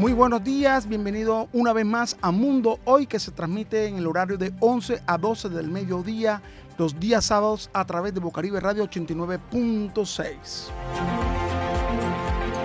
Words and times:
Muy 0.00 0.14
buenos 0.14 0.42
días, 0.42 0.88
bienvenido 0.88 1.50
una 1.52 1.74
vez 1.74 1.84
más 1.84 2.16
a 2.22 2.30
Mundo 2.30 2.80
Hoy 2.86 3.06
que 3.06 3.18
se 3.18 3.32
transmite 3.32 3.84
en 3.84 3.98
el 3.98 4.06
horario 4.06 4.38
de 4.38 4.50
11 4.60 5.02
a 5.06 5.18
12 5.18 5.50
del 5.50 5.68
mediodía, 5.68 6.40
los 6.78 6.98
días 6.98 7.26
sábados 7.26 7.68
a 7.74 7.84
través 7.84 8.14
de 8.14 8.20
Bocaribe 8.20 8.60
Radio 8.60 8.88
89.6. 8.88 10.24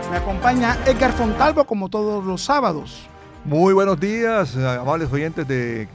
Me 0.10 0.16
acompaña 0.16 0.78
Edgar 0.86 1.12
Fontalvo 1.12 1.66
como 1.66 1.90
todos 1.90 2.24
los 2.24 2.42
sábados. 2.42 3.06
Muy 3.44 3.74
buenos 3.74 4.00
días, 4.00 4.56
amables 4.56 5.12
oyentes 5.12 5.46
de 5.46 5.90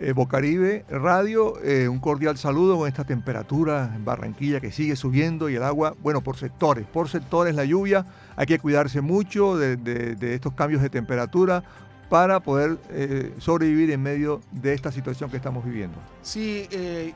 eh, 0.00 0.12
Bocaribe 0.12 0.84
Radio. 0.88 1.60
Eh, 1.62 1.88
un 1.88 2.00
cordial 2.00 2.36
saludo 2.36 2.76
con 2.78 2.88
esta 2.88 3.04
temperatura 3.04 3.92
en 3.94 4.04
Barranquilla 4.04 4.60
que 4.60 4.72
sigue 4.72 4.96
subiendo 4.96 5.48
y 5.48 5.54
el 5.54 5.62
agua, 5.62 5.94
bueno, 6.02 6.20
por 6.22 6.36
sectores, 6.36 6.86
por 6.86 7.08
sectores 7.08 7.54
la 7.54 7.64
lluvia 7.64 8.04
hay 8.36 8.46
que 8.46 8.58
cuidarse 8.58 9.00
mucho 9.00 9.56
de, 9.56 10.16
estos 10.34 10.52
cambios 10.54 10.82
de 10.82 10.90
temperatura 10.90 11.62
para 12.08 12.40
poder 12.40 12.78
eh, 12.90 13.34
sobrevivir 13.38 13.90
en 13.90 14.02
medio 14.02 14.40
de 14.52 14.74
esta 14.74 14.92
situación 14.92 15.30
que 15.30 15.36
estamos 15.36 15.64
viviendo. 15.64 15.96
Sí, 16.22 16.68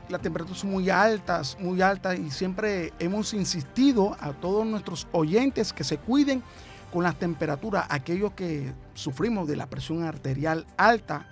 las 0.09 0.21
temperaturas 0.21 0.59
son 0.59 0.71
muy 0.71 0.89
altas, 0.89 1.57
muy 1.59 1.81
altas 1.81 2.17
y 2.17 2.31
siempre 2.31 2.93
hemos 2.99 3.33
insistido 3.33 4.15
a 4.19 4.33
todos 4.33 4.65
nuestros 4.65 5.07
oyentes 5.11 5.73
que 5.73 5.83
se 5.83 5.97
cuiden 5.97 6.43
con 6.91 7.03
las 7.03 7.17
temperaturas, 7.17 7.85
aquellos 7.89 8.33
que 8.33 8.73
sufrimos 8.93 9.47
de 9.47 9.55
la 9.55 9.67
presión 9.67 10.03
arterial 10.03 10.65
alta, 10.77 11.27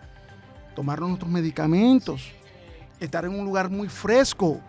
tomar 0.77 1.01
nuestros 1.01 1.29
medicamentos, 1.31 2.31
estar 2.99 3.25
en 3.25 3.33
un 3.33 3.43
lugar 3.43 3.67
muy 3.67 3.89
fresco 3.89 4.61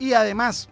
y 0.00 0.14
además 0.14 0.68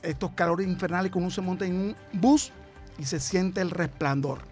estos 0.00 0.30
calores 0.30 0.68
infernales 0.68 1.10
que 1.10 1.18
uno 1.18 1.28
se 1.28 1.40
monta 1.40 1.66
en 1.66 1.74
un 1.74 1.96
bus 2.12 2.52
y 2.98 3.04
se 3.04 3.18
siente 3.18 3.60
el 3.60 3.70
resplandor. 3.70 4.42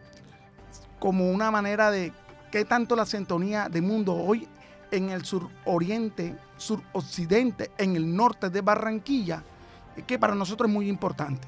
como 1.04 1.30
una 1.30 1.52
manera 1.52 1.92
de 1.92 2.14
qué 2.50 2.64
tanto 2.64 2.96
la 2.96 3.06
sintonía 3.06 3.68
de 3.68 3.82
mundo 3.82 4.16
hoy 4.16 4.48
en 4.90 5.10
el 5.10 5.26
suroriente, 5.26 6.38
suroccidente, 6.56 7.72
en 7.78 7.98
el 7.98 8.16
norte 8.16 8.50
de 8.50 8.62
Barranquilla, 8.62 9.44
que 10.08 10.18
para 10.18 10.34
nosotros 10.34 10.70
es 10.70 10.74
muy 10.74 10.88
importante. 10.88 11.46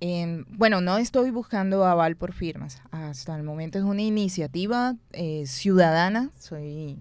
em, 0.01 0.45
bueno, 0.49 0.81
no 0.81 0.99
estoy 0.99 1.31
buscando 1.31 1.83
aval 1.83 2.15
por 2.15 2.31
firmas. 2.31 2.79
Hasta 2.91 3.35
el 3.35 3.41
momento 3.41 3.79
es 3.79 3.85
una 3.85 4.03
iniciativa 4.03 4.95
eh, 5.13 5.47
ciudadana. 5.47 6.29
Soy 6.37 6.99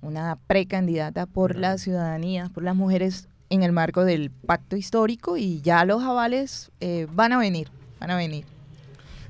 una 0.00 0.36
precandidata 0.46 1.26
por 1.26 1.56
la 1.56 1.76
ciudadanía, 1.76 2.48
por 2.54 2.62
las 2.62 2.74
mujeres 2.74 3.28
en 3.50 3.62
el 3.62 3.72
marco 3.72 4.06
del 4.06 4.30
pacto 4.30 4.76
histórico 4.76 5.36
y 5.36 5.60
ya 5.60 5.84
los 5.84 6.02
avales 6.02 6.72
eh, 6.80 7.06
van 7.12 7.34
a 7.34 7.38
venir, 7.38 7.68
van 8.00 8.12
a 8.12 8.16
venir. 8.16 8.57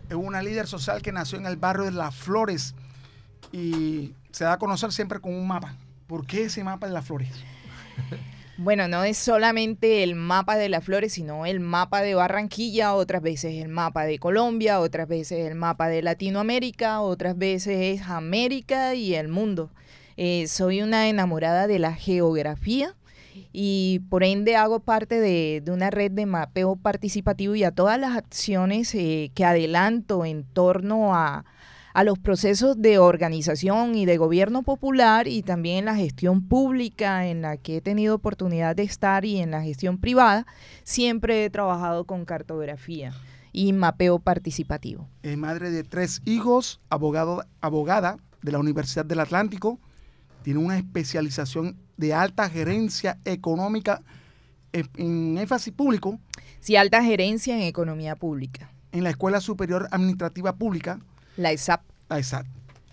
Es 0.09 0.15
una 0.15 0.43
líder 0.43 0.67
social 0.67 1.03
que 1.03 1.13
nació 1.13 1.39
en 1.39 1.47
el 1.47 1.57
barrio 1.57 1.85
de 1.85 1.93
Las 1.93 2.15
Flores 2.15 2.75
y 3.53 4.15
se 4.31 4.45
da 4.45 4.55
a 4.55 4.59
conocer 4.59 4.93
siempre 4.93 5.21
con 5.21 5.35
un 5.35 5.47
mapa. 5.47 5.75
¿Por 6.07 6.27
qué 6.27 6.45
ese 6.45 6.65
mapa 6.65 6.87
de 6.87 6.93
las 6.93 7.05
flores? 7.05 7.31
Bueno, 8.61 8.89
no 8.89 9.05
es 9.05 9.17
solamente 9.17 10.03
el 10.03 10.17
mapa 10.17 10.57
de 10.57 10.69
las 10.69 10.83
flores, 10.83 11.13
sino 11.13 11.47
el 11.47 11.61
mapa 11.61 12.03
de 12.03 12.17
Barranquilla, 12.17 12.93
otras 12.93 13.23
veces 13.23 13.55
el 13.63 13.69
mapa 13.69 14.03
de 14.05 14.19
Colombia, 14.19 14.81
otras 14.81 15.07
veces 15.07 15.47
el 15.47 15.55
mapa 15.55 15.87
de 15.87 16.03
Latinoamérica, 16.03 17.01
otras 17.01 17.39
veces 17.39 18.01
es 18.01 18.09
América 18.09 18.97
y 18.97 19.15
el 19.15 19.29
mundo. 19.29 19.71
Eh, 20.17 20.49
soy 20.49 20.83
una 20.83 21.09
enamorada 21.09 21.69
de 21.69 21.79
la 21.79 21.95
geografía 21.95 22.97
y 23.53 24.01
por 24.09 24.25
ende 24.25 24.57
hago 24.57 24.81
parte 24.81 25.21
de, 25.21 25.63
una 25.71 25.91
red 25.91 26.11
de 26.11 26.27
mapeo 26.27 26.77
participativo 26.77 27.55
y 27.55 27.65
a 27.65 27.71
todas 27.71 27.99
las 27.99 28.17
acciones 28.17 28.95
eh, 28.95 29.31
que 29.35 29.45
adelanto 29.45 30.25
en 30.25 30.45
torno 30.45 31.15
a, 31.15 31.45
a 31.95 32.05
los 32.05 32.19
procesos 32.19 32.81
de 32.81 32.99
organización 32.99 33.95
y 33.95 34.07
de 34.07 34.19
gobierno 34.19 34.63
popular 34.63 35.27
y 35.27 35.43
también 35.43 35.87
la 35.87 35.97
gestión 35.97 36.47
pública 36.47 37.27
en 37.27 37.43
la 37.43 37.57
que 37.57 37.79
he 37.79 37.81
tenido 37.81 38.15
oportunidad 38.15 38.77
de 38.77 38.85
estar 38.85 39.25
y 39.25 39.39
en 39.39 39.51
la 39.51 39.63
gestión 39.63 39.99
privada, 39.99 40.47
siempre 40.85 41.45
he 41.45 41.51
trabajado 41.51 42.05
con 42.05 42.25
cartografía 42.25 43.13
y 43.53 43.73
mapeo 43.73 44.19
participativo. 44.21 45.09
Es 45.23 45.37
madre 45.37 45.71
de 45.71 45.83
tres 45.83 46.23
hijos, 46.25 46.81
abogado, 46.89 47.45
abogada 47.61 48.19
de 48.43 48.53
la 48.53 48.59
Universidad 48.59 49.05
del 49.05 49.21
Atlántico, 49.21 49.81
tiene 50.43 50.61
una 50.61 50.79
especialización 50.79 51.77
de 51.99 52.15
alta 52.15 52.49
gerencia 52.49 53.19
económica 53.27 54.01
en 54.73 55.37
énfasis 55.37 55.75
público. 55.75 56.19
Sí, 56.61 56.77
alta 56.77 57.05
gerencia 57.05 57.55
en 57.55 57.63
economía 57.63 58.17
pública. 58.17 58.71
En 58.93 59.05
la 59.05 59.11
Escuela 59.11 59.41
Superior 59.41 59.89
Administrativa 59.91 60.57
Pública 60.57 60.99
la 61.39 61.53
ESAP. 61.53 61.83
La 62.09 62.19
ESAP. 62.19 62.47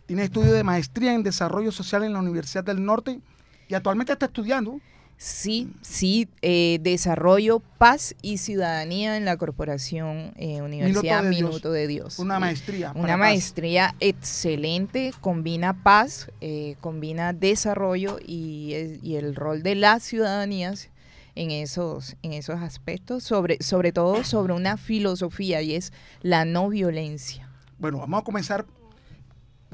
Tiene 0.05 0.23
estudio 0.23 0.53
de 0.53 0.63
maestría 0.63 1.15
en 1.15 1.23
desarrollo 1.23 1.71
social 1.71 2.03
en 2.03 2.13
la 2.13 2.19
Universidad 2.19 2.63
del 2.63 2.85
Norte 2.85 3.19
y 3.67 3.73
actualmente 3.73 4.13
está 4.13 4.27
estudiando. 4.27 4.79
Sí, 5.17 5.71
sí, 5.81 6.27
eh, 6.41 6.79
desarrollo, 6.81 7.59
paz 7.59 8.15
y 8.21 8.37
ciudadanía 8.37 9.15
en 9.15 9.23
la 9.23 9.37
corporación 9.37 10.33
eh, 10.35 10.61
Universidad 10.61 11.23
Minuto 11.23 11.71
de, 11.71 11.87
Dios. 11.87 12.19
Una 12.19 12.37
maestría. 12.37 12.91
Una 12.95 13.15
maestría 13.15 13.95
excelente, 14.01 15.13
combina 15.21 15.83
paz, 15.83 16.29
eh, 16.41 16.75
combina 16.81 17.31
desarrollo 17.31 18.19
y, 18.25 18.99
y, 19.01 19.15
el 19.15 19.35
rol 19.35 19.63
de 19.63 19.75
las 19.75 20.03
ciudadanías 20.03 20.89
en 21.35 21.51
esos, 21.51 22.17
en 22.21 22.33
esos 22.33 22.61
aspectos, 22.61 23.23
sobre, 23.23 23.57
sobre 23.61 23.93
todo 23.93 24.23
sobre 24.23 24.53
una 24.53 24.75
filosofía 24.77 25.61
y 25.61 25.75
es 25.75 25.93
la 26.21 26.43
no 26.43 26.69
violencia. 26.69 27.49
Bueno, 27.77 27.99
vamos 27.99 28.21
a 28.21 28.23
comenzar 28.23 28.65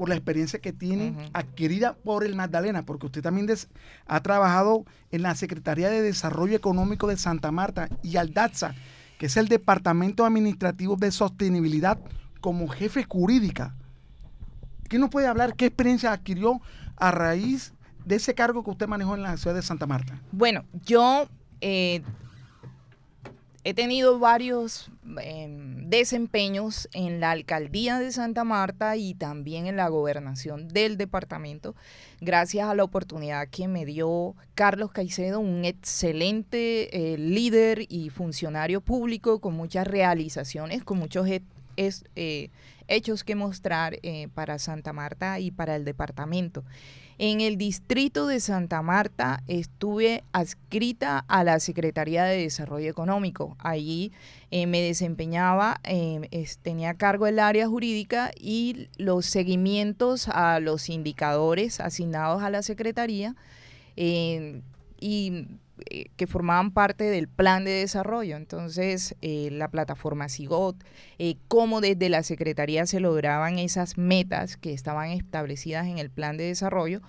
por 0.02 0.08
la 0.08 0.16
experiencia 0.16 0.58
que 0.58 0.72
tiene 0.72 1.14
adquirida 1.32 1.94
por 1.94 2.24
el 2.24 2.34
Magdalena, 2.34 2.84
porque 2.84 3.06
usted 3.06 3.22
también 3.22 3.46
ha 4.08 4.20
trabajado 4.20 4.84
en 5.12 5.22
la 5.22 5.36
Secretaría 5.36 5.90
de 5.90 6.02
Desarrollo 6.02 6.56
Económico 6.56 7.06
de 7.06 7.16
Santa 7.16 7.52
Marta 7.52 7.88
y 8.02 8.16
Aldaza, 8.16 8.74
que 9.16 9.26
es 9.26 9.36
el 9.36 9.46
Departamento 9.46 10.24
Administrativo 10.24 10.96
de 10.96 11.12
Sostenibilidad, 11.12 12.00
como 12.40 12.66
jefe 12.66 13.04
jurídica. 13.08 13.76
¿Qué 14.88 14.98
nos 14.98 15.08
puede 15.08 15.28
hablar? 15.28 15.54
¿Qué 15.54 15.66
experiencia 15.66 16.10
adquirió 16.10 16.60
a 16.96 17.12
raíz 17.12 17.72
de 18.04 18.16
ese 18.16 18.34
cargo 18.34 18.64
que 18.64 18.70
usted 18.70 18.88
manejó 18.88 19.14
en 19.14 19.22
la 19.22 19.36
ciudad 19.36 19.54
de 19.54 19.62
Santa 19.62 19.86
Marta? 19.86 20.20
Bueno, 20.32 20.64
yo 20.84 21.28
eh, 21.60 22.02
he 23.64 23.74
tenido 23.74 24.18
varios 24.18 24.90
em, 25.20 25.88
desempeños 25.88 26.88
en 26.92 27.20
la 27.20 27.30
alcaldía 27.30 27.98
de 27.98 28.10
Santa 28.10 28.44
Marta 28.44 28.96
y 28.96 29.14
también 29.14 29.66
en 29.66 29.76
la 29.76 29.88
gobernación 29.88 30.68
del 30.68 30.96
departamento, 30.96 31.76
gracias 32.20 32.68
a 32.68 32.74
la 32.74 32.82
oportunidad 32.82 33.48
que 33.48 33.68
me 33.68 33.86
dio 33.86 34.34
Carlos 34.54 34.90
Caicedo, 34.90 35.38
un 35.38 35.64
excelente 35.64 37.12
eh, 37.12 37.18
líder 37.18 37.86
y 37.88 38.10
funcionario 38.10 38.80
público 38.80 39.40
con 39.40 39.54
muchas 39.54 39.86
realizaciones, 39.86 40.82
con 40.82 40.98
muchos 40.98 41.28
eh, 41.76 42.50
hechos 42.88 43.22
que 43.22 43.36
mostrar 43.36 43.98
eh, 44.02 44.28
para 44.34 44.58
Santa 44.58 44.92
Marta 44.92 45.38
y 45.38 45.52
para 45.52 45.76
el 45.76 45.84
departamento. 45.84 46.64
En 47.24 47.40
el 47.40 47.56
distrito 47.56 48.26
de 48.26 48.40
Santa 48.40 48.82
Marta 48.82 49.44
estuve 49.46 50.24
adscrita 50.32 51.24
a 51.28 51.44
la 51.44 51.60
Secretaría 51.60 52.24
de 52.24 52.42
Desarrollo 52.42 52.90
Económico. 52.90 53.54
Allí 53.60 54.10
eh, 54.50 54.66
me 54.66 54.80
desempeñaba, 54.80 55.80
eh, 55.84 56.28
tenía 56.62 56.94
cargo 56.94 57.28
el 57.28 57.38
área 57.38 57.68
jurídica 57.68 58.32
y 58.36 58.88
los 58.96 59.26
seguimientos 59.26 60.26
a 60.26 60.58
los 60.58 60.88
indicadores 60.88 61.78
asignados 61.78 62.42
a 62.42 62.50
la 62.50 62.64
Secretaría. 62.64 63.36
y 63.94 65.46
eh, 65.90 66.06
que 66.16 66.26
formaban 66.26 66.70
parte 66.70 67.04
del 67.04 67.28
plan 67.28 67.64
de 67.64 67.70
desarrollo. 67.70 68.36
Entonces, 68.36 69.16
eh, 69.22 69.48
la 69.52 69.68
plataforma 69.68 70.28
SIGOT, 70.28 70.76
eh, 71.18 71.36
cómo 71.48 71.80
desde 71.80 72.08
la 72.08 72.22
Secretaría 72.22 72.86
se 72.86 73.00
lograban 73.00 73.58
esas 73.58 73.96
metas 73.96 74.56
que 74.56 74.72
estaban 74.72 75.10
establecidas 75.10 75.86
en 75.86 75.98
el 75.98 76.10
plan 76.10 76.36
de 76.36 76.44
desarrollo 76.44 77.00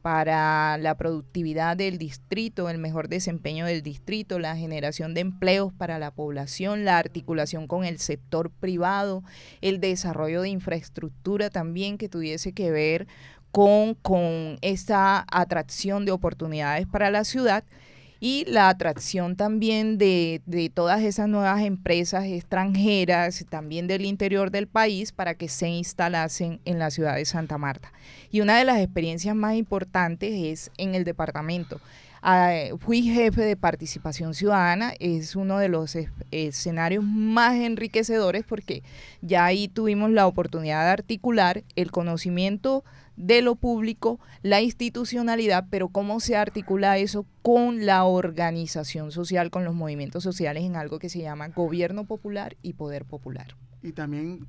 para 0.00 0.76
la 0.78 0.96
productividad 0.96 1.76
del 1.76 1.96
distrito, 1.96 2.68
el 2.68 2.78
mejor 2.78 3.08
desempeño 3.08 3.64
del 3.64 3.82
distrito, 3.82 4.38
la 4.38 4.54
generación 4.54 5.14
de 5.14 5.22
empleos 5.22 5.72
para 5.72 5.98
la 5.98 6.10
población, 6.10 6.84
la 6.84 6.98
articulación 6.98 7.66
con 7.66 7.84
el 7.84 7.98
sector 7.98 8.50
privado, 8.50 9.24
el 9.60 9.80
desarrollo 9.80 10.42
de 10.42 10.50
infraestructura 10.50 11.48
también 11.48 11.96
que 11.96 12.10
tuviese 12.10 12.52
que 12.52 12.70
ver 12.70 13.06
con, 13.50 13.94
con 13.94 14.58
esta 14.60 15.24
atracción 15.32 16.04
de 16.04 16.12
oportunidades 16.12 16.86
para 16.86 17.10
la 17.10 17.24
ciudad 17.24 17.64
y 18.24 18.46
la 18.46 18.70
atracción 18.70 19.36
también 19.36 19.98
de, 19.98 20.40
todas 20.72 21.02
esas 21.02 21.28
nuevas 21.28 21.60
empresas 21.60 22.24
extranjeras, 22.24 23.44
también 23.50 23.86
del 23.86 24.06
interior 24.06 24.50
del 24.50 24.66
país, 24.66 25.12
para 25.12 25.34
que 25.34 25.50
se 25.50 25.68
instalasen 25.68 26.58
en 26.64 26.78
la 26.78 26.90
ciudad 26.90 27.16
de 27.16 27.26
Santa 27.26 27.58
Marta. 27.58 27.92
Y 28.30 28.40
una 28.40 28.56
de 28.56 28.64
las 28.64 28.78
experiencias 28.78 29.36
más 29.36 29.56
importantes 29.56 30.32
es 30.32 30.70
en 30.78 30.94
el 30.94 31.04
departamento. 31.04 31.82
Ah, 32.22 32.54
fui 32.80 33.02
jefe 33.02 33.42
de 33.42 33.58
participación 33.58 34.32
ciudadana, 34.32 34.94
es 35.00 35.36
uno 35.36 35.58
de 35.58 35.68
los 35.68 35.94
escenarios 36.30 37.04
más 37.04 37.56
enriquecedores 37.56 38.44
porque 38.48 38.82
ya 39.20 39.44
ahí 39.44 39.68
tuvimos 39.68 40.10
la 40.10 40.26
oportunidad 40.26 40.84
de 40.84 40.92
articular 40.92 41.62
el 41.76 41.90
conocimiento 41.90 42.84
de 43.16 43.42
lo 43.42 43.54
público, 43.54 44.18
la 44.42 44.60
institucionalidad, 44.60 45.66
pero 45.70 45.88
cómo 45.88 46.20
se 46.20 46.36
articula 46.36 46.98
eso 46.98 47.26
con 47.42 47.86
la 47.86 48.04
organización 48.04 49.12
social, 49.12 49.50
con 49.50 49.64
los 49.64 49.74
movimientos 49.74 50.22
sociales 50.22 50.64
en 50.64 50.76
algo 50.76 50.98
que 50.98 51.08
se 51.08 51.20
llama 51.20 51.48
gobierno 51.48 52.04
popular 52.04 52.56
y 52.62 52.74
poder 52.74 53.04
popular. 53.04 53.54
Y 53.82 53.92
también 53.92 54.46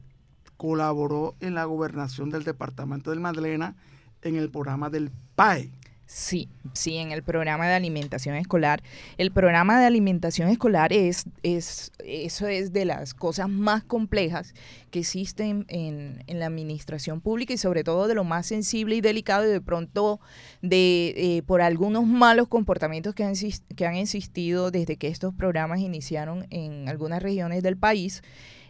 colaboró 0.58 1.36
en 1.40 1.54
la 1.54 1.66
gobernación 1.66 2.30
del 2.30 2.44
departamento 2.44 3.10
del 3.10 3.20
Magdalena 3.20 3.76
en 4.22 4.36
el 4.36 4.50
programa 4.50 4.90
del 4.90 5.12
PAE. 5.36 5.72
Sí, 6.08 6.50
sí, 6.74 6.98
en 6.98 7.12
el 7.12 7.24
programa 7.24 7.68
de 7.68 7.74
alimentación 7.74 8.36
escolar. 8.36 8.84
El 9.18 9.32
programa 9.32 9.80
de 9.80 9.88
alimentación 9.88 10.50
escolar 10.50 10.94
es, 10.94 11.26
es 11.42 11.92
eso 12.04 12.48
es 12.48 12.72
de 12.72 12.86
las 12.86 13.16
cosas 13.16 13.50
más 13.50 13.84
complejas 13.84 14.54
que 14.92 15.00
existen 15.00 15.66
en, 15.68 16.24
la 16.28 16.46
administración 16.46 17.22
pública 17.22 17.54
y 17.54 17.58
sobre 17.58 17.84
todo 17.84 18.08
de 18.08 18.14
lo 18.14 18.24
más 18.24 18.46
sensible 18.46 18.96
y 18.96 19.02
delicado 19.02 19.46
y 19.46 19.50
de 19.50 19.62
pronto 19.62 20.20
de 20.62 21.14
eh, 21.18 21.42
por 21.44 21.62
algunos 21.62 22.06
malos 22.06 22.48
comportamientos 22.48 23.16
que 23.16 23.24
han, 23.24 23.34
que 23.76 23.86
han 23.88 23.96
existido 23.96 24.70
desde 24.70 24.98
que 24.98 25.08
estos 25.08 25.34
programas 25.34 25.80
iniciaron 25.80 26.46
en 26.52 26.88
algunas 26.88 27.24
regiones 27.24 27.64
del 27.64 27.78
país. 27.78 28.22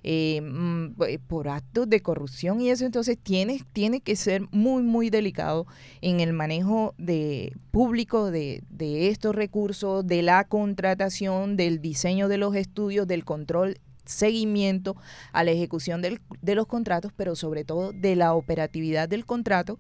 Eh, 0.08 0.40
mm, 0.40 1.02
eh, 1.08 1.18
por 1.18 1.48
actos 1.48 1.90
de 1.90 2.00
corrupción 2.00 2.62
y 2.62 2.70
eso, 2.70 2.86
entonces 2.86 3.18
tiene, 3.18 3.62
tiene 3.74 4.02
que 4.02 4.16
ser 4.16 4.44
muy, 4.52 4.84
muy 4.84 5.10
delicado 5.10 5.66
en 6.00 6.20
el 6.20 6.32
manejo 6.32 6.94
de 7.00 7.54
público 7.72 8.30
de, 8.30 8.62
de 8.70 9.08
estos 9.10 9.34
recursos, 9.34 10.06
de 10.06 10.22
la 10.22 10.44
contratación, 10.44 11.58
del 11.58 11.82
diseño 11.82 12.28
de 12.28 12.38
los 12.38 12.56
estudios, 12.56 13.08
del 13.08 13.26
control 13.26 13.80
seguimiento 14.06 14.96
a 15.32 15.44
la 15.44 15.50
ejecución 15.50 16.04
del, 16.04 16.22
de 16.40 16.54
los 16.54 16.68
contratos, 16.68 17.12
pero 17.18 17.36
sobre 17.36 17.64
todo 17.64 17.92
de 17.92 18.16
la 18.16 18.36
operatividad 18.36 19.10
del 19.10 19.26
contrato 19.26 19.80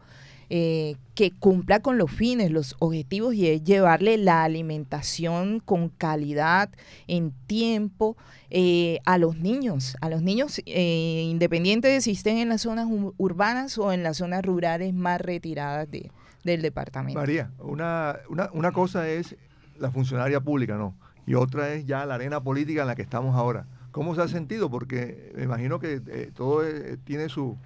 eh, 0.50 0.96
que 1.16 1.32
cumpla 1.32 1.80
con 1.80 1.98
los 1.98 2.12
fines, 2.12 2.52
los 2.52 2.76
objetivos 2.80 3.34
y 3.34 3.48
es 3.48 3.64
llevarle 3.64 4.18
la 4.18 4.44
alimentación 4.44 5.60
con 5.60 5.90
calidad, 5.90 6.70
en 7.08 7.32
tiempo, 7.48 8.16
eh, 8.50 9.00
a 9.06 9.18
los 9.18 9.38
niños, 9.38 9.98
a 10.02 10.10
los 10.10 10.22
niños 10.22 10.62
eh, 10.66 11.24
independientes 11.28 11.92
de 11.92 12.02
si 12.02 12.12
estén 12.12 12.38
en 12.38 12.50
las 12.50 12.62
zonas 12.62 12.88
urbanas 13.18 13.78
o 13.78 13.92
en 13.92 14.04
las 14.04 14.18
zonas 14.18 14.44
rurales 14.44 14.94
más 14.94 15.20
retiradas 15.20 15.90
de, 15.90 16.12
del 16.44 16.62
departamento. 16.62 17.20
María, 17.20 17.52
una, 17.60 18.18
una, 18.30 18.50
una 18.54 18.72
cosa 18.72 19.10
es 19.10 19.36
la 19.80 19.90
funcionaria 19.90 20.42
pública, 20.42 20.76
¿no? 20.76 20.96
Y 21.26 21.34
otra 21.34 21.74
es 21.74 21.86
ya 21.86 22.06
la 22.06 22.16
arena 22.16 22.44
política 22.44 22.82
en 22.82 22.88
la 22.88 22.96
que 22.96 23.02
estamos 23.02 23.36
ahora. 23.36 23.66
¿Cómo 23.92 24.14
se 24.14 24.22
ha 24.22 24.28
sentido? 24.28 24.70
Porque 24.70 25.32
me 25.36 25.44
imagino 25.44 25.80
que 25.80 26.00
todo 26.36 26.62
tiene 27.06 27.30
su, 27.30 27.58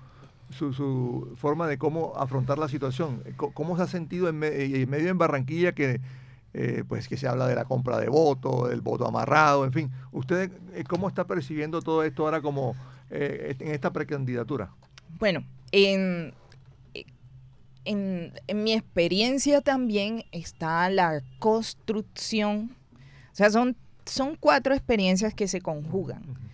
su, 0.51 1.33
forma 1.35 1.67
de 1.67 1.77
cómo 1.77 2.13
afrontar 2.15 2.57
la 2.57 2.67
situación. 2.67 3.23
¿Cómo 3.35 3.77
se 3.77 3.83
ha 3.83 3.87
sentido 3.87 4.29
en, 4.29 4.37
medio 4.37 5.09
en 5.09 5.17
Barranquilla 5.17 5.73
que, 5.73 6.01
eh, 6.53 6.83
pues 6.87 7.07
que 7.07 7.17
se 7.17 7.27
habla 7.27 7.47
de 7.47 7.55
la 7.55 7.65
compra 7.65 7.99
de 7.99 8.09
votos, 8.09 8.69
del 8.69 8.81
voto 8.81 9.07
amarrado, 9.07 9.65
en 9.65 9.73
fin? 9.73 9.91
¿Usted 10.11 10.51
eh, 10.73 10.83
cómo 10.87 11.07
está 11.07 11.25
percibiendo 11.25 11.81
todo 11.81 12.03
esto 12.03 12.25
ahora 12.25 12.41
como 12.41 12.75
eh, 13.09 13.55
en 13.59 13.71
esta 13.73 13.91
precandidatura? 13.91 14.71
Bueno, 15.19 15.43
en, 15.71 16.33
en, 17.85 18.33
mi 18.55 18.73
experiencia 18.73 19.61
también 19.61 20.23
está 20.31 20.89
la 20.89 21.21
construcción, 21.39 22.75
o 23.31 23.35
sea, 23.35 23.49
son, 23.49 23.75
son 24.05 24.35
cuatro 24.35 24.73
experiencias 24.73 25.33
que 25.33 25.47
se 25.47 25.61
conjugan 25.61 26.48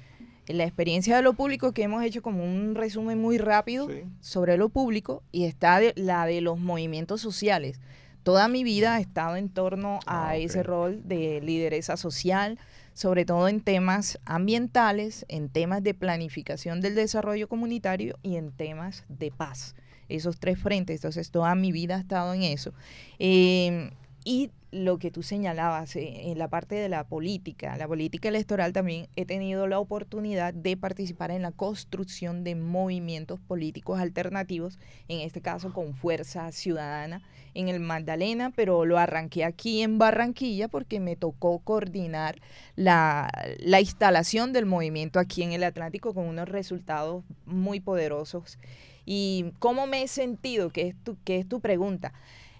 la 0.48 0.64
experiencia 0.64 1.16
de 1.16 1.22
lo 1.22 1.34
público 1.34 1.72
que 1.72 1.84
hemos 1.84 2.04
hecho 2.04 2.22
como 2.22 2.44
un 2.44 2.76
resumen 2.76 3.20
muy 3.20 3.38
rápido 3.38 3.88
sobre 4.20 4.58
lo 4.58 4.70
público 4.70 5.24
y 5.32 5.46
está 5.46 5.80
la 5.96 6.26
de 6.26 6.42
los 6.42 6.60
movimientos 6.60 7.22
sociales. 7.22 7.80
Toda 8.24 8.48
mi 8.48 8.64
vida 8.64 8.98
he 8.98 9.02
estado 9.02 9.36
en 9.36 9.50
torno 9.50 10.00
a 10.08 10.30
ah, 10.30 10.38
ese 10.38 10.64
rol 10.64 11.02
de 11.08 11.42
lideresa 11.42 11.96
social, 11.96 12.58
sobre 12.94 13.24
todo 13.24 13.48
en 13.48 13.62
temas 13.62 14.20
ambientales, 14.26 15.26
en 15.28 15.50
temas 15.50 15.84
de 15.84 15.94
planificación 15.94 16.82
del 16.82 16.96
desarrollo 16.96 17.48
comunitario 17.48 18.18
y 18.24 18.38
en 18.38 18.52
temas 18.52 19.04
de 19.10 19.30
paz. 19.30 19.75
Esos 20.10 20.40
tres 20.40 20.60
frentes, 20.60 20.98
entonces 20.98 21.30
toda 21.30 21.54
mi 21.56 21.72
vida 21.72 21.98
he 21.98 22.00
estado 22.00 22.34
en 22.34 22.44
eso. 22.44 22.74
Eh, 23.20 23.92
y 24.25 24.50
lo 24.72 24.98
que 24.98 25.10
tú 25.10 25.24
señalabas 25.24 25.96
eh, 25.96 26.32
en 26.32 26.38
la 26.38 26.50
parte 26.50 26.75
de 26.75 26.89
la 26.89 27.05
política, 27.05 27.77
la 27.77 27.88
política 27.88 28.27
electoral 28.27 28.74
también 28.74 29.08
he 29.15 29.25
tenido 29.25 29.67
la 29.67 29.79
oportunidad 29.79 30.53
de 30.53 30.75
participar 30.75 31.32
en 31.32 31.44
la 31.44 31.51
construcción 31.51 32.44
de 32.44 32.55
movimientos 32.55 33.39
políticos 33.39 34.00
alternativos, 34.00 34.77
en 35.08 35.22
este 35.22 35.39
caso 35.41 35.72
con 35.72 35.94
Fuerza 35.94 36.51
Ciudadana 36.51 37.22
en 37.53 37.70
el 37.70 37.79
Magdalena, 37.79 38.51
pero 38.53 38.84
lo 38.84 38.98
arranqué 38.98 39.46
aquí 39.46 39.82
en 39.82 39.98
Barranquilla 39.98 40.67
porque 40.67 41.00
me 41.00 41.15
tocó 41.15 41.60
coordinar 41.60 42.41
la, 42.75 43.32
la 43.60 43.79
instalación 43.79 44.51
del 44.51 44.65
movimiento 44.65 45.20
aquí 45.20 45.44
en 45.44 45.53
el 45.53 45.63
Atlántico 45.63 46.13
con 46.13 46.25
unos 46.25 46.50
resultados 46.50 47.24
muy 47.46 47.79
poderosos. 47.79 48.58
¿Y 49.05 49.53
cómo 49.60 49.88
me 49.88 50.01
he 50.01 50.08
sentido? 50.10 50.70
Que 50.72 50.88
es 50.88 50.96
tu, 51.03 51.15
que 51.24 51.38
es 51.38 51.48
tu 51.48 51.62
pregunta. 51.62 52.12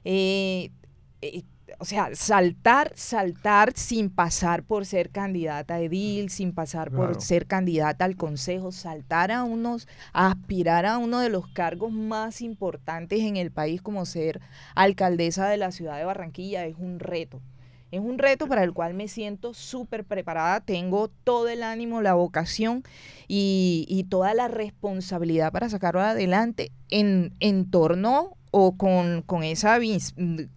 Eh, 0.06 0.70
eh 1.22 1.44
o 1.80 1.86
sea, 1.86 2.10
saltar, 2.14 2.92
saltar 2.96 3.74
sin 3.76 4.10
pasar 4.10 4.64
por 4.64 4.86
ser 4.86 5.10
candidata 5.10 5.76
a 5.76 5.82
edil, 5.82 6.30
sin 6.30 6.54
pasar 6.54 6.92
por 6.92 7.22
ser 7.22 7.48
candidata 7.48 8.06
al 8.06 8.16
consejo, 8.16 8.72
saltar 8.72 9.32
a 9.32 9.44
unos, 9.44 9.88
a 10.14 10.32
aspirar 10.32 10.86
a 10.86 10.98
uno 10.98 11.20
de 11.20 11.30
los 11.30 11.48
cargos 11.48 11.92
más 11.92 12.42
importantes 12.42 13.22
en 13.22 13.38
el 13.38 13.52
país 13.52 13.82
como 13.82 14.06
ser 14.06 14.42
alcaldesa 14.76 15.48
de 15.48 15.58
la 15.58 15.72
ciudad 15.72 15.98
de 15.98 16.06
Barranquilla 16.06 16.66
es 16.66 16.76
un 16.78 17.00
reto. 17.00 17.42
Es 17.92 18.02
un 18.02 18.18
reto 18.18 18.48
para 18.48 18.64
el 18.64 18.74
cual 18.74 18.94
me 18.94 19.08
siento 19.08 19.54
súper 19.54 20.04
preparada, 20.04 20.60
tengo 20.60 21.08
todo 21.24 21.48
el 21.48 21.64
ánimo, 21.64 22.02
la 22.02 22.14
vocación 22.14 22.84
y, 23.28 23.86
y, 23.88 24.06
toda 24.06 24.34
la 24.34 24.48
responsabilidad 24.48 25.52
para 25.52 25.70
sacarlo 25.70 26.02
adelante 26.02 26.72
en, 26.90 27.34
en 27.40 27.70
torno 27.70 28.36
o 28.58 28.78
con, 28.78 29.22
con 29.22 29.44
esa, 29.44 29.78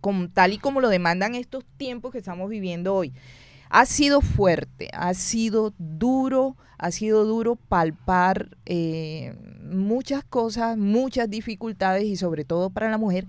con, 0.01 0.31
tal 0.31 0.53
y 0.53 0.59
como 0.59 0.81
lo 0.81 0.89
demandan 0.89 1.35
estos 1.35 1.65
tiempos 1.77 2.13
que 2.13 2.19
estamos 2.19 2.49
viviendo 2.49 2.95
hoy. 2.95 3.13
Ha 3.71 3.87
sido 3.87 4.21
fuerte, 4.21 4.89
ha 4.93 5.13
sido 5.15 5.75
duro, 5.79 6.57
ha 6.79 6.93
sido 6.93 7.25
duro 7.25 7.57
palpar 7.57 8.57
eh, 8.67 9.35
muchas 9.65 10.23
cosas, 10.23 10.79
muchas 10.79 11.29
dificultades 11.29 12.05
y 12.05 12.15
sobre 12.15 12.45
todo 12.45 12.71
para 12.71 12.89
la 12.89 12.99
mujer. 12.99 13.27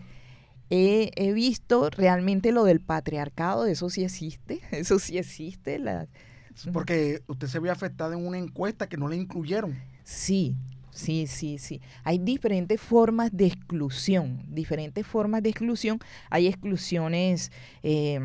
He, 0.69 1.09
he, 1.15 1.33
visto 1.33 1.89
realmente 1.89 2.51
lo 2.51 2.63
del 2.63 2.79
patriarcado, 2.79 3.65
eso 3.65 3.89
sí 3.89 4.03
existe, 4.03 4.61
eso 4.71 4.99
sí 4.99 5.17
existe. 5.17 5.79
La... 5.79 6.07
Porque 6.71 7.23
usted 7.25 7.47
se 7.47 7.59
vio 7.59 7.71
afectada 7.71 8.13
en 8.13 8.23
una 8.23 8.38
encuesta 8.38 8.88
que 8.88 8.97
no 8.97 9.07
le 9.07 9.15
incluyeron. 9.15 9.75
Sí, 10.03 10.55
sí, 11.00 11.27
sí, 11.27 11.58
sí. 11.58 11.82
Hay 12.03 12.20
diferentes 12.20 12.79
formas 12.79 13.29
de 13.32 13.48
exclusión, 13.48 14.44
diferentes 14.48 15.06
formas 15.08 15.41
de 15.41 15.50
exclusión. 15.50 16.00
Hay 16.29 16.48
exclusiones, 16.48 17.51
eh, 17.84 18.20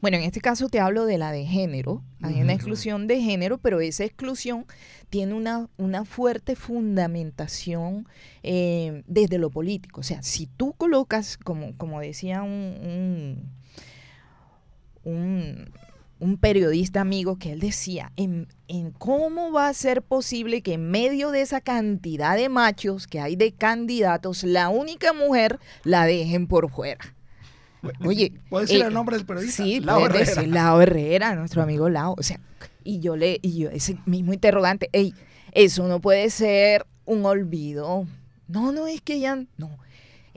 bueno, 0.00 0.16
en 0.16 0.22
este 0.22 0.40
caso 0.40 0.68
te 0.68 0.80
hablo 0.80 1.04
de 1.04 1.18
la 1.18 1.32
de 1.32 1.44
género. 1.44 2.02
Hay 2.22 2.40
una 2.40 2.52
exclusión 2.52 3.06
de 3.06 3.20
género, 3.20 3.58
pero 3.58 3.80
esa 3.80 4.04
exclusión 4.04 4.64
tiene 5.10 5.34
una, 5.34 5.68
una 5.76 6.04
fuerte 6.04 6.56
fundamentación 6.56 8.08
eh, 8.42 9.02
desde 9.06 9.38
lo 9.38 9.50
político. 9.50 10.00
O 10.00 10.04
sea, 10.04 10.22
si 10.22 10.46
tú 10.46 10.72
colocas, 10.72 11.36
como, 11.36 11.76
como 11.76 12.00
decía 12.00 12.42
un, 12.42 13.50
un, 15.04 15.12
un 15.12 15.70
periodista 16.38 17.00
amigo 17.00 17.36
que 17.38 17.52
él 17.52 17.60
decía, 17.60 18.12
en, 18.16 18.48
en, 18.66 18.90
cómo 18.90 19.52
va 19.52 19.68
a 19.68 19.74
ser 19.74 20.02
posible 20.02 20.62
que 20.62 20.74
en 20.74 20.90
medio 20.90 21.30
de 21.30 21.42
esa 21.42 21.60
cantidad 21.60 22.36
de 22.36 22.48
machos 22.48 23.06
que 23.06 23.20
hay 23.20 23.36
de 23.36 23.52
candidatos, 23.52 24.44
la 24.44 24.68
única 24.68 25.12
mujer 25.12 25.58
la 25.84 26.04
dejen 26.04 26.46
por 26.46 26.70
fuera. 26.70 27.14
Oye, 28.04 28.32
¿puede 28.48 28.66
decir 28.66 28.84
el 28.84 28.92
nombre 28.92 29.16
del 29.16 29.26
periodista? 29.26 29.62
Sí, 29.62 29.80
Lao 29.80 30.06
Herrera. 30.06 30.24
Decir 30.24 30.48
Lao 30.48 30.80
Herrera, 30.80 31.34
nuestro 31.34 31.62
amigo 31.62 31.88
Lao. 31.88 32.14
O 32.18 32.22
sea, 32.22 32.40
y 32.82 33.00
yo 33.00 33.16
le, 33.16 33.38
y 33.42 33.58
yo, 33.58 33.70
ese 33.70 33.96
mismo 34.06 34.32
interrogante, 34.32 34.88
ey, 34.92 35.14
eso 35.52 35.86
no 35.86 36.00
puede 36.00 36.30
ser 36.30 36.86
un 37.04 37.24
olvido. 37.24 38.06
No, 38.48 38.72
no 38.72 38.86
es 38.86 39.00
que 39.00 39.20
ya, 39.20 39.44
no. 39.56 39.78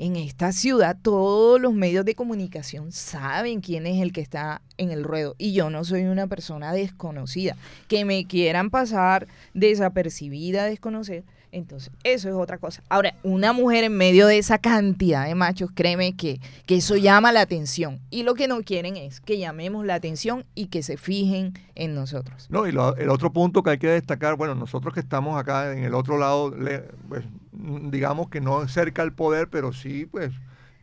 En 0.04 0.16
esta 0.16 0.52
ciudad 0.52 0.98
todos 1.00 1.62
los 1.62 1.76
medios 1.76 2.06
de 2.06 2.16
comunicación 2.16 2.92
saben 2.92 3.62
quién 3.62 3.86
es 3.86 4.02
el 4.02 4.12
que 4.12 4.22
está 4.22 4.64
en 4.80 4.90
el 4.90 5.04
ruedo 5.04 5.36
y 5.38 5.54
yo 5.54 5.70
no 5.70 5.84
soy 5.84 6.06
una 6.06 6.26
persona 6.26 6.74
desconocida. 6.74 7.56
Que 7.88 8.04
me 8.04 8.26
quieran 8.26 8.72
pasar 8.72 9.28
desapercibida, 9.54 10.66
desconocer, 10.66 11.24
entonces, 11.52 11.92
eso 12.04 12.30
es 12.30 12.36
otra 12.36 12.58
cosa. 12.58 12.82
Ahora, 12.90 13.14
una 13.22 13.54
mujer 13.54 13.84
en 13.84 13.96
medio 13.96 14.26
de 14.26 14.40
esa 14.40 14.58
cantidad 14.58 15.28
de 15.28 15.36
machos, 15.36 15.70
créeme 15.72 16.16
que, 16.16 16.40
que 16.66 16.78
eso 16.78 16.96
llama 16.96 17.32
la 17.32 17.42
atención. 17.42 18.00
Y 18.10 18.24
lo 18.24 18.34
que 18.34 18.48
no 18.48 18.62
quieren 18.64 18.98
es 18.98 19.20
que 19.20 19.38
llamemos 19.38 19.86
la 19.86 19.94
atención 19.94 20.46
y 20.56 20.68
que 20.68 20.82
se 20.82 20.98
fijen 20.98 21.54
en 21.76 21.94
nosotros. 21.94 22.48
No, 22.50 22.66
y 22.66 22.70
el 22.70 23.10
otro 23.10 23.34
punto 23.34 23.62
que 23.62 23.72
hay 23.72 23.78
que 23.78 23.90
destacar, 23.90 24.36
bueno, 24.36 24.56
nosotros 24.56 24.94
que 24.94 25.02
estamos 25.02 25.40
acá 25.40 25.74
en 25.74 25.84
el 25.84 25.94
otro 25.94 26.18
lado, 26.18 26.56
pues, 27.08 27.26
digamos 27.52 28.30
que 28.30 28.42
no 28.42 28.68
cerca 28.68 29.02
al 29.02 29.14
poder, 29.14 29.50
pero 29.50 29.74
sí, 29.74 30.06
pues 30.06 30.32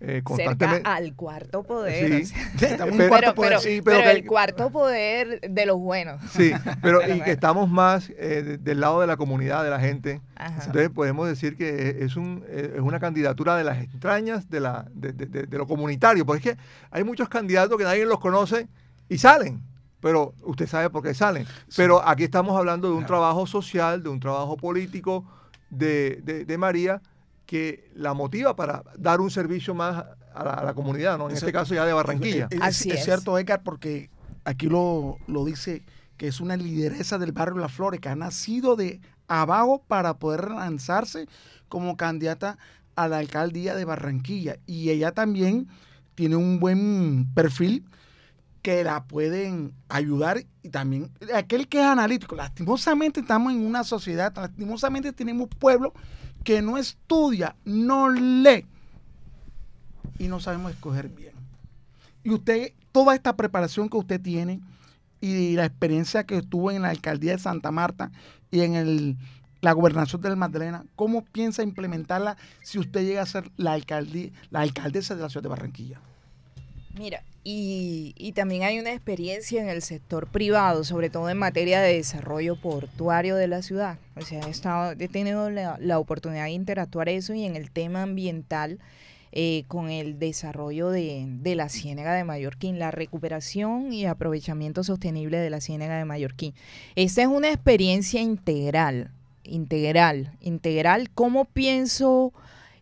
eh, 0.00 0.22
Cerca 0.36 0.80
al 0.84 1.14
cuarto 1.14 1.64
poder. 1.64 2.22
Sí, 3.60 3.82
pero, 3.82 4.10
el 4.10 4.24
cuarto 4.24 4.70
poder 4.70 5.40
de 5.40 5.66
los 5.66 5.78
buenos. 5.78 6.22
Sí, 6.30 6.52
pero 6.80 7.00
y 7.14 7.20
que 7.20 7.32
estamos 7.32 7.68
más 7.68 8.10
eh, 8.16 8.58
del 8.60 8.80
lado 8.80 9.00
de 9.00 9.08
la 9.08 9.16
comunidad, 9.16 9.64
de 9.64 9.70
la 9.70 9.80
gente. 9.80 10.20
Entonces 10.38 10.90
podemos 10.90 11.26
decir 11.26 11.56
que 11.56 11.96
es, 12.04 12.16
un, 12.16 12.44
eh, 12.46 12.74
es 12.76 12.80
una 12.80 13.00
candidatura 13.00 13.56
de 13.56 13.64
las 13.64 13.78
entrañas 13.78 14.48
de, 14.48 14.60
la, 14.60 14.86
de, 14.92 15.48
lo 15.50 15.66
comunitario, 15.66 16.24
porque 16.24 16.50
es 16.50 16.56
que 16.56 16.62
hay 16.92 17.02
muchos 17.02 17.28
candidatos 17.28 17.76
que 17.76 17.84
nadie 17.84 18.06
los 18.06 18.20
conoce 18.20 18.68
y 19.08 19.18
salen 19.18 19.62
pero 20.00 20.32
usted 20.44 20.68
sabe 20.68 20.90
por 20.90 21.02
qué 21.02 21.12
salen. 21.12 21.44
Pero 21.74 22.06
aquí 22.06 22.22
estamos 22.22 22.56
hablando 22.56 22.88
de 22.88 22.94
un 22.94 23.04
trabajo 23.04 23.48
social, 23.48 24.00
de 24.00 24.08
un 24.08 24.20
trabajo 24.20 24.56
político 24.56 25.24
de, 25.70 26.44
de 26.46 26.58
María, 26.58 27.02
que 27.46 27.90
la 27.94 28.12
motiva 28.12 28.54
para 28.54 28.84
dar 28.98 29.20
un 29.20 29.30
servicio 29.30 29.74
más 29.74 30.04
a 30.34 30.62
la, 30.64 30.74
comunidad, 30.74 31.18
¿no? 31.18 31.28
En 31.28 31.34
este 31.34 31.52
caso 31.52 31.74
ya 31.74 31.84
de 31.84 31.92
Barranquilla. 31.92 32.48
Es, 32.50 32.86
es, 32.86 33.04
cierto, 33.04 33.38
Edgar, 33.38 33.62
porque 33.62 34.10
aquí 34.44 34.66
lo, 34.66 35.16
lo 35.26 35.44
dice 35.44 35.82
que 36.16 36.28
es 36.28 36.40
una 36.40 36.56
lideresa 36.56 37.18
del 37.18 37.32
barrio 37.32 37.58
Las 37.58 37.72
Flores, 37.72 38.00
que 38.00 38.08
ha 38.08 38.16
nacido 38.16 38.76
de 38.76 39.00
abajo 39.28 39.82
para 39.86 40.18
poder 40.18 40.50
lanzarse 40.50 41.26
como 41.68 41.96
candidata 41.96 42.58
a 42.96 43.08
la 43.08 43.18
alcaldía 43.18 43.74
de 43.74 43.84
Barranquilla. 43.84 44.58
Y 44.66 44.90
ella 44.90 45.12
también 45.12 45.68
tiene 46.14 46.36
un 46.36 46.60
buen 46.60 47.32
perfil 47.34 47.84
que 48.68 48.84
la 48.84 49.04
pueden 49.04 49.72
ayudar 49.88 50.44
y 50.62 50.68
también 50.68 51.10
aquel 51.34 51.68
que 51.68 51.78
es 51.78 51.86
analítico. 51.86 52.36
Lastimosamente 52.36 53.20
estamos 53.20 53.54
en 53.54 53.64
una 53.64 53.82
sociedad, 53.82 54.30
lastimosamente 54.36 55.10
tenemos 55.14 55.48
pueblos 55.58 55.94
que 56.44 56.60
no 56.60 56.76
estudia, 56.76 57.56
no 57.64 58.10
lee 58.10 58.66
y 60.18 60.28
no 60.28 60.38
sabemos 60.38 60.72
escoger 60.72 61.08
bien. 61.08 61.32
Y 62.22 62.28
usted, 62.28 62.74
toda 62.92 63.14
esta 63.14 63.34
preparación 63.36 63.88
que 63.88 63.96
usted 63.96 64.20
tiene 64.20 64.60
y 65.22 65.54
la 65.54 65.64
experiencia 65.64 66.24
que 66.24 66.42
tuvo 66.42 66.70
en 66.70 66.82
la 66.82 66.90
alcaldía 66.90 67.32
de 67.32 67.38
Santa 67.38 67.70
Marta 67.70 68.12
y 68.50 68.60
en 68.60 68.74
el, 68.74 69.16
la 69.62 69.72
gobernación 69.72 70.20
del 70.20 70.36
Magdalena, 70.36 70.84
¿cómo 70.94 71.24
piensa 71.24 71.62
implementarla 71.62 72.36
si 72.62 72.78
usted 72.78 73.06
llega 73.06 73.22
a 73.22 73.26
ser 73.26 73.50
la, 73.56 73.72
alcaldía, 73.72 74.30
la 74.50 74.60
alcaldesa 74.60 75.16
de 75.16 75.22
la 75.22 75.30
ciudad 75.30 75.44
de 75.44 75.48
Barranquilla? 75.48 76.02
Mira, 76.96 77.22
y, 77.50 78.32
también 78.34 78.62
hay 78.62 78.78
una 78.78 78.92
experiencia 78.92 79.62
en 79.62 79.68
el 79.68 79.80
sector 79.80 80.26
privado, 80.26 80.84
sobre 80.84 81.08
todo 81.08 81.30
en 81.30 81.38
materia 81.38 81.80
de 81.80 81.94
desarrollo 81.94 82.56
portuario 82.60 83.36
de 83.36 83.48
la 83.48 83.62
ciudad. 83.62 83.98
O 84.16 84.20
sea, 84.20 84.46
he, 84.46 84.50
estado, 84.50 84.92
he 84.98 85.08
tenido 85.08 85.48
la, 85.48 85.98
oportunidad 85.98 86.44
de 86.44 86.50
interactuar 86.50 87.08
eso 87.08 87.32
y 87.32 87.44
en 87.44 87.56
el 87.56 87.70
tema 87.70 88.02
ambiental 88.02 88.78
eh, 89.32 89.64
con 89.66 89.90
el 89.90 90.18
desarrollo 90.18 90.90
de, 90.90 91.24
de, 91.26 91.54
la 91.54 91.70
ciénaga 91.70 92.14
de 92.14 92.24
Mallorquín, 92.24 92.78
la 92.78 92.90
recuperación 92.90 93.92
y 93.94 94.04
aprovechamiento 94.04 94.84
sostenible 94.84 95.38
de 95.38 95.50
la 95.50 95.62
ciénaga 95.62 95.96
de 95.96 96.04
Mallorquín. 96.04 96.52
Esta 96.96 97.22
es 97.22 97.28
una 97.28 97.50
experiencia 97.50 98.20
integral, 98.20 99.10
integral, 99.44 100.32
integral. 100.40 101.10
¿Cómo 101.14 101.46
pienso? 101.46 102.32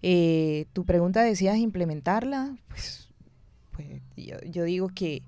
Eh, 0.02 0.66
tu 0.72 0.84
pregunta 0.84 1.22
decías 1.22 1.56
implementarla. 1.56 2.56
Pues 2.68 3.05
pues 3.76 3.86
yo, 4.16 4.64
digo 4.64 4.88
que, 4.88 5.22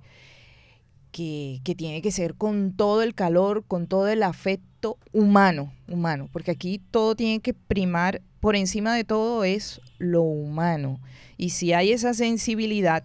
que, 1.12 1.60
tiene 1.76 2.00
que 2.00 2.10
ser 2.10 2.34
con 2.34 2.72
todo 2.72 3.02
el 3.02 3.14
calor, 3.14 3.64
con 3.66 3.86
todo 3.86 4.08
el 4.08 4.22
afecto 4.22 4.96
humano, 5.12 5.72
humano, 5.88 6.28
porque 6.32 6.50
aquí 6.50 6.80
todo 6.90 7.14
tiene 7.14 7.40
que 7.40 7.52
primar, 7.52 8.22
por 8.40 8.56
encima 8.56 8.94
de 8.94 9.04
todo 9.04 9.44
es 9.44 9.80
lo 9.98 10.22
humano. 10.22 11.00
Y 11.36 11.50
si 11.50 11.72
hay 11.72 11.92
esa 11.92 12.14
sensibilidad, 12.14 13.04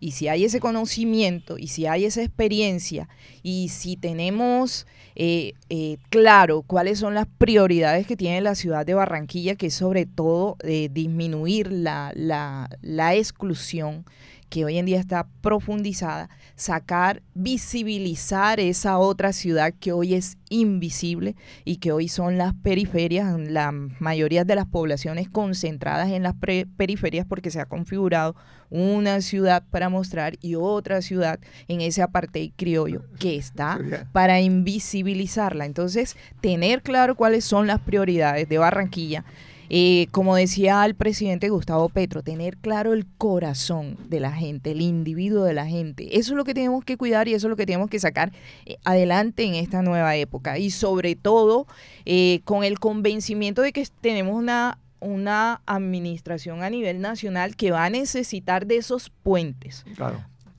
y 0.00 0.12
si 0.12 0.28
hay 0.28 0.44
ese 0.44 0.60
conocimiento, 0.60 1.58
y 1.58 1.68
si 1.68 1.86
hay 1.86 2.04
esa 2.04 2.22
experiencia, 2.22 3.08
y 3.42 3.68
si 3.68 3.96
tenemos 3.96 4.86
eh, 5.16 5.54
eh, 5.70 5.98
claro 6.10 6.62
cuáles 6.62 7.00
son 7.00 7.14
las 7.14 7.26
prioridades 7.26 8.06
que 8.06 8.16
tiene 8.16 8.40
la 8.40 8.54
ciudad 8.54 8.86
de 8.86 8.94
Barranquilla, 8.94 9.56
que 9.56 9.66
es 9.66 9.74
sobre 9.74 10.06
todo 10.06 10.56
eh, 10.62 10.88
disminuir 10.92 11.72
la, 11.72 12.12
la, 12.14 12.70
la 12.80 13.16
exclusión 13.16 14.04
que 14.48 14.64
hoy 14.64 14.78
en 14.78 14.86
día 14.86 14.98
está 14.98 15.26
profundizada, 15.40 16.30
sacar, 16.56 17.22
visibilizar 17.34 18.60
esa 18.60 18.98
otra 18.98 19.32
ciudad 19.32 19.74
que 19.78 19.92
hoy 19.92 20.14
es 20.14 20.38
invisible 20.48 21.36
y 21.64 21.76
que 21.76 21.92
hoy 21.92 22.08
son 22.08 22.38
las 22.38 22.54
periferias, 22.54 23.38
la 23.38 23.72
mayoría 23.72 24.44
de 24.44 24.54
las 24.54 24.66
poblaciones 24.66 25.28
concentradas 25.28 26.10
en 26.10 26.22
las 26.22 26.34
periferias 26.76 27.26
porque 27.26 27.50
se 27.50 27.60
ha 27.60 27.66
configurado 27.66 28.34
una 28.70 29.20
ciudad 29.20 29.64
para 29.70 29.88
mostrar 29.88 30.36
y 30.42 30.54
otra 30.54 31.00
ciudad 31.00 31.38
en 31.68 31.80
ese 31.80 32.02
apartheid 32.02 32.52
criollo 32.56 33.04
que 33.18 33.36
está 33.36 33.78
para 34.12 34.40
invisibilizarla. 34.40 35.64
Entonces, 35.64 36.16
tener 36.40 36.82
claro 36.82 37.14
cuáles 37.14 37.44
son 37.44 37.66
las 37.66 37.80
prioridades 37.80 38.48
de 38.48 38.58
Barranquilla 38.58 39.24
eh, 39.70 40.08
como 40.10 40.36
decía 40.36 40.84
el 40.84 40.94
presidente 40.94 41.48
Gustavo 41.48 41.88
Petro, 41.88 42.22
tener 42.22 42.56
claro 42.56 42.92
el 42.92 43.06
corazón 43.06 43.96
de 44.08 44.20
la 44.20 44.32
gente, 44.32 44.72
el 44.72 44.80
individuo 44.80 45.44
de 45.44 45.54
la 45.54 45.66
gente. 45.66 46.18
Eso 46.18 46.32
es 46.32 46.36
lo 46.36 46.44
que 46.44 46.54
tenemos 46.54 46.84
que 46.84 46.96
cuidar 46.96 47.28
y 47.28 47.34
eso 47.34 47.46
es 47.46 47.50
lo 47.50 47.56
que 47.56 47.66
tenemos 47.66 47.90
que 47.90 48.00
sacar 48.00 48.32
eh, 48.66 48.76
adelante 48.84 49.44
en 49.44 49.54
esta 49.54 49.82
nueva 49.82 50.16
época. 50.16 50.58
Y 50.58 50.70
sobre 50.70 51.16
todo 51.16 51.66
eh, 52.04 52.40
con 52.44 52.64
el 52.64 52.78
convencimiento 52.78 53.62
de 53.62 53.72
que 53.72 53.86
tenemos 54.00 54.34
una 54.34 54.78
una 55.00 55.60
administración 55.66 56.62
a 56.62 56.70
nivel 56.70 57.00
nacional 57.00 57.56
que 57.56 57.70
va 57.70 57.84
a 57.84 57.90
necesitar 57.90 58.66
de 58.66 58.78
esos 58.78 59.10
puentes. 59.10 59.84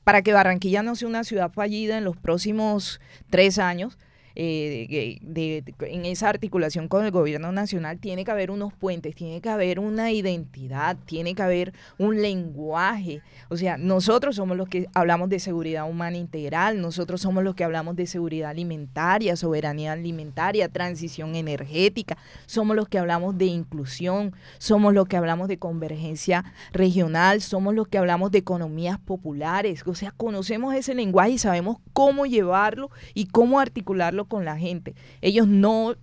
Para 0.03 0.21
que 0.21 0.33
Barranquilla 0.33 0.81
no 0.81 0.95
sea 0.95 1.07
una 1.07 1.23
ciudad 1.23 1.51
fallida 1.51 1.97
en 1.97 2.03
los 2.03 2.17
próximos 2.17 2.99
tres 3.29 3.59
años, 3.59 3.97
eh, 4.41 5.19
de, 5.21 5.65
en 5.81 6.05
esa 6.05 6.29
articulación 6.29 6.87
con 6.87 7.03
el 7.03 7.11
gobierno 7.11 7.51
nacional, 7.51 7.99
tiene 7.99 8.23
que 8.23 8.31
haber 8.31 8.51
unos 8.51 8.71
puentes, 8.71 9.13
tiene 9.13 9.41
que 9.41 9.49
haber 9.49 9.81
una 9.81 10.13
identidad, 10.13 10.95
tiene 11.05 11.35
que 11.35 11.41
haber 11.41 11.73
un 11.97 12.21
lenguaje. 12.21 13.21
O 13.49 13.57
sea, 13.57 13.75
nosotros 13.75 14.37
somos 14.37 14.55
los 14.55 14.69
que 14.69 14.87
hablamos 14.93 15.27
de 15.27 15.39
seguridad 15.39 15.89
humana 15.89 16.15
integral, 16.15 16.79
nosotros 16.79 17.19
somos 17.19 17.43
los 17.43 17.53
que 17.53 17.65
hablamos 17.65 17.97
de 17.97 18.07
seguridad 18.07 18.51
alimentaria, 18.51 19.35
soberanía 19.35 19.91
alimentaria, 19.91 20.69
transición 20.69 21.35
energética, 21.35 22.17
somos 22.45 22.77
los 22.77 22.87
que 22.87 22.97
hablamos 22.97 23.37
de 23.37 23.47
inclusión, 23.47 24.33
somos 24.57 24.93
los 24.93 25.09
que 25.09 25.17
hablamos 25.17 25.49
de 25.49 25.59
convergencia 25.59 26.45
regional, 26.71 27.41
somos 27.41 27.75
los 27.75 27.89
que 27.89 27.97
hablamos 27.97 28.31
de 28.31 28.37
economías 28.37 28.99
populares. 28.99 29.85
O 29.85 29.95
sea, 29.95 30.11
conocemos 30.11 30.75
ese 30.75 30.95
lenguaje 30.95 31.31
y 31.31 31.37
sabemos 31.39 31.79
cómo 31.91 32.25
llevarlo 32.25 32.89
y 33.13 33.25
cómo 33.25 33.59
articularlo 33.59 34.28
con 34.29 34.45
la 34.45 34.57
gente. 34.57 34.95
Ellos 35.21 35.47
no, 35.47 35.95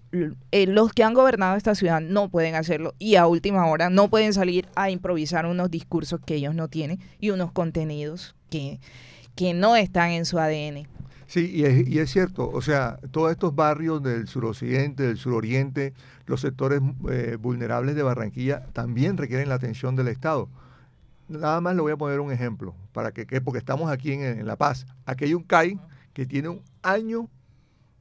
eh, 0.53 0.67
los 0.67 0.93
que 0.93 1.03
han 1.03 1.15
gobernado 1.15 1.57
esta 1.57 1.75
ciudad 1.75 2.03
no 2.03 2.29
pueden 2.29 2.55
hacerlo 2.55 2.95
y 2.99 3.17
a 3.17 3.27
última 3.27 3.67
hora 3.67 3.89
no 3.89 4.09
pueden 4.09 4.35
salir 4.35 4.69
a 4.75 4.91
improvisar 4.91 5.47
unos 5.47 5.71
discursos 5.71 6.21
que 6.21 6.35
ellos 6.35 6.55
no 6.55 6.69
tienen 6.69 7.01
y 7.19 7.31
unos 7.31 7.53
contenidos 7.53 8.35
que, 8.51 8.79
que 9.35 9.55
no 9.55 9.77
están 9.77 10.11
en 10.11 10.27
su 10.27 10.39
ADN. 10.39 10.87
Sí, 11.27 11.51
y 11.53 11.65
es, 11.65 11.89
y 11.89 11.99
es, 11.99 12.11
cierto, 12.11 12.49
o 12.49 12.63
sea, 12.63 12.99
todos 13.11 13.33
estos 13.33 13.55
barrios 13.55 14.01
del 14.03 14.29
suroccidente, 14.29 15.03
del 15.03 15.17
suroriente, 15.17 15.93
los 16.27 16.41
sectores 16.41 16.81
eh, 17.11 17.37
vulnerables 17.41 17.97
de 17.97 18.03
Barranquilla 18.03 18.65
también 18.73 19.17
requieren 19.17 19.49
la 19.49 19.57
atención 19.57 19.97
del 19.97 20.09
Estado. 20.09 20.49
Nada 21.29 21.61
más 21.61 21.75
le 21.75 21.83
voy 21.83 21.93
a 21.93 21.97
poner 21.97 22.21
un 22.21 22.31
ejemplo, 22.31 22.75
para 22.93 23.11
que, 23.11 23.41
porque 23.41 23.59
estamos 23.59 23.91
aquí 23.91 24.13
en, 24.13 24.47
La 24.47 24.57
Paz. 24.57 24.87
Aquí 25.05 25.25
hay 25.25 25.35
un 25.35 25.43
CAI 25.43 25.81
que 26.13 26.27
tiene 26.27 26.49
un 26.49 26.63
año 26.83 27.29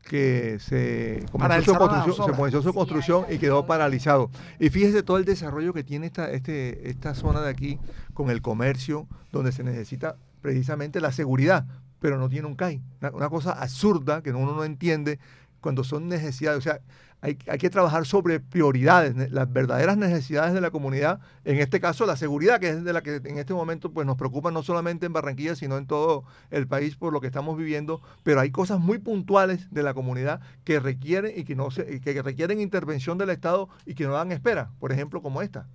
que 0.08 0.58
se 0.60 1.26
comenzó, 1.32 1.74
su 1.74 1.80
construcción, 1.80 2.28
se 2.28 2.36
comenzó 2.36 2.62
su 2.62 2.74
construcción 2.74 3.26
y 3.30 3.38
quedó 3.38 3.66
paralizado. 3.66 4.30
Y 4.60 4.70
fíjese 4.70 5.04
todo 5.04 5.18
el 5.18 5.26
desarrollo 5.26 5.74
que 5.74 5.84
tiene 5.84 6.06
esta, 6.06 6.32
este, 6.32 6.90
esta 6.90 7.16
zona 7.16 7.42
de 7.42 7.50
aquí 7.50 7.80
con 8.14 8.30
el 8.30 8.42
comercio, 8.42 9.08
donde 9.32 9.52
se 9.52 9.64
necesita 9.64 10.16
precisamente 10.42 11.02
la 11.02 11.12
seguridad, 11.12 11.66
pero 12.00 12.20
no 12.20 12.30
tiene 12.30 12.48
un 12.48 12.56
CAI. 12.56 12.82
Una, 13.14 13.30
cosa 13.30 13.54
absurda 13.54 14.22
que 14.22 14.32
uno 14.32 14.56
no 14.56 14.64
entiende 14.64 15.20
cuando 15.66 15.84
son 15.84 16.08
necesidades. 16.08 16.60
O 16.60 16.62
sea, 16.62 16.80
hay, 17.22 17.40
hay, 17.48 17.58
que 17.58 17.72
trabajar 17.72 18.06
sobre 18.06 18.40
prioridades, 18.40 19.32
las 19.32 19.52
verdaderas 19.52 19.98
necesidades 19.98 20.54
de 20.54 20.62
la 20.62 20.70
comunidad, 20.70 21.22
en 21.44 21.58
este 21.58 21.80
caso 21.80 22.06
la 22.06 22.18
seguridad, 22.18 22.60
que 22.60 22.70
es 22.70 22.84
de 22.84 22.94
la 22.94 23.02
que 23.02 23.16
en 23.16 23.40
este 23.40 23.56
momento 23.56 23.92
pues, 23.92 24.06
nos 24.06 24.16
preocupa 24.16 24.52
no 24.52 24.62
solamente 24.62 25.08
en 25.08 25.14
Barranquilla, 25.14 25.56
sino 25.56 25.80
en 25.80 25.88
todo 25.88 26.24
el 26.52 26.68
país 26.68 26.98
por 26.98 27.12
lo 27.12 27.20
que 27.20 27.26
estamos 27.26 27.58
viviendo, 27.58 28.00
pero 28.22 28.42
hay 28.42 28.52
cosas 28.52 28.80
muy 28.80 29.00
puntuales 29.00 29.74
de 29.74 29.82
la 29.82 29.96
comunidad 29.96 30.40
que 30.66 30.80
requieren 30.80 31.34
y 31.36 31.46
que, 31.46 31.56
no 31.56 31.72
se, 31.72 32.00
que 32.00 32.22
requieren 32.22 32.62
intervención 32.62 33.18
del 33.18 33.32
Estado 33.32 33.70
y 33.88 33.96
que 33.96 34.04
no 34.04 34.14
dan 34.14 34.32
espera, 34.32 34.70
por 34.78 34.92
ejemplo, 34.92 35.24
como 35.24 35.42
esta. 35.42 35.68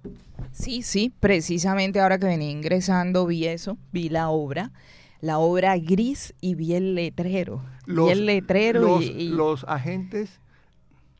Sí, 0.53 0.83
sí, 0.83 1.13
precisamente 1.19 1.99
ahora 1.99 2.21
que 2.21 2.27
venía 2.27 2.53
ingresando 2.53 3.27
vi 3.27 3.47
eso, 3.49 3.77
vi 3.91 4.09
la 4.09 4.29
obra 4.29 4.71
la 5.21 5.39
obra 5.39 5.77
gris 5.77 6.35
y 6.41 6.55
vi 6.55 6.75
el 6.75 6.95
letrero. 6.95 7.63
Los, 7.87 8.11
el 8.11 8.27
letrero 8.27 8.81
los, 8.81 9.03
y, 9.03 9.29
los 9.29 9.65
agentes 9.65 10.41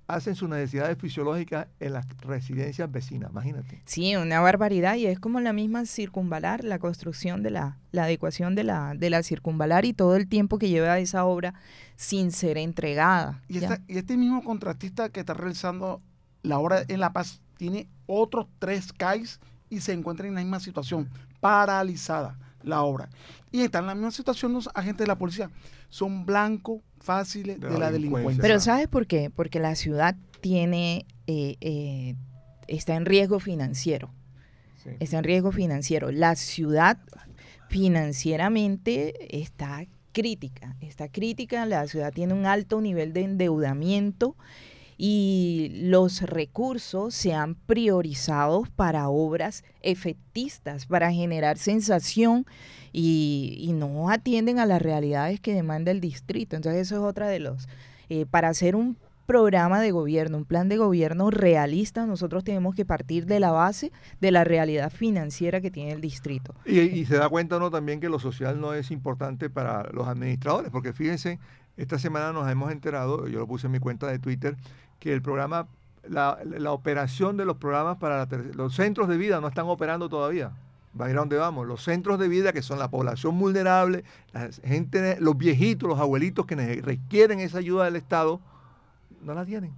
hacen 0.07 0.35
sus 0.35 0.49
necesidades 0.49 0.99
fisiológicas 0.99 1.69
en 1.79 1.93
las 1.93 2.07
residencias 2.21 2.91
vecinas, 2.91 3.31
imagínate. 3.31 3.81
Sí, 3.85 4.17
una 4.17 4.41
barbaridad 4.41 4.97
y 4.97 5.07
es 5.07 5.21
como 5.21 5.41
la 5.41 5.53
misma 5.53 5.87
circunvalar, 5.87 6.65
la 6.65 6.79
construcción 6.79 7.43
de 7.43 7.51
la, 7.51 7.79
la 7.93 8.05
adecuación 8.05 8.55
de 8.55 8.65
la, 8.65 8.95
de 8.97 9.11
la 9.11 9.23
circunvalar 9.23 9.85
y 9.85 9.93
todo 9.93 10.17
el 10.17 10.29
tiempo 10.29 10.59
que 10.59 10.69
lleva 10.69 10.99
esa 10.99 11.25
obra 11.25 11.55
sin 11.95 12.33
ser 12.33 12.59
entregada. 12.59 13.41
Y, 13.49 13.61
y 13.61 13.99
este 13.99 14.17
mismo 14.17 14.43
contratista 14.43 15.11
que 15.11 15.21
está 15.21 15.35
realizando 15.35 16.03
la 16.43 16.59
obra 16.59 16.83
en 16.89 17.01
La 17.01 17.13
Paz 17.13 17.41
tiene 17.57 17.87
otros 18.07 18.47
tres 18.59 18.93
CAIs 18.93 19.39
y 19.69 19.81
se 19.81 19.93
encuentra 19.93 20.27
en 20.27 20.35
la 20.35 20.41
misma 20.41 20.59
situación, 20.59 21.09
paralizada 21.39 22.37
la 22.63 22.83
obra. 22.83 23.09
Y 23.53 23.63
están 23.63 23.85
en 23.85 23.87
la 23.89 23.95
misma 23.95 24.11
situación 24.11 24.53
los 24.53 24.69
agentes 24.75 25.05
de 25.05 25.07
la 25.07 25.19
policía. 25.19 25.51
Son 25.89 26.25
blancos 26.25 26.83
fáciles 27.01 27.61
de, 27.61 27.79
la 27.79 27.91
delincuencia. 27.91 28.41
Pero 28.41 28.61
¿sabes 28.61 28.89
por 28.89 29.07
qué? 29.07 29.31
Porque 29.31 29.59
la 29.59 29.75
ciudad 29.75 30.17
tiene, 30.41 31.07
eh, 31.27 31.57
eh, 31.61 32.15
está 32.69 32.95
en 32.95 33.07
riesgo 33.07 33.41
financiero. 33.41 34.13
Está 34.99 35.19
en 35.19 35.25
riesgo 35.25 35.53
financiero. 35.53 36.11
La 36.11 36.37
ciudad 36.37 36.99
financieramente 37.69 39.39
está 39.41 39.87
crítica, 40.13 40.77
está 40.81 41.09
crítica. 41.09 41.67
La 41.67 41.87
ciudad 41.87 42.13
tiene 42.13 42.35
un 42.35 42.47
alto 42.47 42.81
nivel 42.81 43.13
de 43.13 43.23
endeudamiento 43.23 44.37
y 45.03 45.71
los 45.85 46.21
recursos 46.21 47.15
se 47.15 47.33
han 47.33 47.55
priorizado 47.55 48.65
para 48.77 49.09
obras 49.09 49.65
efectistas, 49.81 50.85
para 50.85 51.11
generar 51.11 51.57
sensación 51.57 52.45
y, 52.93 53.71
no 53.73 54.11
atienden 54.11 54.59
a 54.59 54.67
las 54.67 54.83
realidades 54.83 55.41
que 55.41 55.55
demanda 55.55 55.91
el 55.91 56.03
distrito. 56.03 56.55
Entonces 56.55 56.83
eso 56.83 56.97
es 56.97 57.01
otra 57.01 57.29
de 57.29 57.39
los, 57.41 57.67
eh, 58.11 58.27
para 58.27 58.51
hacer 58.51 58.77
un 58.77 58.99
programa 59.25 59.81
de 59.81 59.91
gobierno, 59.91 60.37
un 60.37 60.45
plan 60.45 60.69
de 60.69 60.77
gobierno 60.77 61.31
realista, 61.31 62.05
nosotros 62.05 62.45
tenemos 62.45 62.75
que 62.75 62.85
partir 62.85 63.25
de 63.25 63.41
la 63.41 63.53
base 63.53 63.93
de 64.21 64.33
la 64.33 64.45
realidad 64.45 64.91
financiera 64.91 65.63
que 65.63 65.71
tiene 65.71 65.93
el 65.93 66.03
distrito. 66.03 66.55
Y, 66.67 67.07
se 67.07 67.17
da 67.17 67.31
cuenta 67.31 67.57
uno 67.57 67.71
también 67.71 68.01
que 68.01 68.11
lo 68.11 68.19
social 68.19 68.61
no 68.61 68.75
es 68.75 68.91
importante 68.91 69.49
para 69.49 69.85
los 69.95 70.07
administradores, 70.09 70.71
porque 70.71 70.93
fíjense, 70.93 71.39
esta 71.79 71.99
semana 71.99 72.33
nos 72.33 72.51
hemos 72.51 72.71
enterado, 72.71 73.27
yo 73.29 73.39
lo 73.39 73.47
puse 73.47 73.69
en 73.69 73.73
mi 73.73 73.79
cuenta 73.79 74.07
de 74.09 74.19
Twitter, 74.19 74.57
que 75.01 75.13
el 75.13 75.23
programa, 75.23 75.67
la, 76.09 76.39
operación 76.71 77.37
de 77.37 77.45
los 77.45 77.57
programas 77.57 77.97
para 77.97 78.29
los 78.55 78.75
centros 78.77 79.09
de 79.09 79.17
vida 79.17 79.41
no 79.41 79.49
están 79.49 79.67
operando 79.67 80.09
todavía. 80.09 80.53
Va 80.99 81.07
a 81.07 81.11
ir 81.11 81.17
a 81.17 81.21
dónde 81.21 81.37
vamos. 81.37 81.67
Los 81.67 81.83
centros 81.83 82.19
de 82.19 82.29
vida, 82.29 82.53
que 82.53 82.63
son 82.63 82.79
la 82.79 82.91
población 82.91 83.39
vulnerable, 83.39 84.05
la 84.33 84.51
gente, 84.65 85.19
los 85.21 85.37
viejitos, 85.37 85.89
los 85.89 85.99
abuelitos 85.99 86.47
que 86.47 86.57
requieren 86.83 87.41
esa 87.41 87.59
ayuda 87.59 87.85
del 87.85 87.97
Estado, 87.97 88.41
no 89.23 89.35
la 89.35 89.45
tienen. 89.45 89.73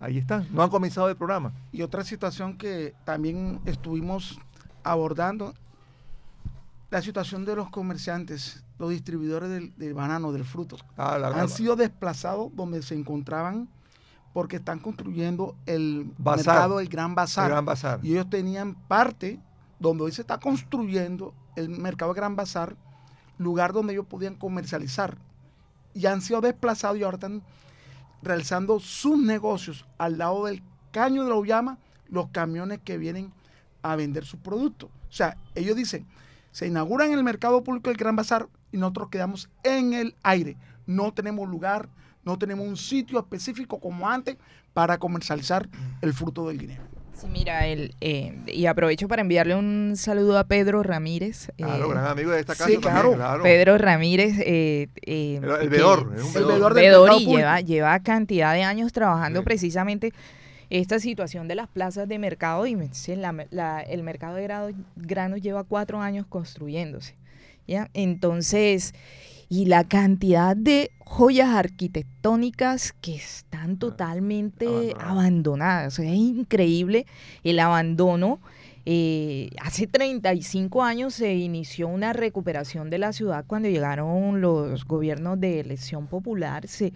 Ahí 0.00 0.18
están, 0.18 0.46
no 0.52 0.62
han 0.62 0.70
comenzado 0.70 1.08
el 1.08 1.16
programa. 1.16 1.52
Y 1.70 1.82
otra 1.82 2.02
situación 2.02 2.58
que 2.58 2.94
también 3.04 3.60
estuvimos 3.64 4.38
abordando, 4.82 5.54
la 6.90 7.02
situación 7.02 7.44
de 7.44 7.56
los 7.56 7.70
comerciantes, 7.70 8.64
los 8.78 8.90
distribuidores 8.90 9.50
del, 9.50 9.94
banano, 9.94 10.32
del 10.32 10.44
fruto, 10.44 10.76
ah, 10.96 11.16
han 11.34 11.48
sido 11.48 11.76
desplazados 11.76 12.54
donde 12.54 12.82
se 12.82 12.94
encontraban 12.94 13.68
porque 14.34 14.56
están 14.56 14.80
construyendo 14.80 15.56
el 15.64 16.10
mercado, 16.18 16.80
el 16.80 16.88
Gran 16.88 17.14
Bazar. 17.14 17.48
Gran 17.48 17.64
Bazar. 17.64 18.00
Y 18.02 18.12
ellos 18.12 18.28
tenían 18.28 18.74
parte 18.74 19.40
donde 19.78 20.02
hoy 20.02 20.12
se 20.12 20.22
está 20.22 20.40
construyendo 20.40 21.32
el 21.54 21.68
mercado 21.68 22.12
Gran 22.12 22.34
Bazar, 22.34 22.76
lugar 23.38 23.72
donde 23.72 23.92
ellos 23.92 24.06
podían 24.06 24.34
comercializar. 24.34 25.16
Y 25.94 26.06
han 26.06 26.20
sido 26.20 26.40
desplazados 26.40 26.98
y 26.98 27.04
ahora 27.04 27.14
están 27.14 27.42
realizando 28.22 28.80
sus 28.80 29.16
negocios 29.16 29.86
al 29.98 30.18
lado 30.18 30.46
del 30.46 30.64
caño 30.90 31.22
de 31.22 31.30
la 31.30 31.36
Ullama, 31.36 31.78
los 32.08 32.28
camiones 32.30 32.80
que 32.82 32.98
vienen 32.98 33.32
a 33.82 33.94
vender 33.94 34.24
sus 34.24 34.40
productos. 34.40 34.90
O 35.08 35.12
sea, 35.12 35.36
ellos 35.54 35.76
dicen, 35.76 36.08
se 36.50 36.66
inaugura 36.66 37.06
en 37.06 37.12
el 37.12 37.22
mercado 37.22 37.62
público 37.62 37.88
el 37.88 37.96
Gran 37.96 38.16
Bazar 38.16 38.48
y 38.72 38.78
nosotros 38.78 39.10
quedamos 39.10 39.48
en 39.62 39.92
el 39.92 40.16
aire. 40.24 40.56
No 40.86 41.12
tenemos 41.12 41.48
lugar, 41.48 41.88
no 42.24 42.38
tenemos 42.38 42.66
un 42.66 42.76
sitio 42.76 43.18
específico 43.18 43.78
como 43.78 44.08
antes 44.08 44.36
para 44.72 44.98
comercializar 44.98 45.68
el 46.00 46.12
fruto 46.12 46.48
del 46.48 46.58
guineo. 46.58 46.82
Sí, 47.14 47.28
mira, 47.30 47.66
el, 47.66 47.94
eh, 48.00 48.36
y 48.48 48.66
aprovecho 48.66 49.06
para 49.06 49.22
enviarle 49.22 49.54
un 49.54 49.94
saludo 49.96 50.36
a 50.36 50.44
Pedro 50.44 50.82
Ramírez. 50.82 51.52
Claro, 51.56 51.86
eh, 51.86 51.88
gran 51.90 52.06
amigo 52.06 52.32
de 52.32 52.40
esta 52.40 52.54
casa. 52.54 52.68
Sí, 52.68 52.78
claro. 52.78 53.16
Pedro 53.42 53.78
Ramírez. 53.78 54.34
Eh, 54.40 54.88
el, 55.02 55.44
el 55.44 55.68
vedor, 55.68 56.12
es 56.16 56.24
un 56.24 56.34
vedor. 56.34 56.74
vedor 56.74 57.12
y 57.20 57.26
lleva, 57.26 57.60
lleva 57.60 58.00
cantidad 58.00 58.52
de 58.52 58.64
años 58.64 58.92
trabajando 58.92 59.44
precisamente 59.44 60.12
esta 60.70 60.98
situación 60.98 61.46
de 61.46 61.54
las 61.54 61.68
plazas 61.68 62.08
de 62.08 62.18
mercado. 62.18 62.66
Y 62.66 62.76
la, 63.06 63.80
el 63.80 64.02
mercado 64.02 64.34
de 64.34 64.74
granos 64.96 65.40
lleva 65.40 65.62
cuatro 65.62 66.00
años 66.00 66.26
construyéndose. 66.28 67.14
¿ya? 67.66 67.90
Entonces 67.94 68.92
y 69.48 69.66
la 69.66 69.84
cantidad 69.84 70.56
de 70.56 70.90
joyas 70.98 71.50
arquitectónicas 71.50 72.92
que 72.92 73.14
están 73.14 73.72
ah, 73.72 73.78
totalmente 73.78 74.94
abandonadas. 74.98 75.98
es 75.98 76.14
increíble 76.14 77.06
el 77.42 77.58
abandono 77.60 78.40
eh, 78.86 79.48
hace 79.62 79.86
35 79.86 80.82
años 80.82 81.14
se 81.14 81.34
inició 81.34 81.88
una 81.88 82.12
recuperación 82.12 82.90
de 82.90 82.98
la 82.98 83.14
ciudad. 83.14 83.44
Cuando 83.46 83.68
llegaron 83.68 84.42
los 84.42 84.84
gobiernos 84.84 85.40
de 85.40 85.60
elección 85.60 86.06
popular, 86.06 86.66
se, 86.68 86.92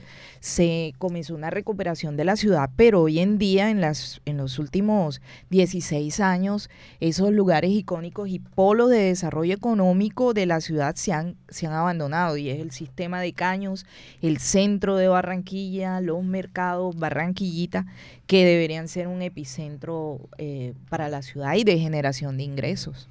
comenzó 0.98 1.34
una 1.34 1.48
recuperación 1.48 2.16
de 2.16 2.26
la 2.26 2.36
ciudad, 2.36 2.70
pero 2.76 3.02
hoy 3.02 3.20
en 3.20 3.38
día, 3.38 3.70
en, 3.70 3.80
las, 3.80 4.20
en 4.26 4.36
los 4.36 4.58
últimos 4.58 5.22
16 5.48 6.20
años, 6.20 6.68
esos 7.00 7.32
lugares 7.32 7.70
icónicos 7.70 8.28
y 8.28 8.38
polos 8.38 8.90
de 8.90 8.98
desarrollo 8.98 9.54
económico 9.54 10.34
de 10.34 10.44
la 10.44 10.60
ciudad 10.60 10.94
se 10.94 11.12
han, 11.12 11.36
se 11.48 11.66
han 11.66 11.72
abandonado 11.72 12.36
y 12.36 12.50
es 12.50 12.60
el 12.60 12.70
sistema 12.70 13.20
de 13.20 13.32
caños, 13.32 13.86
el 14.20 14.38
centro 14.38 14.96
de 14.96 15.08
Barranquilla, 15.08 16.02
los 16.02 16.22
mercados, 16.22 16.96
Barranquillita, 16.96 17.86
que 18.26 18.44
deberían 18.44 18.88
ser 18.88 19.08
un 19.08 19.22
epicentro 19.22 20.28
eh, 20.36 20.74
para 20.90 21.08
la 21.08 21.22
ciudad 21.22 21.54
y 21.54 21.64
de 21.64 21.77
generación 21.80 22.36
de 22.36 22.44
ingresos. 22.44 23.08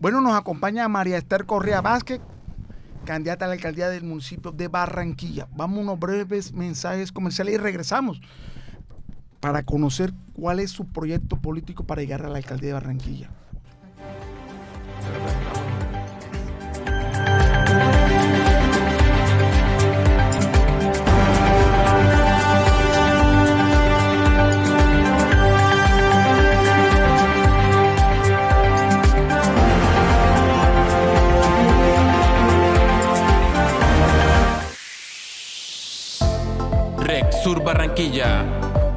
Bueno, 0.00 0.20
nos 0.20 0.34
acompaña 0.34 0.86
María 0.88 1.18
Esther 1.18 1.44
Correa 1.44 1.80
Vázquez, 1.80 2.20
candidata 3.04 3.44
a 3.44 3.48
la 3.48 3.54
alcaldía 3.54 3.88
del 3.88 4.04
municipio 4.04 4.52
de 4.52 4.68
Barranquilla. 4.68 5.48
Vamos 5.56 5.80
unos 5.80 5.98
breves 5.98 6.52
mensajes 6.52 7.10
comerciales 7.10 7.54
y 7.54 7.58
regresamos 7.58 8.20
para 9.40 9.62
conocer 9.62 10.12
cuál 10.34 10.60
es 10.60 10.70
su 10.70 10.86
proyecto 10.86 11.36
político 11.36 11.84
para 11.84 12.02
llegar 12.02 12.24
a 12.24 12.28
la 12.28 12.38
alcaldía 12.38 12.68
de 12.68 12.74
Barranquilla. 12.74 13.30
Sur 37.30 37.62
Barranquilla. 37.62 38.44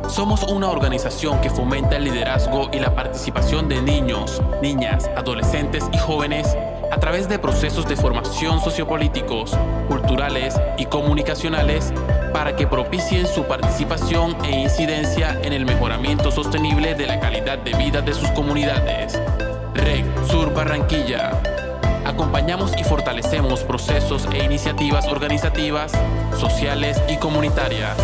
Somos 0.10 0.44
una 0.44 0.70
organización 0.70 1.40
que 1.42 1.50
fomenta 1.50 1.98
el 1.98 2.06
liderazgo 2.06 2.70
y 2.74 2.80
la 2.80 2.94
participación 2.96 3.70
de 3.70 3.82
niños, 3.82 4.42
niñas, 4.62 5.10
adolescentes 5.16 5.84
y 5.92 5.98
jóvenes 5.98 6.56
a 6.92 6.98
través 7.00 7.30
de 7.30 7.40
procesos 7.40 7.88
de 7.88 7.96
formación 7.96 8.60
sociopolíticos, 8.60 9.58
culturales 9.88 10.60
y 10.78 10.86
comunicacionales 10.86 11.94
para 12.34 12.56
que 12.56 12.68
propicien 12.68 13.28
su 13.28 13.44
participación 13.44 14.36
e 14.44 14.60
incidencia 14.62 15.40
en 15.44 15.54
el 15.54 15.66
mejoramiento 15.66 16.32
sostenible 16.32 16.96
de 16.96 17.08
la 17.08 17.20
calidad 17.20 17.60
de 17.60 17.74
vida 17.78 18.02
de 18.02 18.14
sus 18.14 18.30
comunidades. 18.32 19.20
REC 19.76 20.06
Sur 20.28 20.54
Barranquilla. 20.54 21.61
Acompañamos 22.06 22.72
y 22.78 22.84
fortalecemos 22.84 23.64
procesos 23.64 24.28
e 24.34 24.44
iniciativas 24.44 25.08
organizativas, 25.08 25.92
sociales 26.38 27.02
y 27.08 27.18
comunitarias. 27.18 27.96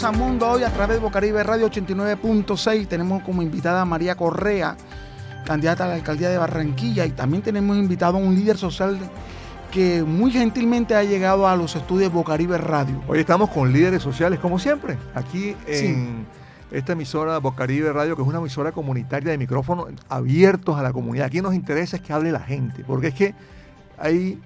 a 0.08 0.12
Mundo 0.14 0.48
Hoy 0.50 0.64
a 0.64 0.72
través 0.72 0.98
de 0.98 1.04
Bocaribe 1.04 1.44
Radio 1.44 1.70
89.6. 1.70 2.88
Tenemos 2.88 3.24
como 3.24 3.42
invitada 3.42 3.82
a 3.82 3.86
María 3.86 4.16
Correa, 4.16 4.78
candidata 5.44 5.84
a 5.84 5.90
la 5.90 5.96
alcaldía 5.96 6.30
de 6.30 6.38
Barranquilla, 6.38 7.06
y 7.06 7.10
también 7.10 7.44
tenemos 7.44 7.76
invitado 7.76 8.16
a 8.16 8.22
un 8.22 8.34
líder 8.34 8.58
social 8.58 8.98
que 9.70 10.04
muy 10.04 10.32
gentilmente 10.32 10.96
ha 10.96 11.04
llegado 11.04 11.46
a 11.46 11.58
los 11.58 11.76
estudios 11.76 12.14
Bocaribe 12.14 12.58
Radio. 12.58 13.04
Hoy 13.06 13.20
estamos 13.20 13.50
con 13.50 13.74
líderes 13.74 14.02
sociales, 14.02 14.40
como 14.40 14.60
siempre, 14.60 14.98
aquí 15.14 15.58
en 15.68 16.26
esta 16.72 16.94
emisora 16.94 17.38
Bocaribe 17.40 17.92
Radio, 17.92 18.16
que 18.16 18.22
es 18.22 18.28
una 18.30 18.40
emisora 18.40 18.72
comunitaria 18.72 19.32
de 19.32 19.38
micrófonos 19.38 19.88
abiertos 20.08 20.78
a 20.78 20.84
la 20.84 20.94
comunidad. 20.94 21.26
Aquí 21.26 21.42
nos 21.42 21.54
interesa 21.54 21.98
es 21.98 22.02
que 22.02 22.14
hable 22.14 22.32
la 22.32 22.40
gente, 22.40 22.86
porque 22.88 23.08
es 23.08 23.14
que 23.14 23.36
hay 23.98 24.40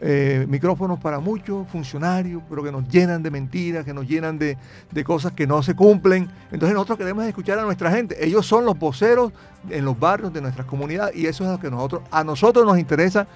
eh, 0.00 0.46
micrófonos 0.48 0.98
para 0.98 1.20
muchos 1.20 1.68
funcionarios, 1.68 2.42
pero 2.48 2.62
que 2.62 2.72
nos 2.72 2.88
llenan 2.88 3.22
de 3.22 3.30
mentiras, 3.30 3.84
que 3.84 3.92
nos 3.92 4.06
llenan 4.08 4.38
de, 4.38 4.56
de, 4.90 5.04
cosas 5.04 5.32
que 5.32 5.46
no 5.46 5.62
se 5.62 5.74
cumplen. 5.74 6.30
Entonces 6.50 6.74
nosotros 6.74 6.98
queremos 6.98 7.24
escuchar 7.26 7.58
a 7.58 7.62
nuestra 7.62 7.90
gente. 7.90 8.24
Ellos 8.24 8.46
son 8.46 8.64
los 8.64 8.78
voceros 8.78 9.32
en 9.68 9.84
los 9.84 9.98
barrios 9.98 10.32
de 10.32 10.40
nuestras 10.40 10.66
comunidades 10.66 11.14
y 11.16 11.26
eso 11.26 11.44
es 11.44 11.50
lo 11.50 11.60
que 11.60 11.70
nosotros, 11.70 12.02
a 12.10 12.24
nosotros 12.24 12.64
nos 12.64 12.78
interesa 12.78 13.26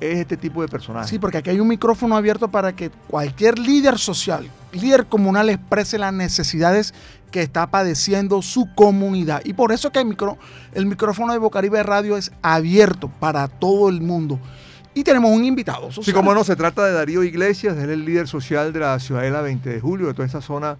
es 0.00 0.18
este 0.18 0.36
tipo 0.36 0.62
de 0.62 0.68
personajes. 0.68 1.10
Sí, 1.10 1.18
porque 1.18 1.38
aquí 1.38 1.50
hay 1.50 1.60
un 1.60 1.68
micrófono 1.68 2.16
abierto 2.16 2.48
para 2.48 2.74
que 2.74 2.90
cualquier 2.90 3.58
líder 3.58 3.98
social, 3.98 4.48
líder 4.72 5.06
comunal 5.06 5.50
exprese 5.50 5.98
las 5.98 6.12
necesidades 6.12 6.94
que 7.30 7.42
está 7.42 7.66
padeciendo 7.66 8.40
su 8.42 8.72
comunidad. 8.74 9.42
Y 9.44 9.52
por 9.52 9.72
eso 9.72 9.90
que 9.90 10.00
el, 10.00 10.16
el 10.74 10.86
micrófono 10.86 11.32
de 11.32 11.38
Bocaribe 11.38 11.82
Radio 11.82 12.16
es 12.16 12.32
abierto 12.42 13.10
para 13.20 13.48
todo 13.48 13.88
el 13.88 14.00
mundo. 14.00 14.38
Y 14.98 15.04
tenemos 15.04 15.30
un 15.30 15.44
invitado 15.44 15.92
social. 15.92 16.04
Sí, 16.06 16.12
como 16.12 16.34
no, 16.34 16.42
se 16.42 16.56
trata 16.56 16.84
de 16.84 16.90
Darío 16.90 17.22
Iglesias, 17.22 17.76
él 17.76 17.84
es 17.84 17.90
el 17.90 18.04
líder 18.04 18.26
social 18.26 18.72
de 18.72 18.80
la 18.80 18.98
Ciudadela 18.98 19.42
20 19.42 19.70
de 19.70 19.80
Julio, 19.80 20.08
de 20.08 20.12
toda 20.12 20.26
esa 20.26 20.40
zona 20.40 20.76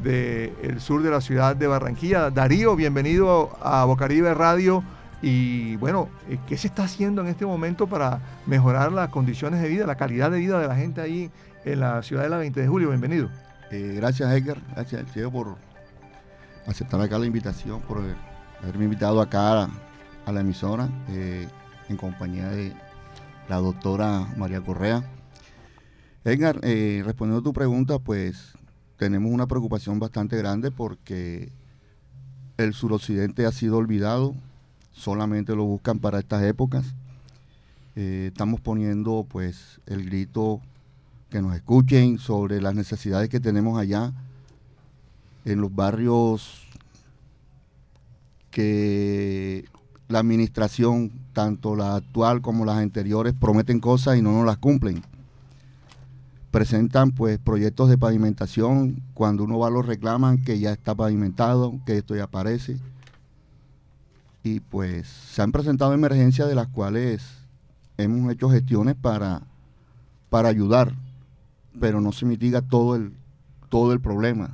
del 0.00 0.78
sur 0.78 1.02
de 1.02 1.10
la 1.10 1.22
ciudad 1.22 1.56
de 1.56 1.66
Barranquilla. 1.66 2.28
Darío, 2.28 2.76
bienvenido 2.76 3.56
a 3.62 3.86
Bocaribe 3.86 4.34
Radio. 4.34 4.84
Y 5.22 5.76
bueno, 5.76 6.10
¿qué 6.46 6.58
se 6.58 6.66
está 6.66 6.84
haciendo 6.84 7.22
en 7.22 7.28
este 7.28 7.46
momento 7.46 7.86
para 7.86 8.20
mejorar 8.44 8.92
las 8.92 9.08
condiciones 9.08 9.62
de 9.62 9.70
vida, 9.70 9.86
la 9.86 9.96
calidad 9.96 10.30
de 10.30 10.40
vida 10.40 10.60
de 10.60 10.68
la 10.68 10.76
gente 10.76 11.00
ahí 11.00 11.30
en 11.64 11.80
la 11.80 12.02
ciudad 12.02 12.24
de 12.24 12.28
la 12.28 12.36
20 12.36 12.60
de 12.60 12.68
julio? 12.68 12.90
Bienvenido. 12.90 13.30
Eh, 13.70 13.94
gracias 13.96 14.30
Edgar, 14.34 14.58
gracias 14.74 15.02
al 15.16 15.30
por 15.30 15.56
aceptar 16.66 17.00
acá 17.00 17.18
la 17.18 17.24
invitación, 17.24 17.80
por 17.80 18.02
haberme 18.62 18.84
invitado 18.84 19.22
acá 19.22 19.62
a, 19.62 19.70
a 20.26 20.30
la 20.30 20.40
emisora 20.42 20.90
eh, 21.08 21.48
en 21.88 21.96
compañía 21.96 22.50
de 22.50 22.74
la 23.52 23.58
doctora 23.58 24.32
María 24.38 24.62
Correa. 24.62 25.04
Edgar, 26.24 26.58
eh, 26.62 27.02
respondiendo 27.04 27.40
a 27.40 27.44
tu 27.44 27.52
pregunta, 27.52 27.98
pues 27.98 28.54
tenemos 28.96 29.30
una 29.30 29.46
preocupación 29.46 29.98
bastante 29.98 30.38
grande 30.38 30.70
porque 30.70 31.52
el 32.56 32.72
suroccidente 32.72 33.44
ha 33.44 33.52
sido 33.52 33.76
olvidado, 33.76 34.34
solamente 34.92 35.54
lo 35.54 35.64
buscan 35.64 35.98
para 35.98 36.18
estas 36.20 36.42
épocas. 36.44 36.94
Eh, 37.94 38.28
estamos 38.32 38.58
poniendo 38.62 39.26
pues 39.28 39.82
el 39.84 40.06
grito 40.06 40.62
que 41.28 41.42
nos 41.42 41.54
escuchen 41.54 42.16
sobre 42.16 42.58
las 42.62 42.74
necesidades 42.74 43.28
que 43.28 43.38
tenemos 43.38 43.78
allá 43.78 44.14
en 45.44 45.60
los 45.60 45.74
barrios 45.74 46.68
que 48.50 49.66
la 50.08 50.20
administración, 50.20 51.12
tanto 51.32 51.76
la 51.76 51.96
actual 51.96 52.42
como 52.42 52.64
las 52.64 52.76
anteriores, 52.76 53.34
prometen 53.34 53.80
cosas 53.80 54.16
y 54.16 54.22
no 54.22 54.32
nos 54.32 54.46
las 54.46 54.58
cumplen. 54.58 55.02
Presentan 56.50 57.12
pues 57.12 57.38
proyectos 57.38 57.88
de 57.88 57.98
pavimentación, 57.98 59.02
cuando 59.14 59.44
uno 59.44 59.58
va 59.58 59.70
los 59.70 59.86
reclaman 59.86 60.44
que 60.44 60.58
ya 60.58 60.72
está 60.72 60.94
pavimentado, 60.94 61.74
que 61.86 61.98
esto 61.98 62.14
ya 62.14 62.24
aparece 62.24 62.78
y 64.42 64.60
pues 64.60 65.06
se 65.06 65.42
han 65.42 65.52
presentado 65.52 65.94
emergencias 65.94 66.48
de 66.48 66.54
las 66.54 66.68
cuales 66.68 67.22
hemos 67.96 68.30
hecho 68.32 68.50
gestiones 68.50 68.96
para, 68.96 69.42
para 70.30 70.48
ayudar, 70.48 70.94
pero 71.78 72.00
no 72.00 72.12
se 72.12 72.26
mitiga 72.26 72.60
todo 72.60 72.96
el, 72.96 73.12
todo 73.68 73.92
el 73.92 74.00
problema. 74.00 74.50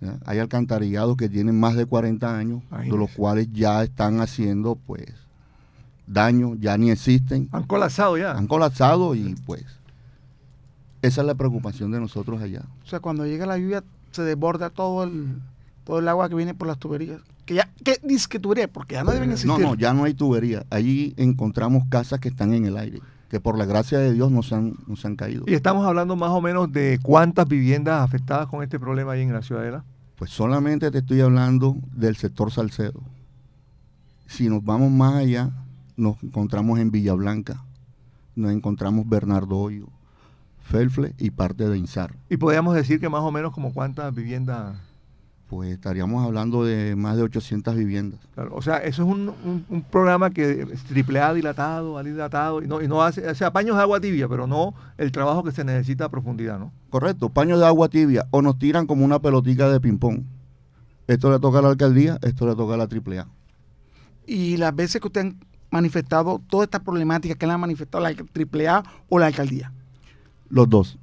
¿ya? 0.00 0.18
Hay 0.26 0.38
alcantarillados 0.38 1.16
que 1.16 1.28
tienen 1.28 1.58
más 1.58 1.74
de 1.74 1.86
40 1.86 2.36
años, 2.36 2.62
de 2.70 2.96
los 2.96 3.10
cuales 3.10 3.48
ya 3.52 3.82
están 3.82 4.20
haciendo 4.20 4.76
pues 4.76 5.10
daño, 6.06 6.54
ya 6.56 6.76
ni 6.78 6.90
existen. 6.90 7.48
Han 7.52 7.64
colapsado 7.64 8.16
ya. 8.16 8.32
Han 8.32 8.46
colapsado 8.46 9.14
y 9.14 9.34
pues 9.46 9.64
esa 11.02 11.20
es 11.20 11.26
la 11.26 11.34
preocupación 11.34 11.90
de 11.90 12.00
nosotros 12.00 12.40
allá. 12.40 12.62
O 12.84 12.88
sea, 12.88 13.00
cuando 13.00 13.26
llega 13.26 13.44
la 13.44 13.58
lluvia 13.58 13.82
se 14.12 14.22
desborda 14.22 14.70
todo 14.70 15.04
el, 15.04 15.40
todo 15.84 15.98
el 15.98 16.08
agua 16.08 16.28
que 16.28 16.34
viene 16.34 16.54
por 16.54 16.68
las 16.68 16.78
tuberías. 16.78 17.20
Que 17.44 17.54
ya, 17.54 17.68
¿qué 17.84 17.98
dice 18.04 18.28
que 18.28 18.38
tubería? 18.38 18.68
Porque 18.68 18.94
ya 18.94 19.04
no 19.04 19.10
deben 19.10 19.32
existir. 19.32 19.50
No, 19.50 19.58
no, 19.58 19.74
ya 19.74 19.92
no 19.92 20.04
hay 20.04 20.14
tubería. 20.14 20.64
Allí 20.70 21.12
encontramos 21.16 21.84
casas 21.88 22.20
que 22.20 22.28
están 22.28 22.54
en 22.54 22.66
el 22.66 22.76
aire, 22.76 23.00
que 23.28 23.40
por 23.40 23.58
la 23.58 23.64
gracia 23.64 23.98
de 23.98 24.12
Dios 24.12 24.30
no 24.30 24.44
se 24.44 24.54
han, 24.54 24.74
no 24.86 24.94
se 24.94 25.08
han 25.08 25.16
caído. 25.16 25.44
Y 25.48 25.54
estamos 25.54 25.84
hablando 25.84 26.14
más 26.14 26.30
o 26.30 26.40
menos 26.40 26.70
de 26.70 27.00
cuántas 27.02 27.48
viviendas 27.48 28.00
afectadas 28.00 28.46
con 28.46 28.62
este 28.62 28.78
problema 28.78 29.12
ahí 29.12 29.22
en 29.22 29.32
la 29.32 29.42
ciudadela. 29.42 29.82
Pues 30.16 30.30
solamente 30.30 30.90
te 30.92 30.98
estoy 30.98 31.20
hablando 31.20 31.76
del 31.92 32.16
sector 32.16 32.52
Salcedo. 32.52 33.00
Si 34.26 34.48
nos 34.48 34.64
vamos 34.64 34.92
más 34.92 35.14
allá, 35.14 35.50
nos 36.02 36.22
encontramos 36.22 36.78
en 36.80 36.90
Villa 36.90 37.14
Blanca, 37.14 37.64
nos 38.34 38.50
encontramos 38.50 39.08
Bernardo 39.08 39.56
Hoyo, 39.56 39.86
Felfle 40.60 41.14
y 41.16 41.30
parte 41.30 41.68
de 41.68 41.78
Insar. 41.78 42.14
Y 42.28 42.36
podríamos 42.36 42.74
decir 42.74 43.00
que 43.00 43.08
más 43.08 43.22
o 43.22 43.30
menos 43.30 43.52
como 43.52 43.72
cuántas 43.72 44.14
viviendas 44.14 44.76
pues 45.48 45.70
estaríamos 45.70 46.24
hablando 46.24 46.64
de 46.64 46.96
más 46.96 47.14
de 47.14 47.24
800 47.24 47.76
viviendas. 47.76 48.18
Claro, 48.32 48.54
o 48.54 48.62
sea, 48.62 48.78
eso 48.78 49.02
es 49.02 49.08
un, 49.08 49.28
un, 49.44 49.66
un, 49.68 49.82
programa 49.82 50.30
que 50.30 50.62
es 50.72 50.82
triple 50.84 51.20
A 51.20 51.34
dilatado, 51.34 51.98
A 51.98 52.02
dilatado, 52.02 52.62
y 52.62 52.66
no, 52.66 52.80
y 52.80 52.88
no 52.88 53.02
hace, 53.02 53.28
o 53.28 53.34
sea, 53.34 53.52
paños 53.52 53.76
de 53.76 53.82
agua 53.82 54.00
tibia, 54.00 54.26
pero 54.30 54.46
no 54.46 54.72
el 54.96 55.12
trabajo 55.12 55.44
que 55.44 55.52
se 55.52 55.62
necesita 55.62 56.06
a 56.06 56.08
profundidad, 56.08 56.58
¿no? 56.58 56.72
Correcto, 56.88 57.28
paños 57.28 57.60
de 57.60 57.66
agua 57.66 57.90
tibia, 57.90 58.26
o 58.30 58.40
nos 58.40 58.58
tiran 58.58 58.86
como 58.86 59.04
una 59.04 59.18
pelotica 59.20 59.68
de 59.68 59.78
ping-pong. 59.78 60.22
Esto 61.06 61.30
le 61.30 61.38
toca 61.38 61.58
a 61.58 61.62
la 61.62 61.68
alcaldía, 61.68 62.18
esto 62.22 62.46
le 62.46 62.56
toca 62.56 62.72
a 62.72 62.78
la 62.78 62.86
triple 62.86 63.18
A. 63.18 63.26
Y 64.26 64.56
las 64.56 64.74
veces 64.74 65.02
que 65.02 65.08
usted 65.08 65.34
manifestado 65.72 66.40
toda 66.48 66.64
esta 66.64 66.78
problemática, 66.78 67.34
que 67.34 67.46
le 67.46 67.52
ha 67.52 67.58
manifestado 67.58 68.04
la 68.04 68.14
triple 68.14 68.68
A 68.68 68.84
o 69.08 69.18
la 69.18 69.26
alcaldía? 69.26 69.72
Los 70.48 70.68
dos. 70.70 70.98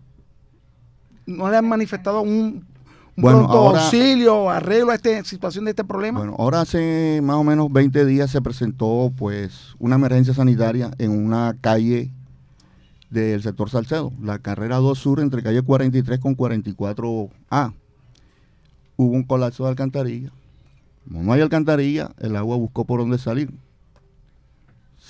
¿No 1.26 1.50
le 1.50 1.58
han 1.58 1.68
manifestado 1.68 2.22
un 2.22 2.66
un 3.16 3.24
Bueno, 3.24 3.40
pronto 3.40 3.58
ahora- 3.58 3.84
auxilio, 3.84 4.50
arreglo 4.50 4.92
a 4.92 4.96
esta 4.96 5.22
situación 5.26 5.66
de 5.66 5.72
este 5.72 5.84
problema. 5.84 6.20
Bueno, 6.20 6.36
ahora 6.40 6.62
hace 6.62 7.20
más 7.22 7.36
o 7.36 7.44
menos 7.44 7.70
20 7.70 8.06
días 8.06 8.32
se 8.32 8.42
presentó 8.42 9.12
pues 9.18 9.76
una 9.78 9.96
emergencia 9.96 10.34
sanitaria 10.34 10.92
en 11.00 11.12
una 11.12 11.54
calle 11.60 12.14
del 13.10 13.42
sector 13.44 13.70
Salcedo, 13.70 14.14
la 14.22 14.40
carrera 14.40 14.78
2 14.78 14.98
Sur 14.98 15.20
entre 15.20 15.44
calle 15.44 15.62
43 15.62 16.18
con 16.20 16.38
44A. 16.38 17.74
Hubo 18.96 19.12
un 19.14 19.24
colapso 19.24 19.64
de 19.66 19.70
alcantarilla. 19.72 20.32
Como 21.06 21.22
no 21.24 21.34
hay 21.34 21.42
alcantarilla, 21.42 22.12
el 22.20 22.38
agua 22.38 22.56
buscó 22.56 22.86
por 22.86 23.02
dónde 23.02 23.18
salir. 23.18 23.52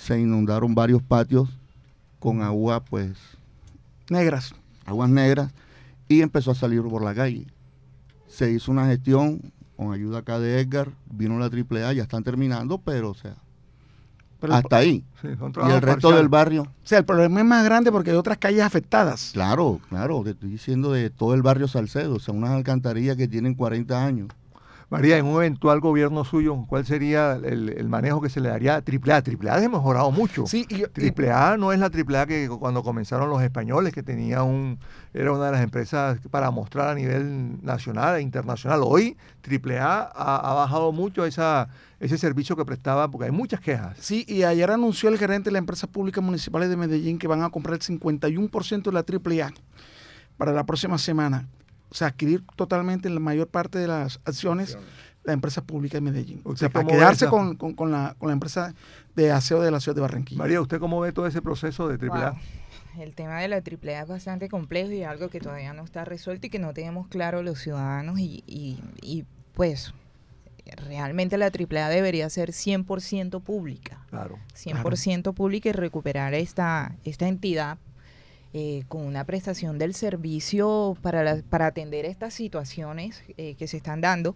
Se 0.00 0.18
inundaron 0.18 0.74
varios 0.74 1.02
patios 1.02 1.48
con 2.18 2.42
agua 2.42 2.80
pues 2.82 3.16
Negras. 4.08 4.54
aguas 4.86 5.10
negras 5.10 5.52
y 6.08 6.22
empezó 6.22 6.50
a 6.50 6.54
salir 6.54 6.82
por 6.82 7.04
la 7.04 7.14
calle. 7.14 7.46
Se 8.26 8.50
hizo 8.50 8.70
una 8.72 8.86
gestión 8.86 9.52
con 9.76 9.92
ayuda 9.92 10.18
acá 10.18 10.38
de 10.38 10.60
Edgar, 10.60 10.88
vino 11.10 11.38
la 11.38 11.46
AAA, 11.48 11.92
ya 11.92 12.02
están 12.02 12.22
terminando, 12.24 12.78
pero 12.78 13.10
o 13.10 13.14
sea, 13.14 13.34
Pero 14.40 14.54
el- 14.54 14.58
hasta 14.58 14.76
ahí. 14.78 15.04
Sí, 15.20 15.28
Y 15.28 15.70
el 15.70 15.82
resto 15.82 16.12
del 16.16 16.28
barrio, 16.28 16.62
o 16.62 16.86
sea, 16.86 16.98
el 16.98 17.04
problema 17.04 17.40
es 17.40 17.46
más 17.46 17.64
grande 17.64 17.92
porque 17.92 18.10
hay 18.10 18.16
otras 18.16 18.38
calles 18.38 18.62
afectadas. 18.62 19.30
claro, 19.34 19.80
claro, 19.90 20.22
te 20.24 20.30
estoy 20.30 20.48
diciendo 20.50 20.92
de 20.92 21.10
todo 21.10 21.34
el 21.34 21.42
barrio 21.42 21.68
Salcedo, 21.68 22.14
o 22.16 22.20
sea, 22.20 22.32
unas 22.34 22.50
alcantarillas 22.50 23.16
que 23.16 23.28
tienen 23.28 23.54
40 23.54 24.02
años. 24.04 24.28
María, 24.90 25.18
en 25.18 25.26
un 25.26 25.36
eventual 25.36 25.78
gobierno 25.78 26.24
suyo, 26.24 26.64
¿cuál 26.68 26.84
sería 26.84 27.34
el, 27.34 27.68
el 27.68 27.88
manejo 27.88 28.20
que 28.20 28.28
se 28.28 28.40
le 28.40 28.48
daría 28.48 28.74
a 28.74 28.78
AAA? 28.78 29.22
AAA 29.22 29.64
ha 29.64 29.68
mejorado 29.68 30.10
mucho. 30.10 30.46
Sí, 30.48 30.66
y, 30.68 30.82
y- 30.82 30.86
Triple 30.88 31.30
A 31.30 31.56
no 31.56 31.72
es 31.72 31.78
la 31.78 31.90
triple 31.90 32.18
A 32.18 32.26
que 32.26 32.48
cuando 32.48 32.82
comenzaron 32.82 33.30
los 33.30 33.40
españoles, 33.40 33.92
que 33.94 34.02
tenía 34.02 34.42
un, 34.42 34.80
era 35.14 35.30
una 35.30 35.46
de 35.46 35.52
las 35.52 35.62
empresas 35.62 36.18
para 36.30 36.50
mostrar 36.50 36.88
a 36.88 36.94
nivel 36.96 37.64
nacional 37.64 38.16
e 38.16 38.20
internacional. 38.22 38.80
Hoy 38.82 39.16
Triple 39.42 39.78
A 39.78 40.10
ha, 40.12 40.36
ha 40.50 40.54
bajado 40.54 40.90
mucho 40.90 41.24
esa, 41.24 41.68
ese 42.00 42.18
servicio 42.18 42.56
que 42.56 42.64
prestaba, 42.64 43.08
porque 43.08 43.26
hay 43.26 43.30
muchas 43.30 43.60
quejas. 43.60 43.96
sí, 44.00 44.24
y 44.26 44.42
ayer 44.42 44.72
anunció 44.72 45.08
el 45.08 45.18
gerente 45.18 45.50
de 45.50 45.52
la 45.52 45.58
empresa 45.58 45.86
pública 45.86 46.20
municipales 46.20 46.68
de 46.68 46.76
Medellín 46.76 47.16
que 47.18 47.28
van 47.28 47.42
a 47.44 47.50
comprar 47.50 47.74
el 47.76 47.80
51% 47.80 48.82
de 48.82 48.92
la 48.92 49.04
AAA 49.44 49.52
para 50.36 50.52
la 50.52 50.64
próxima 50.64 50.98
semana. 50.98 51.46
O 51.90 51.94
sea, 51.94 52.08
adquirir 52.08 52.44
totalmente 52.56 53.10
la 53.10 53.20
mayor 53.20 53.48
parte 53.48 53.78
de 53.78 53.86
las 53.88 54.20
acciones 54.24 54.74
de 54.74 54.80
la 55.24 55.32
empresa 55.32 55.62
pública 55.62 55.96
de 55.98 56.00
Medellín. 56.02 56.40
O 56.44 56.50
¿Usted 56.50 56.66
sea, 56.66 56.70
para 56.70 56.86
quedarse 56.86 57.26
con, 57.28 57.56
con- 57.56 57.74
con 57.74 57.90
la, 57.90 58.14
con 58.18 58.28
la 58.28 58.32
empresa 58.32 58.74
de 59.16 59.32
aseo 59.32 59.60
de 59.60 59.70
la 59.70 59.80
ciudad 59.80 59.94
de 59.96 60.00
Barranquilla. 60.02 60.38
María, 60.38 60.60
¿usted 60.60 60.78
cómo 60.78 61.00
ve 61.00 61.12
todo 61.12 61.26
ese 61.26 61.42
proceso 61.42 61.88
de 61.88 61.98
Triple 61.98 62.20
A? 62.20 62.30
Wow. 62.30 62.40
El 63.02 63.14
tema 63.14 63.38
de 63.40 63.48
la 63.48 63.56
AAA 63.56 64.02
es 64.02 64.08
bastante 64.08 64.48
complejo 64.48 64.90
y 64.92 65.02
algo 65.04 65.28
que 65.28 65.40
todavía 65.40 65.72
no 65.72 65.84
está 65.84 66.04
resuelto 66.04 66.46
y 66.46 66.50
que 66.50 66.58
no 66.58 66.72
tenemos 66.74 67.06
claro 67.08 67.42
los 67.42 67.58
ciudadanos 67.60 68.18
y, 68.18 68.42
y- 68.46 68.80
y, 69.02 69.24
pues 69.54 69.92
realmente 70.86 71.36
la 71.38 71.46
AAA 71.46 71.88
debería 71.88 72.28
ser 72.30 72.50
100% 72.50 73.40
pública. 73.42 74.04
Claro. 74.10 74.38
100% 74.54 75.34
pública 75.34 75.68
y 75.68 75.72
recuperar 75.72 76.34
esta, 76.34 76.96
esta 77.04 77.28
entidad 77.28 77.78
eh, 78.52 78.84
con 78.88 79.02
una 79.02 79.24
prestación 79.24 79.78
del 79.78 79.94
servicio 79.94 80.96
para, 81.02 81.22
la- 81.22 81.42
para 81.48 81.66
atender 81.66 82.04
estas 82.04 82.34
situaciones 82.34 83.22
eh, 83.36 83.54
que 83.58 83.66
se 83.68 83.76
están 83.76 84.00
dando, 84.00 84.34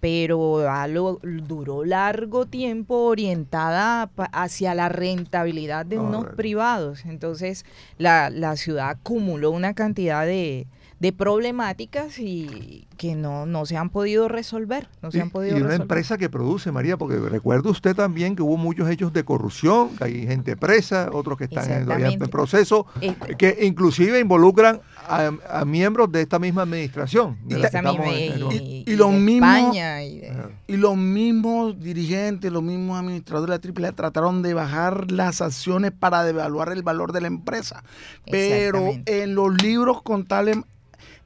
pero 0.00 0.68
a 0.70 0.86
lo- 0.86 1.18
duró 1.22 1.84
largo 1.84 2.46
tiempo 2.46 2.94
orientada 3.04 4.06
pa- 4.08 4.26
hacia 4.32 4.74
la 4.74 4.88
rentabilidad 4.88 5.86
de 5.86 5.98
unos 5.98 6.26
privados. 6.36 7.04
Entonces 7.04 7.64
la, 7.98 8.30
la 8.30 8.56
ciudad 8.56 8.90
acumuló 8.90 9.50
una 9.50 9.74
cantidad 9.74 10.24
de, 10.26 10.66
de 11.00 11.12
problemáticas 11.12 12.18
y 12.18 12.87
que 12.98 13.14
no, 13.14 13.46
no 13.46 13.64
se 13.64 13.76
han 13.78 13.88
podido 13.88 14.28
resolver. 14.28 14.88
No 15.00 15.10
se 15.10 15.18
Y, 15.18 15.20
han 15.22 15.30
podido 15.30 15.52
y 15.56 15.60
una 15.60 15.68
resolver. 15.68 15.82
empresa 15.84 16.18
que 16.18 16.28
produce, 16.28 16.70
María, 16.72 16.98
porque 16.98 17.16
recuerde 17.16 17.70
usted 17.70 17.94
también 17.96 18.36
que 18.36 18.42
hubo 18.42 18.58
muchos 18.58 18.90
hechos 18.90 19.12
de 19.14 19.24
corrupción, 19.24 19.96
que 19.96 20.04
hay 20.04 20.26
gente 20.26 20.56
presa, 20.56 21.08
otros 21.12 21.38
que 21.38 21.44
están 21.44 21.70
en, 21.88 21.90
en 21.90 22.18
proceso, 22.28 22.86
Eh, 23.00 23.14
que 23.38 23.56
inclusive 23.62 24.18
involucran 24.20 24.80
a, 25.08 25.30
a 25.48 25.64
miembros 25.64 26.12
de 26.12 26.20
esta 26.22 26.38
misma 26.38 26.62
administración. 26.62 27.38
de 27.44 27.60
esa 27.62 27.80
misma- 27.80 28.04
en- 28.12 28.52
y, 28.52 28.84
y 28.86 28.96
lo 28.96 29.06
de 29.10 29.18
mismo- 29.18 29.46
España 29.46 30.02
y 30.02 30.18
de- 30.18 30.30
Ajá. 30.30 30.50
Y 30.66 30.76
los 30.76 30.96
mismos 30.96 31.80
dirigentes, 31.80 32.52
los 32.52 32.62
mismos 32.62 32.98
administradores 32.98 33.60
de 33.62 33.68
la 33.68 33.88
AAA 33.88 33.92
trataron 33.92 34.42
de 34.42 34.52
bajar 34.54 35.10
las 35.12 35.40
acciones 35.40 35.92
para 35.92 36.24
devaluar 36.24 36.70
el 36.72 36.82
valor 36.82 37.12
de 37.12 37.20
la 37.22 37.28
empresa. 37.28 37.84
Pero 38.30 38.90
en 39.06 39.34
los 39.34 39.62
libros 39.62 40.02
contables 40.02 40.58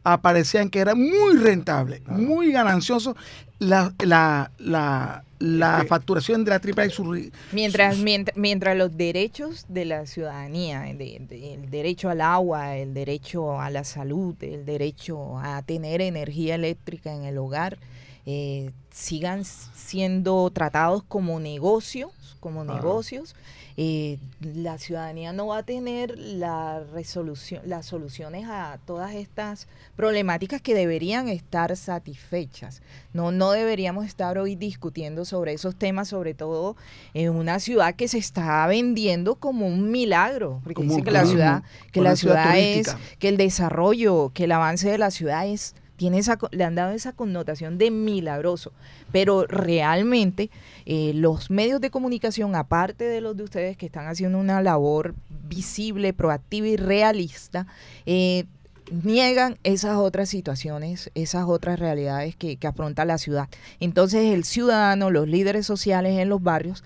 aparecían 0.05 0.69
que 0.71 0.81
era 0.81 0.95
muy 0.95 1.37
rentable, 1.37 2.03
muy 2.09 2.53
ganancioso 2.53 3.17
la, 3.59 3.95
la, 4.05 4.51
la, 4.59 5.23
la 5.39 5.85
facturación 5.89 6.45
de 6.45 6.51
la 6.51 6.57
AAA 6.57 6.87
y 6.87 6.91
su... 6.91 7.31
Mientras, 7.53 7.97
su- 7.97 8.03
mientras, 8.03 8.37
mientras 8.37 8.77
los 8.77 8.97
derechos 8.97 9.67
de 9.69 9.85
la 9.85 10.07
ciudadanía, 10.07 10.81
de- 10.83 11.23
de- 11.29 11.55
el 11.55 11.71
derecho 11.71 12.11
al 12.11 12.21
agua, 12.21 12.77
el 12.77 12.95
derecho 12.95 13.61
a 13.61 13.71
la 13.71 13.85
salud, 13.85 14.35
el 14.43 14.65
derecho 14.65 15.39
a 15.39 15.63
tener 15.63 16.01
energía 16.01 16.57
eléctrica 16.57 17.15
en 17.15 17.23
el 17.25 17.39
hogar, 17.39 17.79
eh, 18.27 18.71
sigan 18.91 19.45
siendo 19.45 20.51
tratados 20.51 21.03
como 21.05 21.39
negocios, 21.41 22.11
como 22.43 22.65
negocios, 22.65 23.37
eh, 23.77 24.19
la 24.41 24.77
ciudadanía 24.77 25.33
no 25.33 25.47
va 25.47 25.59
a 25.59 25.63
tener 25.63 26.19
la 26.19 26.83
resolución, 26.93 27.63
las 27.65 27.87
soluciones 27.87 28.49
a 28.49 28.81
todas 28.85 29.15
estas 29.15 29.69
problemáticas 29.95 30.61
que 30.61 30.75
deberían 30.75 31.29
estar 31.29 31.75
satisfechas. 31.77 32.83
No, 33.13 33.31
no 33.31 33.53
deberíamos 33.53 34.07
estar 34.07 34.39
hoy 34.39 34.57
discutiendo 34.57 35.25
sobre 35.25 35.53
esos 35.53 35.77
temas, 35.77 36.09
sobre 36.09 36.35
todo 36.35 36.77
en 37.15 37.31
una 37.31 37.61
ciudad 37.61 37.95
que 37.95 38.09
se 38.09 38.19
está 38.19 38.67
vendiendo 38.67 39.37
como 39.37 39.69
un 39.69 39.93
milagro, 39.93 40.61
porque 40.65 40.75
Como 40.75 40.97
un 40.97 41.05
que 41.05 41.13
la 41.13 41.25
ciudad, 41.25 41.63
que 41.93 42.01
la 42.01 42.17
ciudad 42.17 42.33
ciudad 42.33 42.59
es, 42.59 42.97
que 43.21 43.29
el 43.29 43.37
desarrollo, 43.37 44.33
que 44.35 44.45
el 44.45 44.53
avance 44.53 44.91
de 44.91 44.99
la 44.99 45.13
ciudad 45.13 45.47
es 45.47 45.77
le 46.11 46.65
han 46.65 46.75
dado 46.75 46.93
esa 46.93 47.13
connotación 47.13 47.79
de 47.79 47.91
milagroso, 47.91 48.73
pero 49.11 49.47
realmente 49.47 50.51
eh, 50.87 51.13
los 51.15 51.51
medios 51.51 51.81
de 51.81 51.91
comunicación, 51.91 52.55
aparte 52.55 53.05
de 53.05 53.21
los 53.21 53.37
de 53.37 53.45
ustedes 53.45 53.77
que 53.77 53.87
están 53.87 54.07
haciendo 54.07 54.39
una 54.39 54.63
labor 54.63 55.15
visible, 55.49 56.13
proactiva 56.13 56.67
y 56.69 56.77
realista, 56.77 57.67
eh, 58.07 58.45
niegan 58.91 59.59
esas 59.63 59.97
otras 59.97 60.29
situaciones, 60.29 61.11
esas 61.15 61.45
otras 61.47 61.79
realidades 61.79 62.37
que 62.37 62.59
afronta 62.67 63.05
la 63.05 63.19
ciudad. 63.19 63.49
Entonces 63.81 64.35
el 64.35 64.45
ciudadano, 64.45 65.11
los 65.11 65.29
líderes 65.29 65.67
sociales 65.67 66.19
en 66.19 66.29
los 66.29 66.43
barrios, 66.43 66.85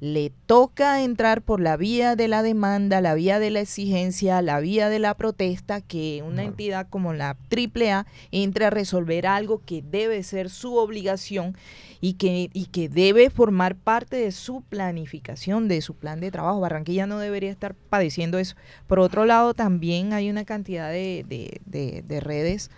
le 0.00 0.30
toca 0.46 1.02
entrar 1.02 1.42
por 1.42 1.60
la 1.60 1.76
vía 1.76 2.14
de 2.14 2.28
la 2.28 2.42
demanda, 2.42 3.00
la 3.00 3.14
vía 3.14 3.38
de 3.40 3.50
la 3.50 3.60
exigencia, 3.60 4.40
la 4.42 4.60
vía 4.60 4.88
de 4.88 4.98
la 5.00 5.14
protesta, 5.14 5.80
que 5.80 6.22
una 6.24 6.44
entidad 6.44 6.86
como 6.88 7.12
la 7.14 7.36
AAA 7.50 8.06
entre 8.30 8.66
a 8.66 8.70
resolver 8.70 9.26
algo 9.26 9.60
que 9.64 9.82
debe 9.82 10.22
ser 10.22 10.50
su 10.50 10.76
obligación 10.76 11.56
y 12.00 12.12
que, 12.12 12.48
y 12.52 12.66
que 12.66 12.88
debe 12.88 13.28
formar 13.28 13.74
parte 13.74 14.16
de 14.16 14.30
su 14.30 14.62
planificación, 14.62 15.66
de 15.66 15.80
su 15.82 15.94
plan 15.94 16.20
de 16.20 16.30
trabajo. 16.30 16.60
Barranquilla 16.60 17.06
no 17.06 17.18
debería 17.18 17.50
estar 17.50 17.74
padeciendo 17.74 18.38
eso. 18.38 18.54
Por 18.86 19.00
otro 19.00 19.24
lado, 19.24 19.52
también 19.54 20.12
hay 20.12 20.30
una 20.30 20.44
cantidad 20.44 20.90
de, 20.90 21.24
de- 21.28 21.60
de- 21.66 22.02
de 22.06 22.20
redes 22.20 22.70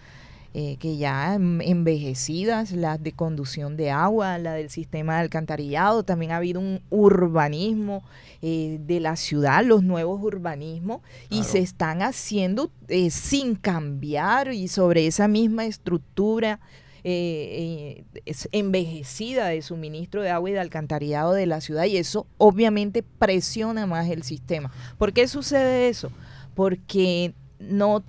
eh, 0.55 0.77
que 0.79 0.97
ya 0.97 1.35
envejecidas, 1.35 2.73
las 2.73 3.03
de 3.03 3.13
conducción 3.13 3.77
de 3.77 3.91
agua, 3.91 4.39
la 4.39 4.55
del 4.55 4.71
sistema 4.71 5.15
de 5.15 5.21
alcantarillado, 5.21 6.03
también 6.03 6.33
ha 6.33 6.37
habido 6.37 6.61
un 6.61 6.81
urbanismo 6.91 8.03
eh, 8.43 8.79
de 8.87 9.01
la 9.01 9.17
ciudad, 9.17 9.65
los 9.65 9.83
nuevos 9.83 10.23
urbanismos, 10.23 11.01
y 11.29 11.45
se 11.45 11.59
están 11.59 12.03
haciendo 12.03 12.71
eh, 12.89 13.11
sin 13.11 13.55
cambiar 13.55 14.53
y 14.53 14.69
sobre 14.69 15.07
esa 15.07 15.29
misma 15.29 15.67
estructura 15.67 16.61
eh, 17.03 18.03
eh, 18.13 18.21
es 18.27 18.47
envejecida 18.53 19.47
de 19.47 19.63
suministro 19.63 20.21
de 20.21 20.29
agua 20.29 20.51
y 20.51 20.53
de 20.53 20.61
alcantarillado 20.61 21.33
de 21.33 21.47
la 21.47 21.63
ciudad 21.63 21.85
y 21.85 21.97
eso 21.97 22.27
obviamente 22.37 23.03
presiona 23.03 23.87
más 23.87 24.11
el 24.11 24.23
sistema. 24.23 24.71
¿Por 24.99 25.15
qué 25.15 25.27
sucede 25.27 25.89
eso? 25.89 26.13
Porque 26.55 27.33
no 27.59 28.05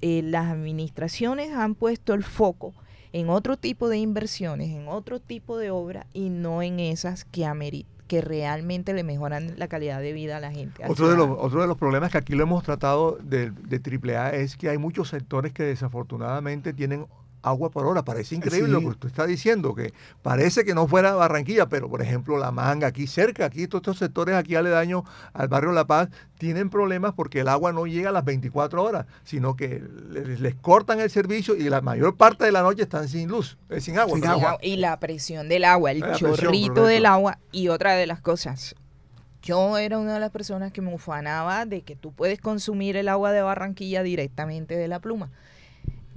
eh, 0.00 0.22
las 0.22 0.46
administraciones 0.46 1.52
han 1.52 1.74
puesto 1.74 2.14
el 2.14 2.22
foco 2.22 2.74
en 3.12 3.30
otro 3.30 3.56
tipo 3.56 3.88
de 3.88 3.98
inversiones, 3.98 4.70
en 4.70 4.88
otro 4.88 5.20
tipo 5.20 5.56
de 5.58 5.70
obra 5.70 6.06
y 6.12 6.28
no 6.28 6.62
en 6.62 6.80
esas 6.80 7.24
que 7.24 7.46
amerit 7.46 7.86
que 8.06 8.20
realmente 8.20 8.94
le 8.94 9.02
mejoran 9.02 9.54
la 9.56 9.68
calidad 9.68 10.00
de 10.00 10.12
vida 10.12 10.36
a 10.36 10.40
la 10.40 10.52
gente. 10.52 10.82
Otro 10.86 11.08
de, 11.08 11.16
los, 11.16 11.28
otro 11.28 11.60
de 11.60 11.66
los 11.66 11.76
problemas 11.76 12.12
que 12.12 12.18
aquí 12.18 12.34
lo 12.34 12.44
hemos 12.44 12.62
tratado 12.62 13.18
de, 13.20 13.50
de 13.50 14.16
AAA 14.16 14.30
es 14.34 14.56
que 14.56 14.68
hay 14.68 14.78
muchos 14.78 15.08
sectores 15.08 15.52
que 15.52 15.64
desafortunadamente 15.64 16.72
tienen 16.72 17.06
agua 17.42 17.70
por 17.70 17.86
hora. 17.86 18.04
Parece 18.04 18.34
increíble 18.34 18.72
lo 18.72 18.80
que 18.80 18.86
usted 18.86 19.08
está 19.08 19.26
diciendo, 19.26 19.74
que 19.74 19.92
parece 20.22 20.64
que 20.64 20.74
no 20.74 20.86
fuera 20.88 21.14
Barranquilla, 21.14 21.68
pero 21.68 21.88
por 21.88 22.02
ejemplo 22.02 22.38
La 22.38 22.50
Manga, 22.50 22.88
aquí 22.88 23.06
cerca, 23.06 23.46
aquí 23.46 23.66
todos 23.66 23.82
estos 23.82 23.98
sectores 23.98 24.34
aquí 24.34 24.54
aledaños 24.54 25.04
al 25.32 25.48
barrio 25.48 25.72
La 25.72 25.86
Paz, 25.86 26.08
tienen 26.38 26.70
problemas 26.70 27.14
porque 27.14 27.40
el 27.40 27.48
agua 27.48 27.72
no 27.72 27.86
llega 27.86 28.10
a 28.10 28.12
las 28.12 28.24
24 28.24 28.82
horas, 28.82 29.06
sino 29.24 29.56
que 29.56 29.82
les, 30.10 30.40
les 30.40 30.54
cortan 30.54 31.00
el 31.00 31.10
servicio 31.10 31.56
y 31.56 31.68
la 31.68 31.80
mayor 31.80 32.16
parte 32.16 32.44
de 32.44 32.52
la 32.52 32.62
noche 32.62 32.82
están 32.82 33.08
sin 33.08 33.28
luz, 33.28 33.58
eh, 33.70 33.80
sin 33.80 33.98
agua. 33.98 34.14
Sin 34.14 34.22
perdón. 34.22 34.44
agua. 34.44 34.58
Y 34.62 34.76
la 34.76 34.98
presión 34.98 35.48
del 35.48 35.64
agua, 35.64 35.92
el 35.92 36.00
La 36.00 36.12
chorrito 36.14 36.84
del 36.86 37.06
agua. 37.06 37.38
Y 37.52 37.68
otra 37.68 37.94
de 37.94 38.06
las 38.06 38.20
cosas, 38.20 38.74
yo 39.42 39.78
era 39.78 39.98
una 39.98 40.14
de 40.14 40.20
las 40.20 40.30
personas 40.30 40.72
que 40.72 40.82
me 40.82 40.92
ufanaba 40.92 41.66
de 41.66 41.82
que 41.82 41.96
tú 41.96 42.12
puedes 42.12 42.40
consumir 42.40 42.96
el 42.96 43.08
agua 43.08 43.32
de 43.32 43.42
Barranquilla 43.42 44.02
directamente 44.02 44.76
de 44.76 44.88
la 44.88 45.00
pluma. 45.00 45.30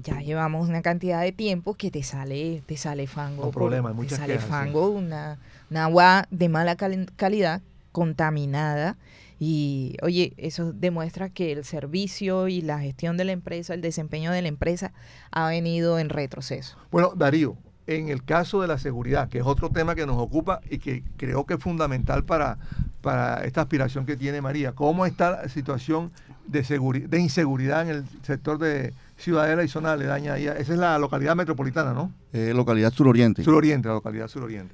Ya 0.02 0.22
llevamos 0.22 0.70
una 0.70 0.82
cantidad 0.82 1.22
de 1.22 1.32
tiempo 1.32 1.74
que 1.74 1.92
te 1.92 2.04
sale, 2.04 2.64
te 2.66 2.78
sale 2.78 3.06
fango. 3.08 3.42
Con 3.44 3.52
por- 3.52 3.62
problemas, 3.64 3.94
te 4.08 4.16
sale 4.16 4.34
quejas, 4.34 4.46
sí. 4.46 4.50
fango, 4.50 4.90
una, 4.90 5.38
una 5.70 5.84
agua 5.86 6.28
de 6.32 6.50
mala 6.50 6.76
cal- 6.76 7.12
calidad, 7.16 7.62
contaminada. 7.92 8.98
Y 9.42 9.96
oye, 10.02 10.34
eso 10.38 10.74
demuestra 10.74 11.30
que 11.30 11.52
el 11.54 11.64
servicio 11.64 12.48
y 12.50 12.62
la 12.62 12.80
gestión 12.80 13.16
de 13.18 13.24
la 13.26 13.32
empresa, 13.32 13.74
el 13.74 13.82
desempeño 13.82 14.32
de 14.32 14.42
la 14.42 14.48
empresa 14.50 14.92
ha 15.32 15.48
venido 15.48 15.98
en 16.00 16.10
retroceso. 16.10 16.78
Bueno, 16.92 17.14
Darío, 17.16 17.56
en 17.88 18.10
el 18.10 18.24
caso 18.24 18.62
de 18.62 18.68
la 18.68 18.78
seguridad, 18.78 19.30
que 19.30 19.38
es 19.40 19.46
otro 19.46 19.70
tema 19.70 19.96
que 19.96 20.06
nos 20.06 20.18
ocupa 20.18 20.60
y 20.70 20.80
que 20.80 21.04
creo 21.18 21.46
que 21.46 21.54
es 21.54 21.60
fundamental 21.62 22.26
para, 22.26 22.58
para 23.02 23.44
esta 23.46 23.62
aspiración 23.62 24.06
que 24.06 24.18
tiene 24.18 24.42
María, 24.42 24.74
¿cómo 24.74 25.06
está 25.06 25.32
la 25.32 25.50
situación 25.50 26.12
de, 26.48 26.62
de 27.08 27.20
inseguridad 27.20 27.84
en 27.84 27.90
el 27.96 28.06
sector 28.24 28.58
de 28.60 28.94
Ciudadela 29.20 29.64
y 29.64 29.68
zona 29.68 29.92
aledaña? 29.94 30.34
ahí? 30.34 30.48
Esa 30.48 30.74
es 30.74 30.80
la 30.80 30.98
localidad 30.98 31.36
metropolitana, 31.36 31.94
¿no? 31.94 32.12
Eh, 32.34 32.54
localidad 32.56 32.92
suroriente. 32.94 33.44
Suroriente, 33.44 33.88
la 33.88 33.96
localidad 33.96 34.28
suroriente. 34.28 34.74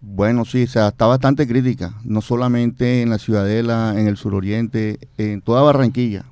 Bueno, 0.00 0.44
sí, 0.44 0.64
o 0.64 0.66
sea, 0.66 0.88
está 0.88 1.06
bastante 1.06 1.46
crítica, 1.46 1.94
no 2.04 2.20
solamente 2.20 3.00
en 3.02 3.08
la 3.10 3.18
Ciudadela, 3.18 3.94
en 3.96 4.06
el 4.06 4.16
suroriente, 4.18 4.98
en 5.16 5.40
toda 5.40 5.62
Barranquilla. 5.62 6.24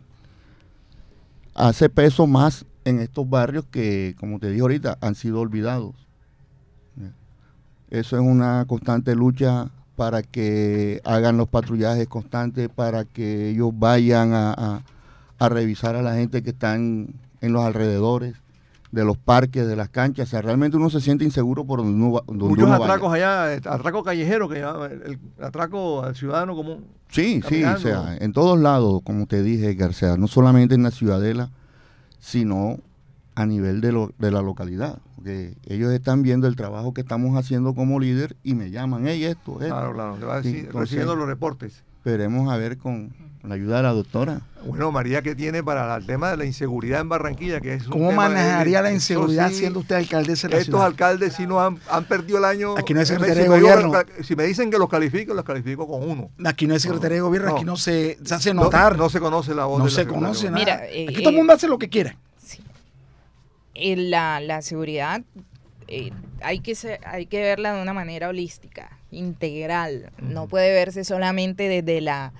Hace 1.55 1.89
peso 1.89 2.27
más 2.27 2.67
en 2.85 2.99
estos 3.01 3.29
barrios 3.31 3.65
que, 3.71 4.15
como 4.19 4.39
te 4.39 4.49
dije 4.51 4.61
ahorita, 4.63 4.99
han 5.01 5.15
sido 5.15 5.41
olvidados. 5.41 5.95
Eso 7.91 8.17
es 8.17 8.23
una 8.23 8.65
constante 8.67 9.15
lucha 9.15 9.69
para 9.97 10.23
que 10.23 11.01
hagan 11.05 11.37
los 11.37 11.49
patrullajes 11.49 12.09
constantes, 12.09 12.69
para 12.71 13.05
que 13.05 13.51
ellos 13.51 13.71
vayan 13.75 14.33
a, 14.33 14.53
a- 14.53 14.83
a 15.39 15.49
revisar 15.49 15.95
a 15.97 16.03
la 16.03 16.15
gente 16.15 16.43
que 16.43 16.51
están 16.51 17.09
en 17.43 17.53
los 17.53 17.63
alrededores 17.65 18.35
de 18.91 19.05
los 19.05 19.17
parques, 19.17 19.67
de 19.67 19.75
las 19.77 19.89
canchas. 19.89 20.29
O 20.29 20.31
sea, 20.31 20.43
realmente 20.43 20.77
uno 20.77 20.91
se 20.91 21.01
siente 21.01 21.25
inseguro 21.25 21.65
por 21.65 21.79
donde 21.81 21.95
uno, 21.95 22.13
va- 22.13 22.23
donde 22.27 22.45
Muchos 22.45 22.65
uno 22.65 22.73
vaya. 22.73 22.85
atracos 22.85 23.13
allá, 23.15 23.55
eh, 23.55 23.61
atraco 23.65 24.03
callejero, 24.03 24.49
que 24.49 24.59
el, 24.61 25.19
atraco 25.41 26.03
al 26.03 26.15
ciudadano 26.15 26.55
común. 26.55 26.85
Sí, 27.09 27.43
sí, 27.49 27.63
o 27.65 27.79
sea, 27.79 28.17
en 28.19 28.33
todos 28.33 28.59
lados, 28.59 29.01
como 29.05 29.27
te 29.27 29.43
dije, 29.43 29.75
García, 29.75 30.17
no 30.17 30.29
solamente 30.29 30.75
en 30.75 30.83
la 30.83 30.91
ciudadela, 30.91 31.51
sino 32.19 32.79
a 33.35 33.47
nivel 33.47 33.81
de, 33.81 33.93
lo- 33.93 34.13
de 34.19 34.31
la 34.31 34.43
localidad. 34.43 34.99
Porque 35.17 35.55
ellos 35.67 35.91
están 35.93 36.23
viendo 36.23 36.47
el 36.47 36.57
trabajo 36.57 36.93
que 36.93 37.01
estamos 37.01 37.37
haciendo 37.39 37.75
como 37.75 37.99
líder 37.99 38.37
y 38.43 38.55
me 38.55 38.71
llaman, 38.71 39.07
hey, 39.07 39.25
esto, 39.25 39.53
esto. 39.61 39.75
Claro, 39.75 39.93
claro, 39.95 40.17
le 40.19 40.27
va 40.27 40.35
a 40.35 40.37
decir, 40.43 40.57
entonces- 40.57 40.81
recibiendo 40.81 41.17
los 41.17 41.27
reportes. 41.27 41.83
Esperemos 41.99 42.53
a 42.53 42.57
ver 42.57 42.77
con 42.79 43.13
la 43.45 43.55
ayuda 43.57 43.79
de 43.79 43.83
la 43.83 43.93
doctora. 43.93 44.41
Bueno, 44.65 44.93
María, 44.93 45.21
¿qué 45.23 45.35
tiene 45.35 45.65
para 45.65 45.97
el 45.97 46.07
tema 46.07 46.31
de 46.31 46.37
la 46.37 46.45
inseguridad 46.45 47.01
en 47.01 47.09
Barranquilla? 47.09 47.61
Que 47.61 47.75
es 47.75 47.87
un 47.87 47.91
¿Cómo 47.93 48.11
tema- 48.11 48.29
manejaría 48.29 48.79
eh, 48.79 48.83
la 48.83 48.93
inseguridad 48.93 49.49
sí, 49.49 49.57
siendo 49.57 49.81
usted 49.81 49.97
alcaldesa 49.97 50.47
de 50.47 50.55
la 50.55 50.61
Estos 50.61 50.73
ciudad? 50.75 50.87
alcaldes 50.87 51.35
sí 51.35 51.47
nos 51.47 51.59
han, 51.61 51.79
han 51.91 52.05
perdido 52.05 52.39
el 52.39 52.45
año. 52.45 52.77
Aquí 52.79 52.95
no 52.95 53.01
hay 53.01 53.05
Eh, 53.05 53.07
secretaría 53.07 53.35
si 53.45 53.49
de 53.49 53.57
digo 53.57 53.67
gobierno. 53.69 53.99
si 54.23 54.37
me 54.37 54.45
dicen 54.45 54.71
que 54.71 54.79
los 54.79 54.89
califico, 54.89 55.35
los 55.35 55.45
califico 55.45 55.89
con 55.89 56.09
uno. 56.09 56.31
Aquí 56.45 56.69
no 56.69 56.75
hay 56.75 56.81
secretaría 56.81 57.17
de 57.17 57.21
gobierno, 57.23 57.49
No. 57.51 57.57
aquí 57.57 57.65
no 57.65 57.77
se, 57.77 58.17
se 58.25 58.35
hace 58.35 58.55
No- 58.55 58.65
notar. 58.65 58.97
No, 58.97 59.09
se 59.11 59.19
conoce 59.19 59.55
la 59.55 59.65
voz 59.65 59.79
No 59.81 59.85
de 59.87 59.91
la 59.91 59.97
se 59.97 60.07
conoce 60.07 60.45
nada. 60.47 60.59
Mira, 60.59 60.87
eh, 60.87 61.07
aquí 61.09 61.17
eh, 61.21 61.23
todo 61.23 61.31
el 61.31 61.37
mundo 61.37 61.53
hace 61.55 61.67
lo 61.67 61.79
que 61.79 61.89
quiere. 61.89 62.17
Sí. 62.39 62.63
Eh, 63.75 63.97
la, 63.97 64.39
la 64.41 64.63
seguridad 64.63 65.23
eh, 65.89 66.13
hay, 66.43 66.61
que 66.61 66.77
ser- 66.77 67.01
hay 67.05 67.27
que 67.27 67.41
verla 67.43 67.75
de 67.75 67.83
una 67.83 67.93
manera 67.93 68.29
holística, 68.29 68.97
integral. 69.11 70.11
No 70.21 70.47
puede 70.47 70.73
verse 70.73 71.03
solamente 71.05 71.69
desde 71.69 72.01
la 72.01 72.33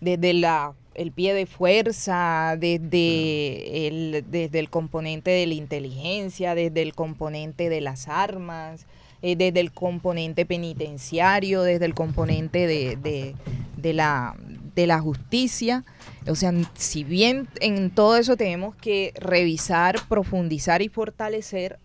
desde 0.00 0.32
la 0.34 0.74
el 0.94 1.12
pie 1.12 1.34
de 1.34 1.44
fuerza, 1.44 2.56
desde 2.58 3.86
el, 3.86 4.24
desde 4.30 4.58
el 4.58 4.70
componente 4.70 5.30
de 5.30 5.46
la 5.46 5.52
inteligencia, 5.52 6.54
desde 6.54 6.80
el 6.80 6.94
componente 6.94 7.68
de 7.68 7.82
las 7.82 8.08
armas, 8.08 8.86
eh, 9.20 9.36
desde 9.36 9.60
el 9.60 9.72
componente 9.72 10.46
penitenciario, 10.46 11.62
desde 11.62 11.84
el 11.84 11.92
componente 11.94 12.66
de, 12.66 12.96
de- 12.96 13.34
de 13.76 13.92
la, 13.92 14.36
de 14.74 14.86
la 14.86 14.98
justicia. 15.00 15.84
O 16.28 16.34
sea, 16.34 16.52
si 16.74 17.04
bien 17.04 17.46
en 17.60 17.90
todo 17.90 18.16
eso 18.16 18.36
tenemos 18.38 18.74
que 18.74 19.12
revisar, 19.16 19.96
profundizar 20.08 20.80
y 20.80 20.88
fortalecer, 20.88 21.78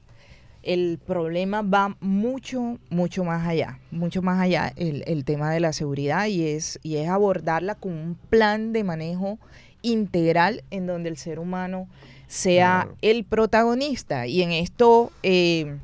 el 0.63 0.99
problema 1.05 1.61
va 1.61 1.97
mucho, 2.01 2.77
mucho 2.89 3.23
más 3.23 3.47
allá, 3.47 3.79
mucho 3.91 4.21
más 4.21 4.39
allá 4.39 4.71
el, 4.75 5.03
el 5.07 5.25
tema 5.25 5.51
de 5.51 5.59
la 5.59 5.73
seguridad 5.73 6.27
y 6.27 6.47
es, 6.47 6.79
y 6.83 6.97
es 6.97 7.09
abordarla 7.09 7.75
con 7.75 7.93
un 7.93 8.15
plan 8.29 8.73
de 8.73 8.83
manejo 8.83 9.39
integral 9.81 10.63
en 10.69 10.85
donde 10.85 11.09
el 11.09 11.17
ser 11.17 11.39
humano 11.39 11.87
sea 12.27 12.83
Claro. 12.83 12.97
el 13.01 13.23
protagonista. 13.25 14.27
Y 14.27 14.41
en 14.41 14.51
esto, 14.51 15.11
eh, 15.23 15.77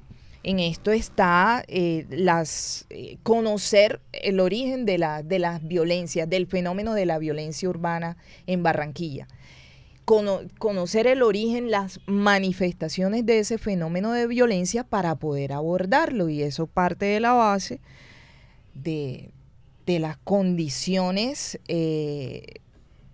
en 0.44 0.60
esto 0.60 0.92
está 0.92 1.64
eh, 1.68 2.06
las 2.10 2.86
eh, 2.90 3.18
conocer 3.24 4.00
el 4.14 4.40
origen 4.40 4.86
de, 4.86 4.98
la, 4.98 5.24
de 5.24 5.40
las 5.40 5.68
violencias, 5.68 6.30
del 6.30 6.48
fenómeno 6.48 6.94
de 6.94 7.06
la 7.06 7.18
violencia 7.20 7.68
urbana 7.68 8.16
en 8.46 8.64
Barranquilla. 8.64 9.28
Cono- 10.08 10.40
conocer 10.58 11.06
el 11.06 11.22
origen, 11.22 11.70
las 11.70 12.00
manifestaciones 12.06 13.26
de 13.26 13.40
ese 13.40 13.58
fenómeno 13.58 14.14
de 14.14 14.26
violencia 14.26 14.86
para 14.86 15.16
poder 15.16 15.52
abordarlo. 15.52 16.30
Y 16.30 16.44
eso 16.44 16.66
parte 16.66 17.04
de 17.08 17.20
la 17.20 17.34
base 17.34 17.82
de, 18.74 19.32
de 19.86 20.00
las 20.00 20.16
condiciones 20.16 21.60
eh, 21.68 22.62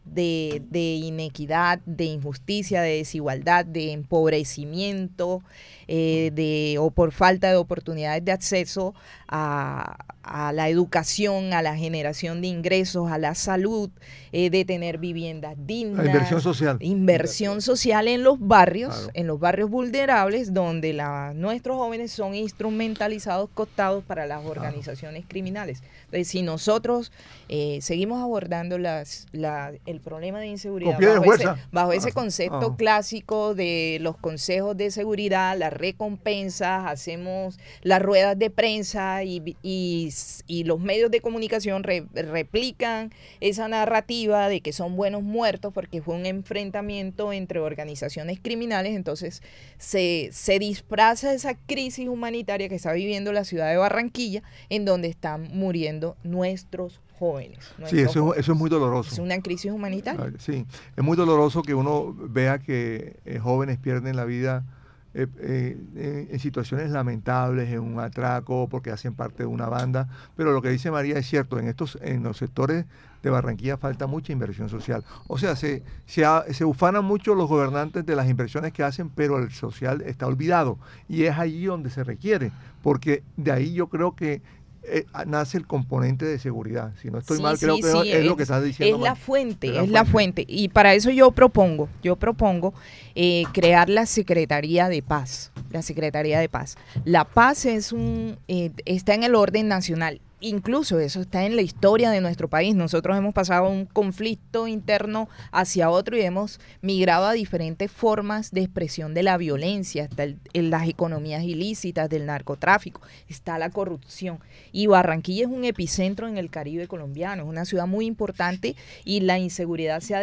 de, 0.05 0.61
de 0.69 0.93
inequidad, 0.93 1.79
de 1.87 2.05
injusticia, 2.05 2.83
de 2.83 2.97
desigualdad, 2.97 3.65
de 3.65 3.91
empobrecimiento, 3.93 5.41
eh, 5.87 6.31
de, 6.33 6.77
o 6.79 6.91
por 6.91 7.11
falta 7.11 7.49
de 7.49 7.55
oportunidades 7.57 8.23
de 8.23 8.31
acceso 8.31 8.93
a, 9.27 9.97
a 10.21 10.51
la 10.53 10.69
educación, 10.69 11.53
a 11.53 11.61
la 11.61 11.75
generación 11.75 12.41
de 12.41 12.47
ingresos, 12.47 13.11
a 13.11 13.17
la 13.17 13.35
salud, 13.35 13.89
eh, 14.31 14.49
de 14.49 14.63
tener 14.65 14.97
viviendas 14.97 15.55
dignas. 15.57 16.05
La 16.05 16.11
inversión 16.11 16.41
social. 16.41 16.77
Inversión 16.79 17.61
social 17.61 18.07
en 18.07 18.23
los 18.23 18.39
barrios, 18.39 18.95
Claro. 18.95 19.11
en 19.13 19.27
los 19.27 19.39
barrios 19.39 19.69
vulnerables, 19.69 20.53
donde 20.53 20.93
la- 20.93 21.33
nuestros 21.35 21.77
jóvenes 21.77 22.11
son 22.11 22.35
instrumentalizados, 22.35 23.49
cooptados 23.53 24.03
para 24.03 24.25
las 24.25 24.45
organizaciones 24.45 25.25
criminales. 25.27 25.81
Entonces, 26.05 26.27
si 26.27 26.41
nosotros 26.41 27.11
eh, 27.49 27.79
seguimos 27.81 28.21
abordando 28.21 28.77
las, 28.77 29.27
la- 29.31 29.71
el 29.85 29.99
problema 29.99 30.39
de 30.39 30.47
inseguridad 30.47 30.97
de 30.97 31.07
bajo 31.07 31.17
ese, 31.19 31.25
fuerza. 31.43 31.57
bajo 31.71 31.93
ese 31.93 32.11
concepto 32.11 32.71
ah. 32.73 32.75
clásico 32.77 33.53
de 33.55 33.97
los 34.01 34.17
consejos 34.17 34.77
de 34.77 34.91
seguridad, 34.91 35.57
las 35.73 35.79
recompensas, 35.79 36.85
hacemos 36.85 37.57
las 37.81 38.01
ruedas 38.01 38.37
de 38.37 38.49
prensa 38.49 39.23
y, 39.23 39.55
y- 39.63 40.09
y 40.47 40.63
los 40.63 40.79
medios 40.79 41.11
de 41.11 41.21
comunicación 41.21 41.83
re- 41.83 42.05
replican 42.13 43.11
esa 43.39 43.67
narrativa 43.67 44.47
de 44.49 44.61
que 44.61 44.73
son 44.73 44.95
buenos 44.95 45.23
muertos 45.23 45.73
porque 45.73 46.01
fue 46.01 46.15
un 46.15 46.25
enfrentamiento 46.25 47.33
entre 47.33 47.59
organizaciones 47.59 48.39
criminales, 48.41 48.95
entonces 48.95 49.41
se, 49.77 50.29
se 50.31 50.59
disfraza 50.59 51.33
esa 51.33 51.55
crisis 51.55 52.07
humanitaria 52.07 52.69
que 52.69 52.75
está 52.75 52.93
viviendo 52.93 53.31
la 53.33 53.43
ciudad 53.43 53.69
de 53.69 53.77
Barranquilla, 53.77 54.43
en 54.69 54.85
donde 54.85 55.07
están 55.07 55.49
muriendo 55.53 56.15
nuestros 56.23 56.99
jóvenes. 57.19 57.59
Sí, 57.85 57.99
eso, 57.99 58.21
jóvenes. 58.23 58.39
eso 58.43 58.51
es 58.53 58.57
muy 58.57 58.69
doloroso. 58.69 59.11
Es 59.13 59.19
una 59.19 59.39
crisis 59.41 59.71
humanitaria. 59.71 60.33
Sí, 60.39 60.65
es 60.97 61.03
muy 61.03 61.15
doloroso 61.15 61.61
que 61.61 61.73
uno 61.73 62.13
vea 62.17 62.59
que 62.59 63.17
eh, 63.25 63.39
jóvenes 63.39 63.77
pierden 63.79 64.15
la 64.15 64.25
vida 64.25 64.65
eh, 65.13 65.27
eh, 65.39 66.27
en- 66.31 66.39
situaciones 66.39 66.89
lamentables, 66.91 67.69
en 67.71 67.79
un 67.81 67.99
atraco, 67.99 68.67
porque 68.69 68.91
hacen 68.91 69.13
parte 69.13 69.43
de 69.43 69.47
una 69.47 69.67
banda. 69.69 70.07
Pero 70.35 70.51
lo 70.51 70.61
que 70.61 70.69
dice 70.69 70.91
María 70.91 71.17
es 71.17 71.27
cierto, 71.27 71.59
en 71.59 71.67
estos, 71.67 71.97
en 72.01 72.23
los 72.23 72.37
sectores 72.37 72.85
de 73.21 73.29
Barranquilla 73.29 73.77
falta 73.77 74.05
mucha 74.07 74.33
inversión 74.33 74.67
social. 74.69 75.05
O 75.27 75.37
sea, 75.37 75.55
se, 75.55 75.83
se, 76.05 76.25
ha- 76.25 76.43
se 76.51 76.65
ufanan 76.65 77.05
mucho 77.05 77.35
los 77.35 77.47
gobernantes 77.47 78.05
de 78.05 78.15
las 78.15 78.27
inversiones 78.29 78.73
que 78.73 78.83
hacen, 78.83 79.09
pero 79.09 79.37
el 79.37 79.51
social 79.51 80.01
está 80.01 80.27
olvidado. 80.27 80.77
Y 81.07 81.23
es 81.23 81.37
allí 81.37 81.65
donde 81.65 81.89
se 81.89 82.03
requiere, 82.03 82.51
porque 82.81 83.23
de 83.37 83.51
ahí 83.51 83.73
yo 83.73 83.87
creo 83.87 84.15
que 84.15 84.41
eh, 84.85 85.05
nace 85.25 85.57
el 85.57 85.65
componente 85.67 86.25
de 86.25 86.39
seguridad. 86.39 86.91
Si 87.01 87.09
no 87.09 87.19
estoy 87.19 87.37
Sí, 87.37 87.43
mal, 87.43 87.57
creo 87.57 87.75
que 87.77 87.83
sí, 87.83 88.11
es, 88.11 88.25
lo 88.25 88.35
que 88.35 88.43
estás 88.43 88.63
diciendo. 88.63 88.97
Es 88.97 89.01
la 89.03 89.15
fuente, 89.15 89.69
Es 89.69 89.83
es 89.83 89.89
la 89.89 90.03
la 90.03 90.05
fuente. 90.05 90.45
Y 90.47 90.69
para 90.69 90.93
eso 90.93 91.09
yo 91.09 91.31
propongo, 91.31 91.89
yo 92.03 92.15
propongo 92.15 92.73
eh, 93.15 93.43
crear 93.53 93.89
la 93.89 94.05
Secretaría 94.05 94.89
de 94.89 95.01
Paz. 95.01 95.51
la 95.71 95.81
Secretaría 95.81 96.39
de 96.39 96.49
Paz. 96.49 96.77
La 97.05 97.25
paz 97.25 97.65
es 97.65 97.91
un, 97.93 98.37
eh, 98.47 98.71
está 98.85 99.13
en 99.13 99.23
el 99.23 99.35
orden 99.35 99.67
nacional 99.67 100.19
incluso 100.43 100.99
eso 100.99 101.21
está 101.21 101.45
en 101.45 101.55
la 101.55 101.61
historia 101.61 102.11
de 102.11 102.21
nuestro 102.21 102.49
país. 102.49 102.75
Nosotros 102.75 103.17
hemos 103.17 103.33
pasado 103.33 103.69
un 103.69 103.85
conflicto 103.85 104.67
interno 104.67 105.29
hacia 105.51 105.89
otro 105.89 106.17
y 106.17 106.21
hemos 106.21 106.59
migrado 106.81 107.27
a 107.27 107.33
diferentes 107.33 107.89
formas 107.89 108.51
de 108.51 108.61
expresión 108.61 109.13
de 109.13 109.23
la 109.23 109.37
violencia, 109.37 110.03
hasta 110.03 110.23
en 110.23 110.69
las 110.69 110.87
economías 110.87 111.43
ilícitas, 111.43 112.09
del 112.09 112.25
narcotráfico, 112.25 113.01
está 113.29 113.57
la 113.57 113.69
corrupción. 113.69 114.39
Y 114.71 114.87
Barranquilla 114.87 115.45
es 115.45 115.49
un 115.49 115.63
epicentro 115.63 116.27
en 116.27 116.37
el 116.37 116.49
Caribe 116.49 116.87
colombiano, 116.87 117.43
es 117.43 117.49
una 117.49 117.65
ciudad 117.65 117.87
muy 117.87 118.05
importante 118.05 118.75
y 119.05 119.21
la 119.21 119.39
inseguridad 119.39 120.01
se 120.01 120.15
ha 120.15 120.21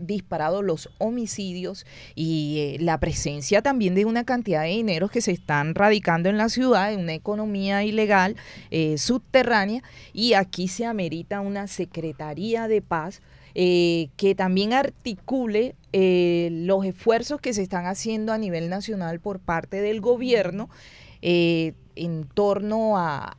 disparado, 0.00 0.62
los 0.62 0.88
homicidios 0.98 1.84
y 2.14 2.58
eh, 2.58 2.76
la 2.80 2.98
presencia 2.98 3.60
también 3.60 3.94
de 3.94 4.06
una 4.06 4.24
cantidad 4.24 4.62
de 4.62 4.68
dineros 4.68 5.10
que 5.10 5.20
se 5.20 5.32
están 5.32 5.74
radicando 5.74 6.28
en 6.28 6.38
la 6.38 6.48
ciudad, 6.48 6.92
en 6.92 7.00
una 7.00 7.14
economía 7.14 7.84
ilegal, 7.84 8.36
eh, 8.70 8.96
subterránea 8.98 9.57
y 10.12 10.34
aquí 10.34 10.68
se 10.68 10.84
amerita 10.84 11.40
una 11.40 11.66
Secretaría 11.66 12.68
de 12.68 12.82
Paz 12.82 13.20
eh, 13.54 14.10
que 14.16 14.34
también 14.34 14.72
articule 14.72 15.74
eh, 15.92 16.50
los 16.52 16.84
esfuerzos 16.84 17.40
que 17.40 17.52
se 17.52 17.62
están 17.62 17.86
haciendo 17.86 18.32
a 18.32 18.38
nivel 18.38 18.68
nacional 18.68 19.20
por 19.20 19.40
parte 19.40 19.80
del 19.80 20.00
gobierno. 20.00 20.68
Eh, 21.22 21.72
en 21.98 22.24
torno 22.28 22.96
a, 22.96 23.34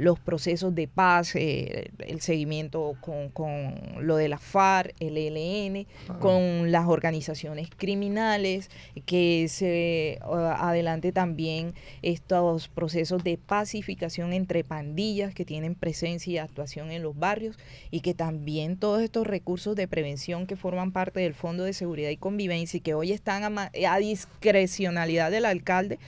los 0.00 0.18
procesos 0.18 0.74
de 0.74 0.88
paz, 0.88 1.34
eh, 1.34 1.90
el 1.98 2.22
seguimiento 2.22 2.96
con, 3.02 3.74
lo 4.00 4.16
de 4.16 4.30
la 4.30 4.38
FARC, 4.38 4.94
el 4.98 5.18
ELN, 5.18 5.86
con 6.20 6.72
las 6.72 6.86
organizaciones 6.86 7.68
criminales, 7.76 8.70
que 9.04 9.48
se 9.48 10.20
uh, 10.24 10.32
adelante 10.34 11.12
también 11.12 11.74
estos 12.00 12.68
procesos 12.68 13.22
de 13.24 13.36
pacificación 13.36 14.32
entre 14.32 14.64
pandillas 14.64 15.34
que 15.34 15.44
tienen 15.44 15.74
presencia 15.74 16.32
y 16.32 16.38
actuación 16.38 16.90
en 16.90 17.02
los 17.02 17.18
barrios 17.18 17.58
y 17.90 18.00
que 18.00 18.14
también 18.14 18.78
todos 18.78 19.02
estos 19.02 19.26
recursos 19.26 19.76
de 19.76 19.86
prevención 19.86 20.46
que 20.46 20.56
forman 20.56 20.92
parte 20.92 21.20
del 21.20 21.34
Fondo 21.34 21.64
de 21.64 21.74
Seguridad 21.74 22.08
y 22.08 22.16
Convivencia 22.16 22.78
y 22.78 22.80
que 22.80 22.94
hoy 22.94 23.12
están 23.12 23.58
a, 23.58 23.70
a 23.86 23.98
discrecionalidad 23.98 25.30
del 25.30 25.44
alcalde, 25.44 25.98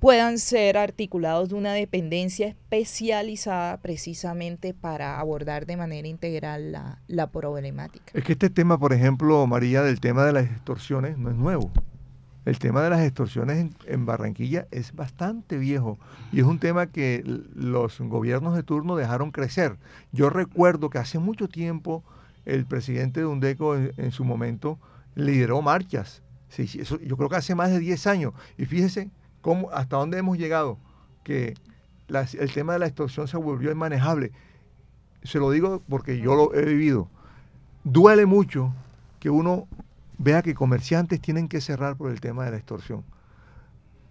puedan 0.00 0.38
ser 0.38 0.76
articulados 0.76 1.48
de 1.48 1.54
una 1.56 1.72
dependencia 1.72 2.48
especializada 2.48 3.78
precisamente 3.78 4.72
para 4.74 5.18
abordar 5.18 5.66
de 5.66 5.76
manera 5.76 6.06
integral 6.06 6.72
la, 7.06 7.26
problemática. 7.28 8.12
Es 8.14 8.24
que 8.24 8.32
este 8.32 8.50
tema, 8.50 8.78
por 8.78 8.92
ejemplo, 8.92 9.46
María, 9.46 9.82
del 9.82 10.00
tema 10.00 10.24
de 10.24 10.32
las 10.32 10.44
extorsiones 10.44 11.18
no 11.18 11.30
es 11.30 11.36
nuevo. 11.36 11.70
El 12.44 12.58
tema 12.58 12.80
de 12.82 12.90
las 12.90 13.00
extorsiones 13.00 13.70
en, 13.86 14.06
Barranquilla 14.06 14.66
es 14.70 14.94
bastante 14.94 15.58
viejo 15.58 15.98
y 16.32 16.40
es 16.40 16.46
un 16.46 16.58
tema 16.58 16.86
que 16.86 17.22
los 17.54 18.00
gobiernos 18.00 18.56
de 18.56 18.62
turno 18.62 18.96
dejaron 18.96 19.32
crecer. 19.32 19.76
Yo 20.12 20.30
recuerdo 20.30 20.88
que 20.88 20.98
hace 20.98 21.18
mucho 21.18 21.48
tiempo 21.48 22.02
el 22.46 22.64
presidente 22.64 23.20
de 23.20 23.26
Undeco 23.26 23.76
en, 23.76 24.12
su 24.12 24.24
momento 24.24 24.78
lideró 25.14 25.60
marchas. 25.60 26.22
yo 26.56 27.16
creo 27.18 27.28
que 27.28 27.36
hace 27.36 27.54
más 27.54 27.70
de 27.70 27.80
10 27.80 28.06
años. 28.06 28.32
Y 28.56 28.64
fíjese 28.64 29.10
hasta 29.72 29.96
dónde 29.96 30.18
hemos 30.18 30.38
llegado, 30.38 30.78
que 31.24 31.54
el 32.08 32.52
tema 32.52 32.72
de 32.72 32.78
la 32.78 32.86
extorsión 32.86 33.28
se 33.28 33.36
volvió 33.36 33.70
inmanejable. 33.70 34.32
Se 35.22 35.38
lo 35.38 35.50
digo 35.50 35.82
porque 35.88 36.18
yo 36.18 36.34
lo 36.34 36.54
he 36.54 36.64
vivido. 36.64 37.08
Duele 37.84 38.26
mucho 38.26 38.72
que 39.20 39.30
uno 39.30 39.66
vea 40.16 40.42
que 40.42 40.54
comerciantes 40.54 41.20
tienen 41.20 41.48
que 41.48 41.60
cerrar 41.60 41.96
por 41.96 42.10
el 42.10 42.20
tema 42.20 42.44
de 42.44 42.52
la 42.52 42.56
extorsión. 42.56 43.04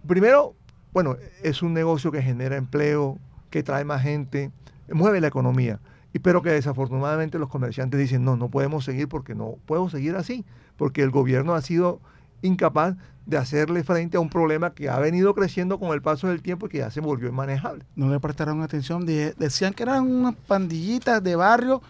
Primero, 0.06 0.54
bueno, 0.92 1.16
es 1.42 1.62
un 1.62 1.74
negocio 1.74 2.10
que 2.10 2.22
genera 2.22 2.56
empleo, 2.56 3.18
que 3.50 3.62
trae 3.62 3.84
más 3.84 4.02
gente, 4.02 4.50
mueve 4.90 5.20
la 5.20 5.28
economía. 5.28 5.80
Y 6.12 6.20
pero 6.20 6.42
que 6.42 6.50
desafortunadamente 6.50 7.38
los 7.38 7.48
comerciantes 7.48 8.00
dicen, 8.00 8.24
no, 8.24 8.36
no 8.36 8.48
podemos 8.48 8.84
seguir 8.84 9.08
porque 9.08 9.34
no 9.34 9.56
puedo 9.66 9.88
seguir 9.90 10.16
así, 10.16 10.44
porque 10.76 11.02
el 11.02 11.10
gobierno 11.10 11.54
ha 11.54 11.60
sido 11.60 12.00
incapaz 12.42 12.96
de 13.26 13.36
hacerle 13.36 13.84
frente 13.84 14.16
a 14.16 14.20
un 14.20 14.30
problema 14.30 14.72
que 14.72 14.88
ha 14.88 14.98
venido 14.98 15.34
creciendo 15.34 15.78
con 15.78 15.92
el 15.92 16.00
paso 16.00 16.28
del 16.28 16.40
tiempo 16.40 16.66
y 16.66 16.68
que 16.70 16.78
ya 16.78 16.90
se 16.90 17.00
volvió 17.00 17.28
inmanejable. 17.28 17.84
No 17.94 18.08
le 18.08 18.18
prestaron 18.20 18.62
atención, 18.62 19.04
decían 19.04 19.74
que 19.74 19.82
eran 19.82 20.10
unas 20.10 20.34
pandillitas 20.34 21.22
de 21.22 21.36
barrio 21.36 21.82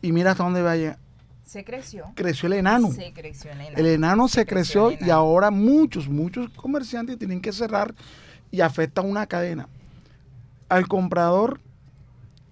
y 0.00 0.12
mira 0.12 0.30
hasta 0.30 0.44
dónde 0.44 0.62
vaya. 0.62 0.98
Se 1.44 1.64
creció. 1.64 2.12
Creció 2.14 2.46
el 2.46 2.54
enano. 2.54 2.92
Se 2.92 3.12
creció 3.12 3.50
el 3.50 3.60
enano. 3.60 3.76
El 3.76 3.86
enano 3.86 4.28
se, 4.28 4.46
creció, 4.46 4.92
y 4.92 5.10
ahora 5.10 5.50
muchos, 5.50 6.08
muchos 6.08 6.48
comerciantes 6.50 7.18
tienen 7.18 7.40
que 7.40 7.52
cerrar 7.52 7.92
y 8.52 8.60
afecta 8.60 9.02
una 9.02 9.26
cadena. 9.26 9.68
Al 10.68 10.86
comprador, 10.86 11.60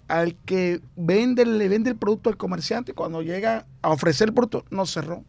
al 0.09 0.35
que 0.45 0.81
vende, 0.97 1.47
le 1.47 1.69
vende 1.69 1.91
el 1.91 1.97
producto 1.97 2.29
al 2.29 2.37
comerciante, 2.37 2.93
cuando 2.93 3.23
llega 3.23 3.67
a 3.83 3.91
ofrecer 3.91 4.29
el 4.29 4.35
producto, 4.35 4.65
no 4.71 4.85
cerró 4.85 5.25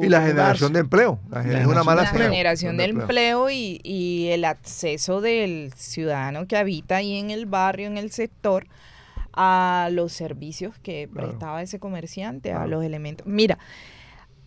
y 0.00 0.08
la 0.08 0.22
generación 0.22 0.72
de 0.72 0.80
empleo. 0.80 1.18
La, 1.30 1.68
una 1.68 1.84
mala 1.84 2.06
generación 2.06 2.76
de 2.76 2.84
empleo, 2.84 3.48
y, 3.50 4.28
el 4.30 4.44
acceso 4.44 5.20
del 5.20 5.72
ciudadano 5.76 6.46
que 6.46 6.56
habita 6.56 6.96
ahí 6.96 7.18
en 7.18 7.30
el 7.30 7.46
barrio, 7.46 7.86
en 7.86 7.96
el 7.96 8.10
sector, 8.10 8.66
a 9.32 9.88
los 9.92 10.12
servicios 10.12 10.78
que 10.82 11.08
prestaba 11.12 11.62
ese 11.62 11.78
comerciante, 11.78 12.52
a 12.52 12.66
los 12.66 12.84
elementos. 12.84 13.26
Mira, 13.26 13.58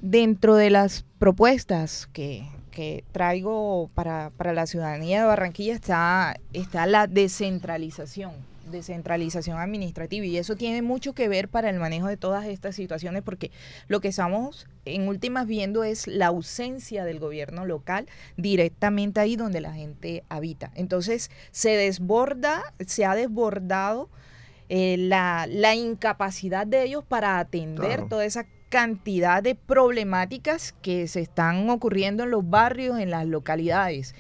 dentro 0.02 0.56
de 0.56 0.70
las 0.70 1.06
propuestas 1.20 2.08
que, 2.12 2.50
traigo 3.12 3.90
para, 3.96 4.30
para, 4.38 4.54
la 4.54 4.68
ciudadanía 4.68 5.22
de 5.22 5.28
Barranquilla 5.28 5.74
está, 5.74 6.36
está 6.54 6.86
la 6.86 7.08
descentralización 7.08 8.34
descentralización 8.72 9.60
administrativa 9.60 10.26
y 10.26 10.38
eso 10.38 10.56
tiene 10.56 10.82
mucho 10.82 11.14
que 11.14 11.28
ver 11.28 11.50
para 11.50 11.70
el 11.70 11.80
manejo 11.80 12.08
de 12.08 12.18
todas 12.18 12.46
estas 12.46 12.76
situaciones 12.76 13.24
porque 13.24 13.52
lo 13.88 14.02
que 14.02 14.10
estamos 14.10 14.68
en 14.86 15.08
últimas 15.08 15.48
viendo 15.48 15.84
es 15.84 16.08
la 16.08 16.28
ausencia 16.28 17.06
del 17.06 17.20
gobierno 17.20 17.66
local 17.66 18.08
directamente 18.36 19.20
ahí 19.20 19.36
donde 19.36 19.62
la 19.62 19.74
gente 19.74 20.24
habita. 20.30 20.72
Entonces 20.76 21.32
se 21.52 21.72
desborda, 21.72 22.64
se 22.86 23.06
ha 23.06 23.16
desbordado 23.16 24.10
eh, 24.70 24.96
la, 24.98 25.76
incapacidad 25.76 26.68
de 26.68 26.84
ellos 26.84 27.04
para 27.06 27.40
atender 27.40 28.10
toda 28.10 28.26
esa 28.26 28.46
cantidad 28.70 29.42
de 29.42 29.56
problemáticas 29.56 30.76
que 30.82 31.08
se 31.08 31.22
están 31.22 31.70
ocurriendo 31.70 32.24
en 32.24 32.32
los 32.32 32.50
barrios, 32.50 33.00
en 33.00 33.10
las 33.10 33.26
localidades. 33.26 34.14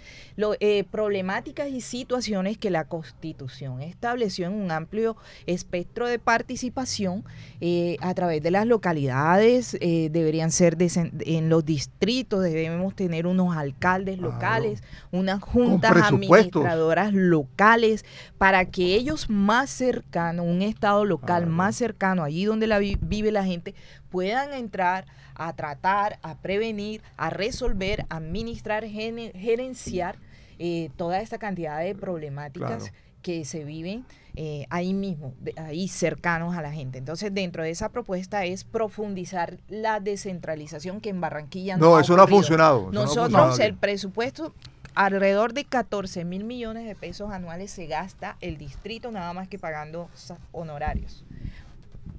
Eh, 0.59 0.83
problemáticas 0.91 1.67
y 1.69 1.81
situaciones 1.81 2.59
que 2.59 2.69
la 2.69 2.83
Constitución 2.83 3.81
estableció 3.81 4.45
en 4.45 4.53
un 4.53 4.69
amplio 4.69 5.17
espectro 5.47 6.05
de 6.05 6.19
participación 6.19 7.25
eh, 7.59 7.97
a 8.01 8.13
través 8.13 8.43
de 8.43 8.51
las 8.51 8.67
localidades, 8.67 9.75
eh, 9.81 10.09
deberían 10.11 10.51
ser 10.51 10.77
en 10.79 11.49
los 11.49 11.65
distritos, 11.65 12.43
debemos 12.43 12.95
tener 12.95 13.25
unos 13.25 13.57
alcaldes 13.57 14.19
locales, 14.19 14.83
unas 15.11 15.41
juntas 15.41 15.91
administradoras 15.95 17.13
locales, 17.15 18.05
para 18.37 18.65
que 18.65 18.93
ellos 18.93 19.31
más 19.31 19.71
cercanos, 19.71 20.45
un 20.45 20.61
Estado 20.61 21.03
local 21.03 21.47
más 21.47 21.75
cercano, 21.75 22.23
allí 22.23 22.45
donde 22.45 22.67
la 22.67 22.77
vive 22.77 23.31
la 23.31 23.43
gente, 23.43 23.73
puedan 24.11 24.53
entrar 24.53 25.07
a 25.33 25.53
tratar, 25.53 26.19
a 26.21 26.35
prevenir, 26.35 27.01
a 27.15 27.31
resolver, 27.31 28.05
a 28.09 28.17
administrar, 28.17 28.85
gerenciar 28.85 30.19
eh, 30.59 30.89
toda 30.95 31.21
esta 31.21 31.37
cantidad 31.37 31.79
de 31.79 31.95
problemáticas 31.95 32.91
que 33.21 33.45
se 33.45 33.63
viven 33.63 34.05
eh, 34.35 34.67
ahí 34.69 34.93
mismo, 34.93 35.33
ahí 35.57 35.87
cercanos 35.87 36.55
a 36.55 36.61
la 36.61 36.71
gente. 36.71 36.97
Entonces, 36.97 37.33
dentro 37.33 37.63
de 37.63 37.71
esa 37.71 37.89
propuesta 37.89 38.45
es 38.45 38.63
profundizar 38.63 39.57
la 39.67 39.99
descentralización 39.99 41.01
que 41.01 41.09
en 41.09 41.19
Barranquilla 41.19 41.75
no, 41.75 41.91
no 41.91 41.99
eso 41.99 42.15
no 42.15 42.23
ha 42.23 42.27
funcionado. 42.27 42.91
Nosotros, 42.91 43.59
el 43.59 43.73
presupuesto, 43.73 44.53
alrededor 44.93 45.53
de 45.53 45.65
14 45.65 46.23
mil 46.23 46.43
millones 46.43 46.85
de 46.85 46.95
pesos 46.95 47.31
anuales 47.31 47.71
se 47.71 47.87
gasta 47.87 48.37
el 48.41 48.57
distrito 48.57 49.11
nada 49.11 49.33
más 49.33 49.47
que 49.47 49.59
pagando 49.59 50.09
honorarios. 50.51 51.25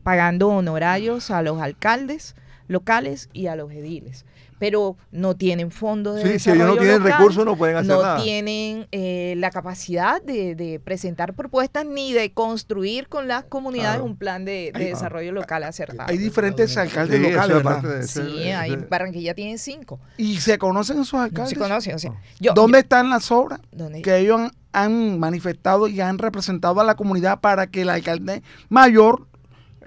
Pagando 0.02 0.48
honorarios 0.48 1.30
a 1.30 1.42
los 1.42 1.60
alcaldes 1.60 2.34
locales 2.66 3.30
y 3.32 3.46
a 3.46 3.56
los 3.56 3.70
ediles 3.72 4.24
pero 4.58 4.96
no 5.10 5.36
tienen 5.36 5.70
fondos 5.70 6.16
de 6.16 6.32
sí, 6.32 6.38
si 6.38 6.50
ellos 6.50 6.66
no 6.66 6.76
tienen 6.76 7.02
recursos 7.02 7.44
no 7.44 7.56
pueden 7.56 7.76
hacer 7.76 7.88
nada. 7.88 8.18
No 8.18 8.22
tienen 8.22 8.86
eh, 8.92 9.34
la 9.36 9.50
capacidad 9.50 10.22
de, 10.22 10.80
presentar 10.84 11.34
propuestas 11.34 11.86
ni 11.86 12.12
de 12.12 12.32
construir 12.32 13.08
con 13.08 13.28
las 13.28 13.44
comunidades 13.44 14.02
un 14.02 14.16
plan 14.16 14.44
de, 14.44 14.72
desarrollo 14.74 15.32
local 15.32 15.64
acertado. 15.64 16.10
Hay 16.10 16.18
diferentes 16.18 16.76
alcaldes 16.76 17.20
locales, 17.20 17.56
¿verdad? 17.56 18.02
sí, 18.02 18.50
hay, 18.50 18.76
Barranquilla 18.76 19.34
tiene 19.34 19.58
cinco. 19.58 20.00
¿Y 20.16 20.38
se 20.38 20.58
conocen 20.58 21.00
esos 21.00 21.20
alcaldes? 21.20 21.50
Se 21.50 21.56
conocen, 21.56 21.94
o 21.94 21.98
sea, 21.98 22.12
¿Dónde 22.54 22.80
están 22.80 23.10
las 23.10 23.30
obras 23.30 23.60
que 24.02 24.18
ellos 24.18 24.40
han, 24.40 24.52
han 24.72 25.18
manifestado 25.18 25.88
y 25.88 26.00
han 26.00 26.18
representado 26.18 26.80
a 26.80 26.84
la 26.84 26.94
comunidad 26.94 27.40
para 27.40 27.66
que 27.66 27.82
el 27.82 27.90
alcalde 27.90 28.42
mayor 28.68 29.28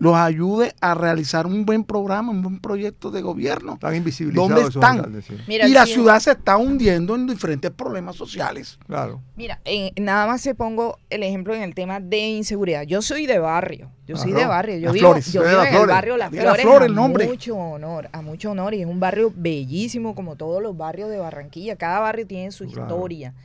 los 0.02 0.16
ayude 0.16 0.74
a 0.82 0.96
realizar 0.96 1.46
un 1.46 1.64
buen 1.64 1.84
programa, 1.84 2.32
un 2.32 2.42
buen 2.42 2.60
proyecto 2.60 3.12
de 3.12 3.22
gobierno. 3.22 3.74
Están 3.76 3.96
invisibilizados 3.96 4.50
¿Dónde 4.50 4.68
están? 4.68 4.96
alcaldes, 4.98 5.26
sí. 5.26 5.38
Mira, 5.48 5.68
y 5.68 5.72
la 5.74 5.86
sí, 5.86 5.94
ciudad 5.94 6.20
se 6.20 6.32
está 6.32 6.58
hundiendo 6.58 7.14
en 7.14 7.28
diferentes 7.28 7.70
problemas 7.70 8.16
sociales. 8.16 8.80
Claro. 8.88 9.22
Mira, 9.36 9.62
en- 9.64 9.94
nada 10.04 10.26
más 10.26 10.42
se 10.42 10.56
pongo 10.56 10.98
el 11.12 11.22
ejemplo 11.22 11.54
en 11.54 11.62
el 11.62 11.76
tema 11.76 12.00
de 12.00 12.18
inseguridad. 12.18 12.82
Yo 12.82 13.04
soy 13.04 13.28
de 13.28 13.38
barrio, 13.38 13.92
yo 14.08 14.18
soy 14.18 14.32
de 14.32 14.44
barrio. 14.44 14.80
Yo 14.80 14.86
Las 14.86 14.94
vivo, 14.94 15.06
Flores. 15.10 15.32
yo 15.32 15.44
De 15.44 15.50
vivo 15.50 15.62
en 15.62 15.68
el 15.68 15.74
Flores. 15.76 15.96
barrio 15.96 16.18
Las 16.18 16.32
De 16.32 16.44
Las 16.44 16.58
Flores. 16.62 16.82
A 16.82 16.86
el 16.88 16.96
nombre. 16.96 17.28
mucho 17.28 17.56
honor, 17.56 18.10
a 18.12 18.22
mucho 18.24 18.50
honor. 18.50 18.74
Y 18.74 18.82
es 18.82 18.88
un 18.88 19.00
barrio 19.00 19.32
bellísimo 19.36 20.16
como 20.16 20.36
todos 20.36 20.64
los 20.64 20.76
barrios 20.76 21.12
de 21.12 21.18
Barranquilla. 21.20 21.76
Cada 21.76 22.00
barrio 22.00 22.26
tiene 22.26 22.52
su 22.52 22.66
Claro. 22.66 22.82
historia. 22.88 23.36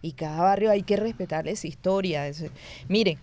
Y 0.00 0.12
cada 0.12 0.40
barrio 0.40 0.70
hay 0.70 0.82
que 0.82 0.96
respetarle 0.96 1.50
esa 1.50 1.66
historia. 1.66 2.24
Miren, 2.88 3.18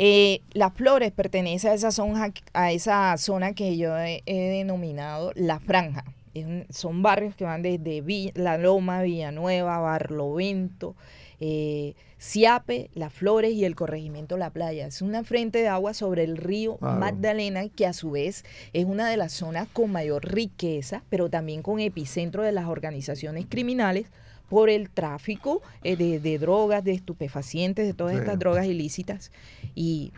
eh, 0.00 0.42
Las 0.52 0.72
Flores 0.74 1.10
pertenece 1.10 1.68
a 1.68 1.74
esa 1.74 1.90
zona, 1.90 2.32
a 2.52 2.70
esa 2.72 3.16
zona 3.18 3.52
que 3.52 3.76
yo 3.76 3.98
he, 3.98 4.22
he 4.26 4.48
denominado 4.50 5.32
La 5.34 5.58
Franja. 5.58 6.04
Un- 6.34 6.66
son 6.70 7.02
barrios 7.02 7.34
que 7.34 7.42
van 7.44 7.62
desde 7.62 8.30
La 8.34 8.58
Loma, 8.58 9.02
Villanueva, 9.02 9.78
Barlovento, 9.80 10.94
eh, 11.40 11.94
Siape, 12.18 12.90
Las 12.94 13.12
Flores 13.12 13.52
y 13.54 13.64
el 13.64 13.74
corregimiento 13.74 14.36
La 14.36 14.50
Playa. 14.50 14.86
Es 14.86 15.02
una 15.02 15.24
frente 15.24 15.58
de 15.62 15.68
agua 15.68 15.94
sobre 15.94 16.22
el 16.22 16.36
río 16.36 16.76
Claro. 16.76 17.00
Magdalena 17.00 17.68
que 17.68 17.86
a 17.86 17.92
su 17.92 18.12
vez 18.12 18.44
es 18.72 18.84
una 18.84 19.08
de 19.08 19.16
las 19.16 19.32
zonas 19.32 19.66
con 19.72 19.90
mayor 19.90 20.24
riqueza, 20.32 21.02
pero 21.10 21.28
también 21.28 21.62
con 21.62 21.80
epicentro 21.80 22.42
de 22.44 22.52
las 22.52 22.66
organizaciones 22.66 23.46
criminales 23.48 24.06
por 24.48 24.70
el 24.70 24.90
tráfico 24.90 25.62
eh, 25.84 25.96
de, 25.96 26.20
de 26.20 26.38
drogas, 26.38 26.82
de 26.84 26.92
estupefacientes, 26.92 27.86
de 27.86 27.94
todas 27.94 28.14
Sí. 28.14 28.20
estas 28.20 28.38
drogas 28.38 28.66
ilícitas. 28.66 29.30
Y 29.74 30.12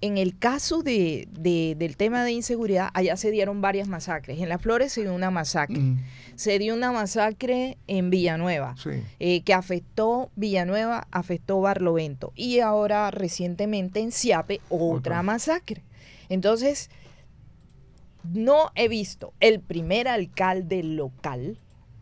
en 0.00 0.16
el 0.16 0.38
caso 0.38 0.82
de, 0.84 1.26
de- 1.32 1.74
del 1.76 1.96
tema 1.96 2.22
de 2.22 2.30
inseguridad, 2.30 2.90
allá 2.94 3.16
se 3.16 3.32
dieron 3.32 3.60
varias 3.60 3.88
masacres. 3.88 4.38
En 4.40 4.48
Las 4.48 4.62
Flores 4.62 4.92
se 4.92 5.00
dio 5.02 5.12
una 5.12 5.32
masacre. 5.32 5.78
Mm. 5.80 5.98
Se 6.36 6.56
dio 6.60 6.72
una 6.74 6.92
masacre 6.92 7.78
en 7.88 8.10
Villanueva 8.10 8.76
Sí. 8.80 8.90
eh, 9.18 9.40
que 9.42 9.54
afectó 9.54 10.30
Villanueva, 10.36 11.08
afectó 11.10 11.60
Barlovento 11.60 12.32
y 12.36 12.60
ahora 12.60 13.10
recientemente 13.10 13.98
en 13.98 14.12
Siape 14.12 14.60
otra, 14.68 14.86
Otra. 15.16 15.22
masacre. 15.24 15.82
Entonces, 16.28 16.90
no 18.32 18.70
he 18.76 18.86
visto 18.88 19.32
el 19.40 19.58
primer 19.60 20.06
alcalde 20.06 20.82
local 20.84 21.58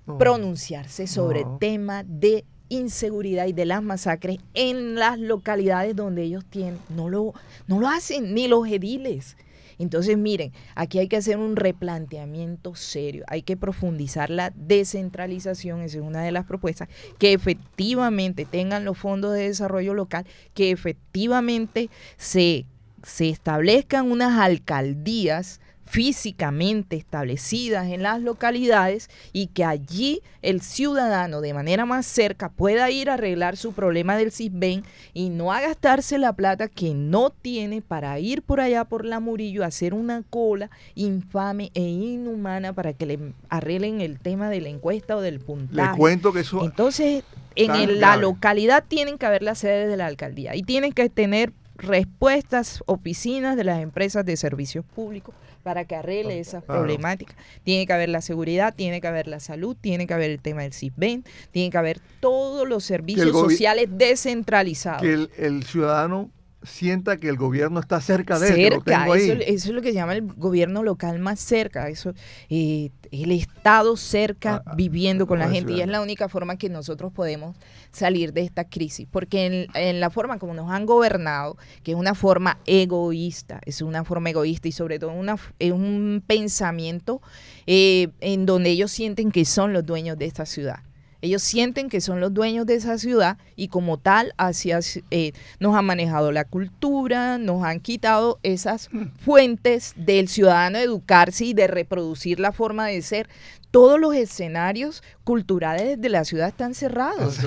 No. 0.07 0.19
pronunciarse 0.19 1.07
sobre 1.07 1.43
No. 1.43 1.53
el 1.55 1.59
tema 1.59 2.05
de 2.05 2.45
inseguridad 2.69 3.47
y 3.47 3.53
de 3.53 3.65
las 3.65 3.83
masacres 3.83 4.39
en 4.55 4.97
las 4.97 5.19
localidades 5.19 5.95
donde 5.95 6.23
ellos 6.23 6.45
tienen. 6.49 6.79
No 6.89 7.09
lo, 7.09 7.33
no 7.67 7.79
lo 7.81 7.89
hacen, 7.89 8.35
ni 8.35 8.49
los 8.49 8.67
ediles. 8.69 9.37
Entonces, 9.79 10.17
miren, 10.17 10.53
aquí 10.75 10.99
hay 10.99 11.07
que 11.07 11.19
hacer 11.19 11.37
un 11.37 11.55
replanteamiento 11.55 12.75
serio, 12.75 13.25
hay 13.29 13.43
que 13.43 13.59
profundizar 13.59 14.31
la 14.31 14.51
descentralización, 14.57 15.83
esa 15.83 15.99
es 15.99 16.03
una 16.03 16.23
de 16.23 16.33
las 16.33 16.47
propuestas, 16.47 16.89
que 17.19 17.35
efectivamente 17.35 18.47
tengan 18.47 18.85
los 18.87 18.97
fondos 18.97 19.35
de 19.35 19.43
desarrollo 19.49 19.93
local, 19.93 20.25
que 20.55 20.71
efectivamente 20.71 21.91
se, 22.17 22.65
se 23.03 23.29
establezcan 23.29 24.11
unas 24.11 24.39
alcaldías 24.41 25.61
físicamente 25.87 26.97
establecidas 26.97 27.87
en 27.89 28.03
las 28.03 28.21
localidades 28.21 29.09
y 29.33 29.47
que 29.49 29.65
allí 29.65 30.21
el 30.43 30.61
ciudadano 30.61 31.41
de 31.41 31.55
manera 31.55 31.85
más 31.87 32.07
cerca 32.07 32.49
pueda 32.49 32.91
ir 32.91 33.11
a 33.11 33.15
arreglar 33.15 33.57
su 33.57 33.73
problema 33.73 34.17
del 34.17 34.31
CISBEN 34.33 34.85
y 35.15 35.31
no 35.31 35.53
a 35.53 35.61
gastarse 35.61 36.19
la 36.19 36.33
plata 36.33 36.69
que 36.69 36.95
no 36.95 37.31
tiene 37.31 37.83
para 37.83 38.19
ir 38.19 38.43
por 38.43 38.61
allá 38.61 38.85
por 38.85 39.05
la 39.05 39.21
Murillo 39.21 39.65
a 39.65 39.67
hacer 39.67 39.95
una 39.95 40.23
cola 40.29 40.71
infame 40.95 41.71
e 41.75 41.83
inhumana 41.83 42.73
para 42.73 42.93
que 42.93 43.07
le 43.07 43.19
arreglen 43.49 44.01
el 44.01 44.19
tema 44.19 44.51
de 44.51 44.61
la 44.61 44.69
encuesta 44.69 45.17
o 45.17 45.21
del 45.21 45.35
Le 45.35 45.41
puntaje. 45.41 45.97
cuento 45.99 46.33
que 46.33 46.41
eso. 46.41 46.65
Entonces, 46.65 47.25
en 47.55 47.75
el- 47.75 48.01
la 48.01 48.17
localidad 48.17 48.85
tienen 48.87 49.19
que 49.19 49.27
haber 49.27 49.43
las 49.43 49.59
sedes 49.59 49.89
de 49.89 49.97
la 49.97 50.07
alcaldía 50.07 50.55
y 50.55 50.63
tienen 50.63 50.93
que 50.93 51.09
tener 51.09 51.53
respuestas, 51.77 52.83
oficinas 52.87 53.57
de 53.57 53.65
las 53.65 53.81
empresas 53.81 54.25
de 54.25 54.37
servicios 54.37 54.85
públicos 54.95 55.35
para 55.67 55.85
que 55.85 55.97
arregle 55.97 56.39
esa 56.39 56.61
Claro. 56.61 56.83
problemática. 56.83 57.35
Tiene 57.65 57.89
que 57.89 57.93
haber 57.93 58.09
la 58.09 58.21
seguridad, 58.21 58.73
tiene 58.73 59.01
que 59.01 59.09
haber 59.09 59.27
la 59.27 59.41
salud, 59.41 59.77
tiene 59.81 60.07
que 60.07 60.15
haber 60.15 60.31
el 60.31 60.41
tema 60.41 60.63
del 60.63 60.73
CISBEN, 60.73 61.25
tiene 61.51 61.71
que 61.71 61.77
haber 61.77 61.99
todos 62.21 62.69
los 62.69 62.85
servicios 62.85 63.33
sociales 63.33 63.89
descentralizados. 63.91 65.03
que 65.03 65.13
el, 65.13 65.31
el 65.37 65.65
ciudadano 65.65 66.31
sienta 66.63 67.17
que 67.17 67.29
el 67.29 67.37
gobierno 67.37 67.81
está 67.81 68.01
cerca 68.01 68.39
de 68.39 68.49
él. 68.49 68.55
cerca, 68.73 69.01
tengo 69.01 69.13
ahí. 69.15 69.29
eso, 69.29 69.33
eso 69.41 69.69
es 69.69 69.75
lo 69.75 69.83
que 69.83 69.89
se 69.89 69.95
llama 69.95 70.15
el 70.15 70.23
gobierno 70.23 70.83
local 70.85 71.19
más 71.19 71.41
cerca, 71.41 71.89
eso 71.89 72.13
eh, 72.49 72.91
el 73.23 73.33
Estado 73.33 73.97
cerca, 73.97 74.57
Ah, 74.57 74.63
ah, 74.67 74.75
viviendo 74.77 75.27
con 75.27 75.39
la 75.39 75.49
gente, 75.49 75.73
y 75.73 75.81
es 75.81 75.89
la 75.89 76.01
única 76.01 76.29
forma 76.29 76.57
que 76.57 76.69
nosotros 76.69 77.13
podemos 77.13 77.57
salir 77.91 78.33
de 78.33 78.43
esta 78.43 78.65
crisis, 78.65 79.07
porque 79.11 79.47
en, 79.47 79.67
en 79.75 80.01
la 80.01 80.11
forma 80.11 80.39
como 80.39 80.55
nos 80.55 80.71
han 80.71 80.87
gobernado, 80.87 81.57
que 81.83 81.93
es 81.93 81.97
una 81.97 82.15
forma 82.15 82.59
egoísta, 82.67 83.61
es 83.65 83.83
una 83.83 84.05
forma 84.05 84.31
egoísta 84.31 84.69
y 84.69 84.73
sobre 84.73 84.99
todo 84.99 85.13
una, 85.13 85.37
es 85.59 85.73
un 85.73 86.23
pensamiento 86.27 87.21
eh, 87.67 88.09
en 88.21 88.47
donde 88.47 88.71
ellos 88.71 88.91
sienten 88.91 89.31
que 89.31 89.45
son 89.45 89.73
los 89.73 89.85
dueños 89.85 90.17
de 90.19 90.27
esta 90.27 90.47
ciudad. 90.47 90.86
Ellos 91.27 91.43
sienten 91.43 91.89
que 91.89 92.01
son 92.01 92.21
los 92.21 92.33
dueños 92.33 92.67
de 92.67 92.77
esa 92.77 92.99
ciudad 92.99 93.37
y 93.57 93.69
como 93.69 93.99
tal 93.99 94.33
hacia, 94.39 94.81
eh, 95.11 95.33
nos 95.59 95.75
han 95.75 95.85
manejado 95.85 96.33
la 96.33 96.45
cultura, 96.45 97.39
nos 97.39 97.65
han 97.65 97.81
quitado 97.81 98.39
esas 98.43 98.89
fuentes 99.21 99.93
del 99.97 100.29
ciudadano 100.29 100.79
de 100.79 100.85
educarse 100.85 101.45
y 101.47 101.55
de 101.55 101.67
reproducir 101.67 102.41
la 102.41 102.53
forma 102.53 102.87
de 102.87 103.03
ser. 103.03 103.29
Todos 103.73 104.01
los 104.01 104.15
escenarios 104.15 105.03
culturales 105.25 106.01
de 106.01 106.09
la 106.09 106.25
ciudad 106.25 106.49
están 106.49 106.75
cerrados. 106.75 107.41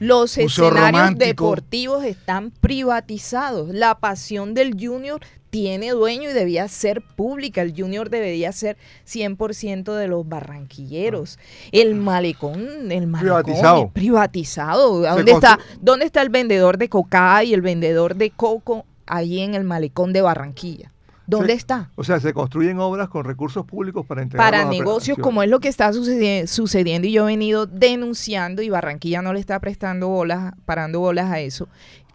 Los 0.00 0.36
Museo 0.36 0.46
escenarios 0.46 0.92
romántico. 0.92 1.26
deportivos 1.26 2.04
están 2.04 2.50
privatizados. 2.50 3.68
La 3.68 3.98
pasión 3.98 4.54
del 4.54 4.72
junior 4.72 5.20
tiene 5.56 5.92
dueño 5.92 6.28
y 6.28 6.34
debía 6.34 6.68
ser 6.68 7.00
pública. 7.00 7.62
El 7.62 7.72
junior 7.74 8.10
debería 8.10 8.52
ser 8.52 8.76
100% 9.06 9.94
de 9.94 10.06
los 10.06 10.28
barranquilleros. 10.28 11.38
El 11.72 11.94
malecón, 11.94 12.92
el 12.92 13.06
malecón 13.06 13.42
Privatizado. 13.42 13.88
privatizado. 13.88 15.00
¿Dónde 15.00 15.32
está, 15.32 15.58
¿Dónde 15.80 16.04
está 16.04 16.20
el 16.20 16.28
vendedor 16.28 16.76
de 16.76 16.90
coca 16.90 17.42
y 17.42 17.54
el 17.54 17.62
vendedor 17.62 18.16
de 18.16 18.30
coco 18.32 18.84
ahí 19.06 19.40
en 19.40 19.54
el 19.54 19.64
malecón 19.64 20.12
de 20.12 20.20
Barranquilla? 20.20 20.92
¿Dónde 21.26 21.54
está? 21.54 21.90
O 21.96 22.04
sea, 22.04 22.20
se 22.20 22.34
construyen 22.34 22.78
obras 22.78 23.08
con 23.08 23.24
recursos 23.24 23.64
públicos 23.64 24.04
para 24.06 24.20
entregar 24.22 24.52
para 24.52 24.64
negocios 24.68 25.16
como 25.18 25.42
es 25.42 25.48
lo 25.48 25.58
que 25.58 25.68
está 25.68 25.90
sucedi- 25.90 26.46
sucediendo 26.46 27.08
y 27.08 27.12
yo 27.12 27.24
he 27.24 27.32
venido 27.32 27.64
denunciando 27.66 28.60
y 28.62 28.68
Barranquilla 28.68 29.22
no 29.22 29.32
le 29.32 29.40
está 29.40 29.58
prestando 29.58 30.08
bolas, 30.08 30.52
parando 30.66 31.00
bolas 31.00 31.30
a 31.32 31.40
eso, 31.40 31.66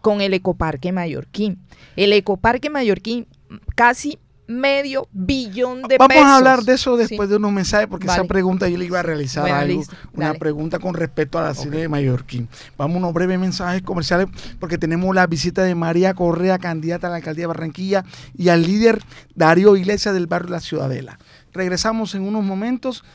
con 0.01 0.21
el 0.21 0.33
Ecoparque 0.33 0.91
Mallorquín. 0.91 1.59
El 1.95 2.13
Ecoparque 2.13 2.69
Mallorquín, 2.69 3.27
casi 3.75 4.17
medio 4.47 5.07
billón 5.13 5.83
de 5.83 5.97
Vamos 5.97 6.13
pesos. 6.13 6.25
a 6.27 6.35
hablar 6.35 6.63
de 6.63 6.73
eso 6.73 6.97
Sí. 6.97 7.03
después 7.07 7.29
de 7.29 7.37
unos 7.37 7.53
mensajes, 7.53 7.87
porque 7.87 8.07
Vale. 8.07 8.19
esa 8.19 8.27
pregunta 8.27 8.67
yo 8.67 8.77
le 8.77 8.83
iba 8.83 8.99
a 8.99 9.03
realizar 9.03 9.43
Bueno, 9.43 9.55
algo, 9.57 9.83
una 10.13 10.27
Dale. 10.27 10.39
pregunta 10.39 10.77
con 10.79 10.93
respecto 10.93 11.39
a 11.39 11.43
la 11.43 11.53
ciudad 11.53 11.77
de 11.77 11.87
Mallorquín. 11.87 12.49
Vamos 12.77 12.95
a 12.95 12.97
unos 12.99 13.13
breves 13.13 13.39
mensajes 13.39 13.81
comerciales, 13.81 14.27
porque 14.59 14.77
tenemos 14.77 15.15
la 15.15 15.25
visita 15.25 15.63
de 15.63 15.73
María 15.73 16.13
Correa, 16.15 16.59
candidata 16.59 17.07
a 17.07 17.11
la 17.11 17.15
alcaldía 17.17 17.43
de 17.43 17.47
Barranquilla, 17.47 18.03
y 18.37 18.49
al 18.49 18.63
líder 18.63 19.01
Darío 19.35 19.77
Iglesias 19.77 20.13
del 20.13 20.27
barrio 20.27 20.49
La 20.51 20.59
Ciudadela. 20.59 21.17
Regresamos 21.53 22.13
en 22.15 22.23
unos 22.23 22.43
momentos 22.43 23.05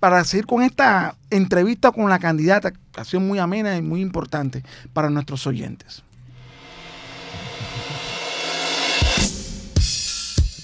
para 0.00 0.24
seguir 0.24 0.46
con 0.46 0.62
esta 0.62 1.14
entrevista 1.30 1.92
con 1.92 2.08
la 2.08 2.18
candidata, 2.18 2.72
que 2.72 2.78
ha 2.96 3.04
sido 3.04 3.20
muy 3.20 3.38
amena 3.38 3.76
y 3.76 3.82
muy 3.82 4.00
importante 4.00 4.64
para 4.92 5.08
nuestros 5.08 5.46
oyentes. 5.46 6.02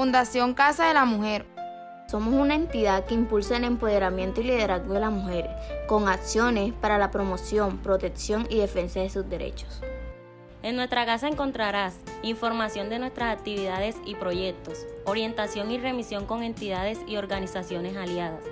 Fundación 0.00 0.54
Casa 0.54 0.86
de 0.88 0.94
la 0.94 1.04
Mujer. 1.04 1.44
Somos 2.06 2.32
una 2.32 2.54
entidad 2.54 3.04
que 3.04 3.12
impulsa 3.12 3.58
el 3.58 3.64
empoderamiento 3.64 4.40
y 4.40 4.44
liderazgo 4.44 4.94
de 4.94 5.00
las 5.00 5.12
mujeres, 5.12 5.50
con 5.86 6.08
acciones 6.08 6.72
para 6.72 6.96
la 6.96 7.10
promoción, 7.10 7.76
protección 7.76 8.46
y 8.48 8.56
defensa 8.56 9.00
de 9.00 9.10
sus 9.10 9.28
derechos. 9.28 9.82
En 10.62 10.76
nuestra 10.76 11.04
casa 11.04 11.28
encontrarás 11.28 11.98
información 12.22 12.88
de 12.88 12.98
nuestras 12.98 13.36
actividades 13.36 13.94
y 14.06 14.14
proyectos, 14.14 14.86
orientación 15.04 15.70
y 15.70 15.76
remisión 15.76 16.24
con 16.24 16.42
entidades 16.44 16.98
y 17.06 17.18
organizaciones 17.18 17.94
aliadas. 17.94 18.42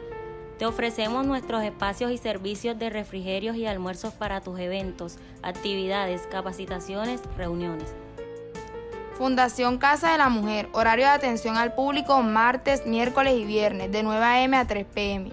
Te 0.59 0.67
ofrecemos 0.67 1.25
nuestros 1.25 1.63
espacios 1.63 2.13
y 2.13 2.19
servicios 2.19 2.79
de 2.79 2.91
refrigerios 2.91 3.57
y 3.57 3.65
almuerzos 3.65 4.13
para 4.13 4.43
tus 4.43 4.61
eventos, 4.61 5.17
actividades, 5.41 6.27
capacitaciones, 6.31 7.23
reuniones. 7.39 7.95
Fundación 9.19 9.77
Casa 9.79 10.13
de 10.13 10.19
la 10.19 10.29
Mujer, 10.29 10.69
horario 10.73 11.07
de 11.07 11.11
atención 11.11 11.57
al 11.57 11.75
público 11.75 12.23
martes, 12.23 12.87
miércoles 12.87 13.35
y 13.35 13.45
viernes 13.45 13.91
de 13.91 14.05
9 14.05 14.25
a.m. 14.25 14.57
a 14.57 14.65
3 14.65 14.87
p.m. 14.95 15.33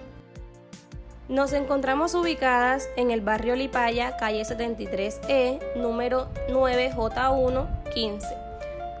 Nos 1.28 1.52
encontramos 1.52 2.16
ubicadas 2.16 2.88
en 2.96 3.12
el 3.12 3.20
barrio 3.20 3.54
Lipaya, 3.54 4.16
calle 4.16 4.42
73E, 4.42 5.60
número 5.76 6.26
9J115. 6.48 8.24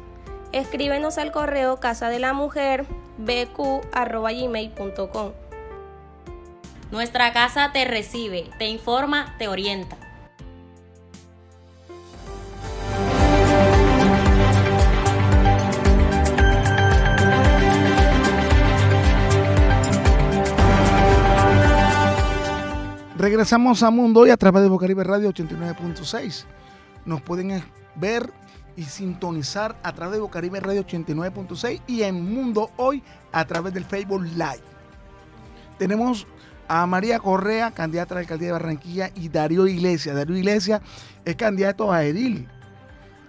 Escríbenos 0.51 1.17
al 1.17 1.31
correo 1.31 1.79
casa 1.79 2.09
de 2.09 2.19
la 2.19 2.33
mujer 2.33 2.85
bq.gmail.com. 3.17 5.31
Nuestra 6.91 7.33
casa 7.33 7.71
te 7.73 7.83
recibe, 7.83 8.49
te 8.57 8.67
informa, 8.67 9.35
te 9.37 9.49
orienta. 9.49 9.97
Regresamos 23.17 23.83
a 23.83 23.89
Mundo 23.89 24.21
Hoy 24.21 24.29
a 24.29 24.37
través 24.37 24.63
de 24.63 24.69
Bocaribe 24.69 25.03
Radio 25.03 25.33
89.6. 25.33 26.45
Nos 27.03 27.21
pueden 27.21 27.61
ver 27.95 28.31
y 28.77 28.83
sintonizar 28.83 29.75
a 29.83 29.91
través 29.91 30.13
de 30.13 30.21
Bocaribe 30.21 30.61
Radio 30.61 30.85
89.6 30.85 31.81
y 31.87 32.03
en 32.03 32.33
Mundo 32.33 32.71
Hoy 32.77 33.03
a 33.33 33.43
través 33.43 33.73
del 33.73 33.83
Facebook 33.83 34.23
Live. 34.23 34.63
Tenemos 35.77 36.27
a 36.67 36.85
María 36.85 37.19
Correa, 37.19 37.71
candidata 37.71 38.13
a 38.13 38.15
la 38.15 38.19
alcaldía 38.21 38.47
de 38.47 38.51
Barranquilla, 38.53 39.09
y 39.15 39.29
Darío 39.29 39.67
Iglesias. 39.67 40.15
Darío 40.15 40.37
Iglesias 40.37 40.81
es 41.25 41.35
candidato 41.35 41.91
a 41.91 42.03
Edil. 42.03 42.47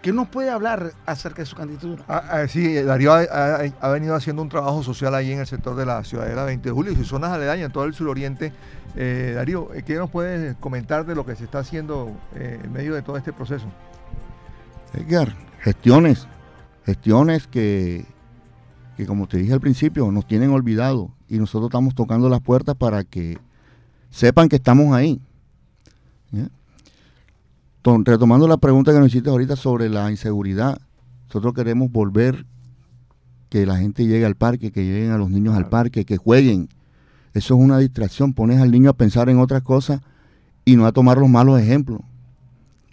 ¿Qué 0.02 0.12
nos 0.12 0.28
puede 0.28 0.48
hablar 0.50 0.92
acerca 1.06 1.42
de 1.42 1.46
su 1.46 1.56
candidatura? 1.56 2.04
Ah, 2.08 2.22
ah, 2.30 2.48
sí, 2.48 2.74
Darío 2.82 3.12
ha, 3.12 3.20
ha- 3.22 3.60
ha 3.80 3.88
venido 3.88 4.14
haciendo 4.14 4.42
un 4.42 4.48
trabajo 4.48 4.82
social 4.84 5.12
ahí 5.14 5.32
en 5.32 5.40
el 5.40 5.46
sector 5.46 5.74
de 5.74 5.84
la 5.84 6.04
Ciudadela 6.04 6.44
20 6.44 6.68
de 6.68 6.72
Julio 6.72 6.92
y 6.92 6.96
sus 6.96 7.08
zonas 7.08 7.32
aledañas 7.32 7.66
en 7.66 7.72
todo 7.72 7.84
el 7.84 7.94
suroriente. 7.94 8.52
Eh, 8.94 9.32
Darío, 9.34 9.68
¿qué 9.84 9.96
nos 9.96 10.08
puedes 10.08 10.54
comentar 10.56 11.04
de 11.04 11.16
lo 11.16 11.26
que 11.26 11.34
se 11.34 11.44
está 11.44 11.58
haciendo 11.58 12.12
eh, 12.36 12.60
en 12.62 12.72
medio 12.72 12.94
de 12.94 13.02
todo 13.02 13.16
este 13.16 13.32
proceso? 13.32 13.66
Edgar, 14.94 15.34
gestiones, 15.60 16.28
gestiones 16.86 17.46
que, 17.48 18.06
que 18.98 19.06
como 19.06 19.28
te 19.28 19.38
dije 19.38 19.52
al 19.52 19.60
principio, 19.60 20.10
nos 20.10 20.26
tienen 20.26 20.50
olvidado 20.50 21.12
y 21.28 21.38
nosotros 21.38 21.68
estamos 21.68 21.94
tocando 21.94 22.28
las 22.28 22.40
puertas 22.40 22.74
para 22.74 23.04
que 23.04 23.38
sepan 24.10 24.48
que 24.48 24.56
estamos 24.56 24.92
ahí. 24.92 25.20
Retomando 27.84 28.48
la 28.48 28.56
pregunta 28.56 28.92
que 28.92 28.98
nos 28.98 29.06
hiciste 29.06 29.30
ahorita 29.30 29.54
sobre 29.54 29.88
la 29.88 30.10
inseguridad, 30.10 30.80
nosotros 31.28 31.54
queremos 31.54 31.92
volver 31.92 32.44
que 33.50 33.66
la 33.66 33.76
gente 33.76 34.04
llegue 34.04 34.26
al 34.26 34.34
parque, 34.34 34.72
que 34.72 34.84
lleguen 34.84 35.12
a 35.12 35.16
los 35.16 35.30
niños 35.30 35.54
al 35.54 35.68
parque, 35.68 36.04
que 36.04 36.16
jueguen. 36.16 36.68
Eso 37.34 37.54
es 37.54 37.60
una 37.60 37.78
distracción, 37.78 38.34
pones 38.34 38.60
al 38.60 38.72
niño 38.72 38.90
a 38.90 38.94
pensar 38.94 39.28
en 39.28 39.38
otras 39.38 39.62
cosas 39.62 40.00
y 40.64 40.74
no 40.74 40.86
a 40.86 40.92
tomar 40.92 41.18
los 41.18 41.28
malos 41.28 41.60
ejemplos 41.60 42.00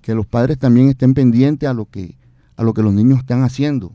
que 0.03 0.13
los 0.13 0.27
padres 0.27 0.59
también 0.59 0.87
estén 0.89 1.15
pendientes 1.15 1.67
a 1.67 1.73
lo 1.73 1.85
que, 1.85 2.15
a 2.57 2.61
lo 2.61 2.75
que 2.75 2.83
los 2.83 2.93
niños 2.93 3.17
están 3.17 3.41
haciendo. 3.41 3.91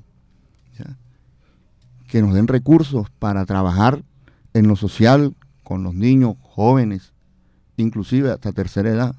Que 2.10 2.22
nos 2.22 2.34
den 2.34 2.48
recursos 2.48 3.08
para 3.18 3.46
trabajar 3.46 4.02
en 4.52 4.66
lo 4.66 4.74
social 4.76 5.34
con 5.62 5.84
los 5.84 5.94
niños, 5.94 6.34
jóvenes, 6.42 7.12
inclusive 7.76 8.30
hasta 8.32 8.52
tercera 8.52 8.90
edad. 8.90 9.14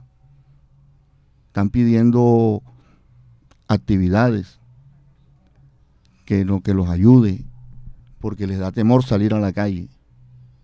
Están 1.47 1.69
pidiendo 1.69 2.61
actividades 3.67 4.59
que, 6.25 6.43
lo, 6.45 6.61
que 6.61 6.73
los 6.73 6.89
ayude, 6.89 7.45
porque 8.19 8.45
les 8.47 8.59
da 8.59 8.71
temor 8.71 9.03
salir 9.05 9.33
a 9.33 9.39
la 9.39 9.53
calle. 9.53 9.87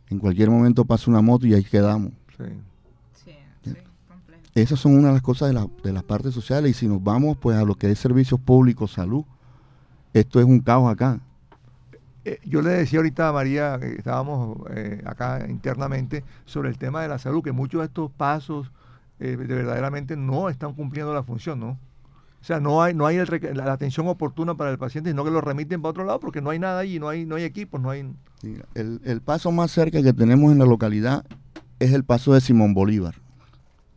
En 0.09 0.19
cualquier 0.19 0.49
momento 0.49 0.85
pasa 0.85 1.09
una 1.09 1.21
moto 1.21 1.47
y 1.47 1.53
ahí 1.53 1.63
quedamos. 1.63 2.11
Esas 4.55 4.79
son 4.79 4.97
una 4.97 5.09
de 5.09 5.13
las 5.15 5.21
cosas 5.21 5.49
de, 5.49 5.53
la- 5.53 5.67
de 5.83 5.93
las 5.93 6.03
partes 6.03 6.33
sociales 6.33 6.71
y 6.71 6.73
si 6.73 6.87
nos 6.87 7.03
vamos 7.03 7.37
pues 7.37 7.57
a 7.57 7.63
lo 7.63 7.75
que 7.75 7.89
es 7.91 7.99
servicios 7.99 8.39
públicos, 8.39 8.91
salud, 8.91 9.23
esto 10.13 10.39
es 10.39 10.45
un 10.45 10.59
caos 10.59 10.91
acá. 10.91 11.19
Eh, 12.27 12.41
yo 12.43 12.61
le 12.61 12.71
decía 12.71 12.99
ahorita 12.99 13.29
a 13.29 13.31
María, 13.31 13.79
que 13.79 13.95
estábamos 13.95 14.57
eh, 14.71 15.01
acá 15.05 15.45
internamente, 15.47 16.25
sobre 16.43 16.67
el 16.67 16.77
tema 16.77 17.01
de 17.01 17.07
la 17.07 17.19
salud, 17.19 17.41
que 17.41 17.53
muchos 17.53 17.79
de 17.79 17.85
estos 17.85 18.11
pasos 18.11 18.69
eh, 19.21 19.37
de 19.37 19.55
verdaderamente 19.55 20.17
no 20.17 20.49
están 20.49 20.73
cumpliendo 20.73 21.13
la 21.13 21.23
función, 21.23 21.61
¿no? 21.61 21.69
O 21.69 22.43
sea, 22.43 22.59
no 22.59 22.83
hay, 22.83 22.93
no 22.93 23.05
hay 23.05 23.15
el 23.15 23.29
la, 23.53 23.65
la 23.65 23.71
atención 23.71 24.09
oportuna 24.09 24.55
para 24.55 24.71
el 24.71 24.77
paciente, 24.77 25.09
sino 25.09 25.23
que 25.23 25.31
lo 25.31 25.39
remiten 25.39 25.81
para 25.81 25.91
otro 25.91 26.03
lado 26.03 26.19
porque 26.19 26.41
no 26.41 26.49
hay 26.49 26.59
nada 26.59 26.79
allí, 26.79 26.99
no 26.99 27.07
hay, 27.07 27.25
no 27.25 27.35
hay 27.35 27.43
equipos, 27.43 27.79
no 27.79 27.91
hay... 27.91 28.11
Sí, 28.41 28.57
El, 28.75 28.99
el 29.05 29.21
paso 29.21 29.53
más 29.53 29.71
cerca 29.71 30.03
que 30.03 30.11
tenemos 30.11 30.51
en 30.51 30.59
la 30.59 30.65
localidad 30.65 31.25
es 31.79 31.93
el 31.93 32.03
paso 32.03 32.33
de 32.33 32.41
Simón 32.41 32.73
Bolívar. 32.73 33.15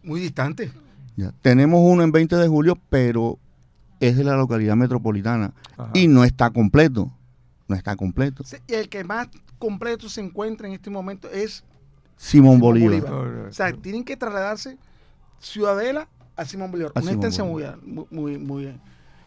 Muy 0.05 0.21
distante. 0.21 0.71
Ya. 1.17 1.33
Tenemos 1.43 1.81
uno 1.83 2.05
en 2.05 2.13
20 2.13 2.37
de 2.37 2.47
julio, 2.47 2.79
pero 2.89 3.39
es 3.99 4.17
de 4.17 4.23
la 4.23 4.37
localidad 4.37 4.77
metropolitana 4.77 5.53
Ajá. 5.77 5.91
y 5.95 6.07
no 6.07 6.23
está 6.23 6.51
completo. 6.51 7.11
No 7.71 7.77
está 7.77 7.95
completo. 7.95 8.43
Sí, 8.43 8.57
Y 8.67 8.75
el 8.75 8.89
que 8.89 9.05
más 9.05 9.29
completo 9.61 10.09
se 10.09 10.21
encuentra 10.21 10.67
en 10.67 10.73
este 10.75 10.91
momento 10.91 11.31
es 11.31 11.63
Simón 12.17 12.59
Bolívar. 12.59 13.13
O 13.13 13.53
sea, 13.53 13.73
tienen 13.73 14.03
que 14.03 14.17
trasladarse 14.17 14.77
Ciudadela 15.39 16.09
a 16.35 16.45
Simón 16.45 16.73
Bolívar. 16.73 16.91
A 16.97 16.99
Una 16.99 17.13
Simón 17.13 17.21
distancia 17.21 17.45
muy, 17.45 17.65
muy, 17.85 18.07
muy, 18.11 18.39
muy, 18.39 18.81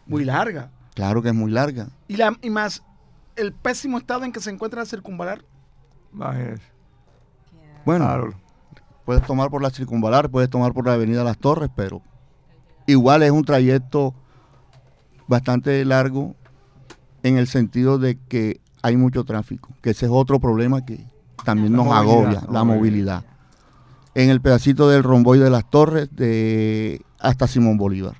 muy 0.04 0.24
larga. 0.26 0.70
Claro 0.94 1.22
que 1.22 1.30
es 1.30 1.34
muy 1.34 1.50
larga. 1.52 1.88
Y, 2.06 2.18
la, 2.18 2.36
y 2.42 2.50
más 2.50 2.82
el 3.34 3.54
pésimo 3.54 3.96
estado 3.96 4.24
en 4.24 4.32
que 4.32 4.40
se 4.40 4.50
encuentra 4.50 4.82
la 4.82 4.86
circunvalar. 4.86 5.42
Bueno, 7.86 8.34
puedes 9.06 9.26
tomar 9.26 9.48
por 9.48 9.62
la 9.62 9.70
circunvalar, 9.70 10.28
puedes 10.28 10.50
tomar 10.50 10.74
por 10.74 10.86
la 10.86 10.92
avenida 10.92 11.24
Las 11.24 11.38
Torres, 11.38 11.70
pero 11.74 12.02
igual 12.86 13.22
es 13.22 13.30
un 13.30 13.42
trayecto 13.42 14.14
bastante 15.26 15.82
largo 15.86 16.36
en 17.24 17.38
el 17.38 17.48
sentido 17.48 17.98
de 17.98 18.18
que 18.28 18.60
hay 18.82 18.96
mucho 18.96 19.24
tráfico, 19.24 19.70
que 19.80 19.90
ese 19.90 20.06
es 20.06 20.12
otro 20.12 20.38
problema 20.38 20.84
que 20.84 21.06
también 21.42 21.72
La 21.72 21.78
nos 21.78 21.86
movilidad, 21.86 22.12
agobia, 22.12 22.40
la 22.52 22.64
movilidad. 22.64 22.64
movilidad. 22.64 23.24
En 24.14 24.30
el 24.30 24.40
pedacito 24.40 24.88
del 24.88 25.02
romboy 25.02 25.38
de 25.38 25.50
Las 25.50 25.68
Torres 25.68 26.08
de 26.14 27.02
hasta 27.18 27.48
Simón 27.48 27.78
Bolívar. 27.78 28.14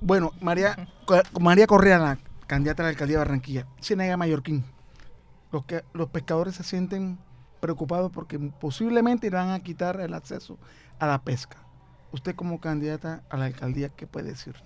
Bueno, 0.00 0.32
María, 0.40 0.88
María 1.40 1.66
Correa, 1.68 1.98
la 1.98 2.18
candidata 2.48 2.82
a 2.82 2.84
la 2.84 2.90
alcaldía 2.90 3.18
de 3.18 3.24
Barranquilla, 3.24 3.66
Ciénaga 3.80 4.16
Mallorquín. 4.16 4.64
Los, 5.52 5.64
que, 5.64 5.84
los 5.94 6.10
pescadores 6.10 6.56
se 6.56 6.64
sienten 6.64 7.16
preocupados 7.60 8.10
porque 8.10 8.38
posiblemente 8.38 9.28
irán 9.28 9.50
a 9.50 9.60
quitar 9.60 10.00
el 10.00 10.14
acceso 10.14 10.58
a 10.98 11.06
la 11.06 11.22
pesca. 11.22 11.58
Usted 12.10 12.34
como 12.34 12.60
candidata 12.60 13.22
a 13.30 13.36
la 13.36 13.44
alcaldía, 13.44 13.88
¿qué 13.90 14.08
puede 14.08 14.30
decir? 14.30 14.56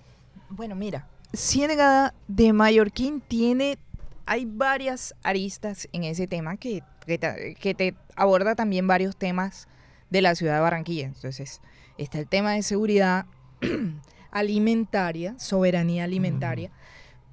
Bueno, 0.49 0.75
mira, 0.75 1.07
Ciénaga 1.33 2.15
de 2.29 2.53
Mallorquín 2.53 3.21
tiene, 3.21 3.79
hay 4.27 4.47
varias 4.47 5.15
aristas 5.23 5.89
en 5.93 6.05
ese 6.05 6.27
tema 6.27 6.57
que, 6.57 6.83
que, 7.07 7.19
te, 7.19 7.55
que 7.55 7.75
te 7.75 7.95
aborda 8.17 8.55
también 8.55 8.87
varios 8.87 9.17
temas 9.17 9.69
de 10.11 10.23
la 10.23 10.35
ciudad 10.35 10.55
de 10.57 10.61
Barranquilla. 10.61 11.07
Entonces, 11.07 11.61
está 11.99 12.19
el 12.19 12.27
tema 12.27 12.53
de 12.53 12.63
seguridad 12.63 13.27
alimentaria, 14.33 15.39
soberanía 15.39 16.05
alimentaria. 16.05 16.71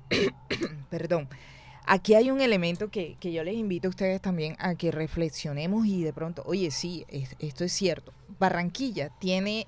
Perdón. 0.90 1.28
Aquí 1.90 2.16
hay 2.16 2.32
un 2.32 2.42
elemento 2.42 2.90
que, 2.92 3.16
que 3.18 3.32
yo 3.32 3.46
les 3.46 3.56
invito 3.56 3.88
a 3.88 3.92
ustedes 3.92 4.22
también 4.22 4.58
a 4.60 4.76
que 4.76 4.92
reflexionemos 4.92 5.86
y 5.88 6.04
de 6.04 6.12
pronto, 6.12 6.44
oye, 6.46 6.70
sí, 6.70 7.06
es- 7.08 7.36
esto 7.40 7.64
es 7.64 7.72
cierto. 7.72 8.12
Barranquilla 8.40 9.10
tiene 9.20 9.68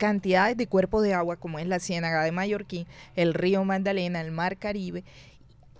cantidades 0.00 0.56
de 0.56 0.66
cuerpos 0.66 1.02
de 1.02 1.12
agua 1.12 1.36
como 1.36 1.58
es 1.58 1.66
la 1.66 1.78
Ciénaga 1.78 2.24
de 2.24 2.32
Mallorquín, 2.32 2.86
el 3.16 3.34
río 3.34 3.62
Magdalena, 3.64 4.22
el 4.22 4.32
Mar 4.32 4.56
Caribe, 4.56 5.04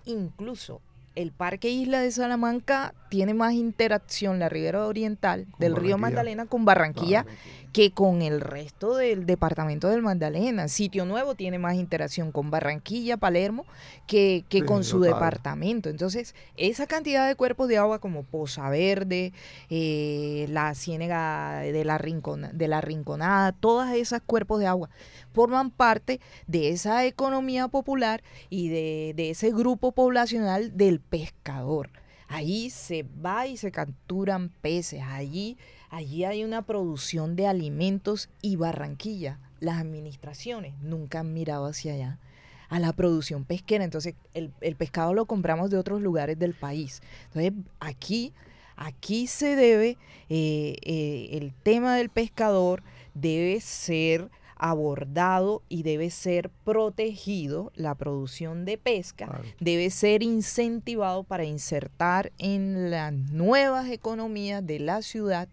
incluso 0.05 0.79
el 1.15 1.31
Parque 1.31 1.69
Isla 1.69 2.01
de 2.01 2.11
Salamanca 2.11 2.93
tiene 3.09 3.33
más 3.33 3.53
interacción, 3.53 4.37
la 4.37 4.47
ribera 4.47 4.85
oriental 4.85 5.47
del 5.57 5.75
río. 5.75 5.97
Magdalena 5.97 6.45
con 6.45 6.65
Barranquilla, 6.65 7.25
que 7.71 7.91
con 7.91 8.21
el 8.21 8.41
resto 8.41 8.95
del 8.95 9.25
departamento 9.25 9.87
del 9.87 10.01
Magdalena. 10.01 10.67
Sitio 10.67 11.05
Nuevo 11.05 11.35
tiene 11.35 11.57
más 11.57 11.75
interacción 11.75 12.31
con 12.31 12.51
Barranquilla, 12.51 13.17
Palermo, 13.17 13.65
que, 14.07 14.43
que 14.49 14.65
con 14.65 14.83
su 14.83 14.99
departamento. 14.99 15.89
Entonces, 15.89 16.35
esa 16.57 16.85
cantidad 16.87 17.27
de 17.27 17.35
cuerpos 17.35 17.69
de 17.69 17.77
agua 17.77 17.99
como 17.99 18.23
Poza 18.23 18.69
Verde, 18.69 19.31
eh, 19.69 20.47
la 20.49 20.75
Ciénega 20.75 21.59
de 21.59 21.85
la, 21.85 21.97
de 21.97 22.67
la 22.67 22.81
Rinconada, 22.81 23.51
todas 23.53 23.95
esas 23.95 24.21
cuerpos 24.21 24.59
de 24.59 24.67
agua 24.67 24.89
forman 25.31 25.71
parte 25.71 26.19
de 26.47 26.69
esa 26.69 27.05
economía 27.05 27.69
popular 27.69 28.21
y 28.49 28.67
de, 28.67 29.13
de 29.15 29.29
ese 29.29 29.51
grupo 29.51 29.93
poblacional 29.93 30.75
del 30.75 30.99
pescador. 30.99 31.89
Ahí 32.27 32.69
se 32.69 33.03
va 33.03 33.47
y 33.47 33.57
se 33.57 33.71
capturan 33.71 34.49
peces, 34.61 35.01
allí 35.03 35.57
Allí 35.91 36.23
hay 36.23 36.45
una 36.45 36.61
producción 36.61 37.35
de 37.35 37.47
alimentos 37.47 38.29
y 38.41 38.55
Barranquilla, 38.55 39.39
las 39.59 39.77
administraciones 39.77 40.73
nunca 40.81 41.19
han 41.19 41.33
mirado 41.33 41.65
hacia 41.65 41.93
allá 41.93 42.17
a 42.69 42.79
la 42.79 42.93
producción 42.93 43.43
pesquera. 43.43 43.83
Entonces, 43.83 44.15
el, 44.33 44.51
pescado 44.77 45.13
lo 45.13 45.25
compramos 45.25 45.69
de 45.69 45.77
otros 45.77 46.01
lugares 46.01 46.39
del 46.39 46.53
país. 46.53 47.01
Entonces, 47.25 47.51
aquí, 47.81 48.31
aquí 48.77 49.27
se 49.27 49.57
debe, 49.57 49.97
eh, 50.29 50.77
eh, 50.81 51.29
el 51.33 51.53
tema 51.61 51.97
del 51.97 52.07
pescador 52.07 52.83
debe 53.13 53.59
ser 53.59 54.31
abordado 54.55 55.61
y 55.67 55.83
debe 55.83 56.09
ser 56.09 56.49
protegido, 56.63 57.73
la 57.75 57.95
producción 57.95 58.63
de 58.63 58.77
pesca 58.77 59.41
debe 59.59 59.89
ser 59.89 60.23
incentivado 60.23 61.23
para 61.23 61.43
insertar 61.43 62.31
en 62.37 62.91
las 62.91 63.11
nuevas 63.11 63.89
economías 63.89 64.65
de 64.65 64.79
la 64.79 65.01
ciudad 65.01 65.49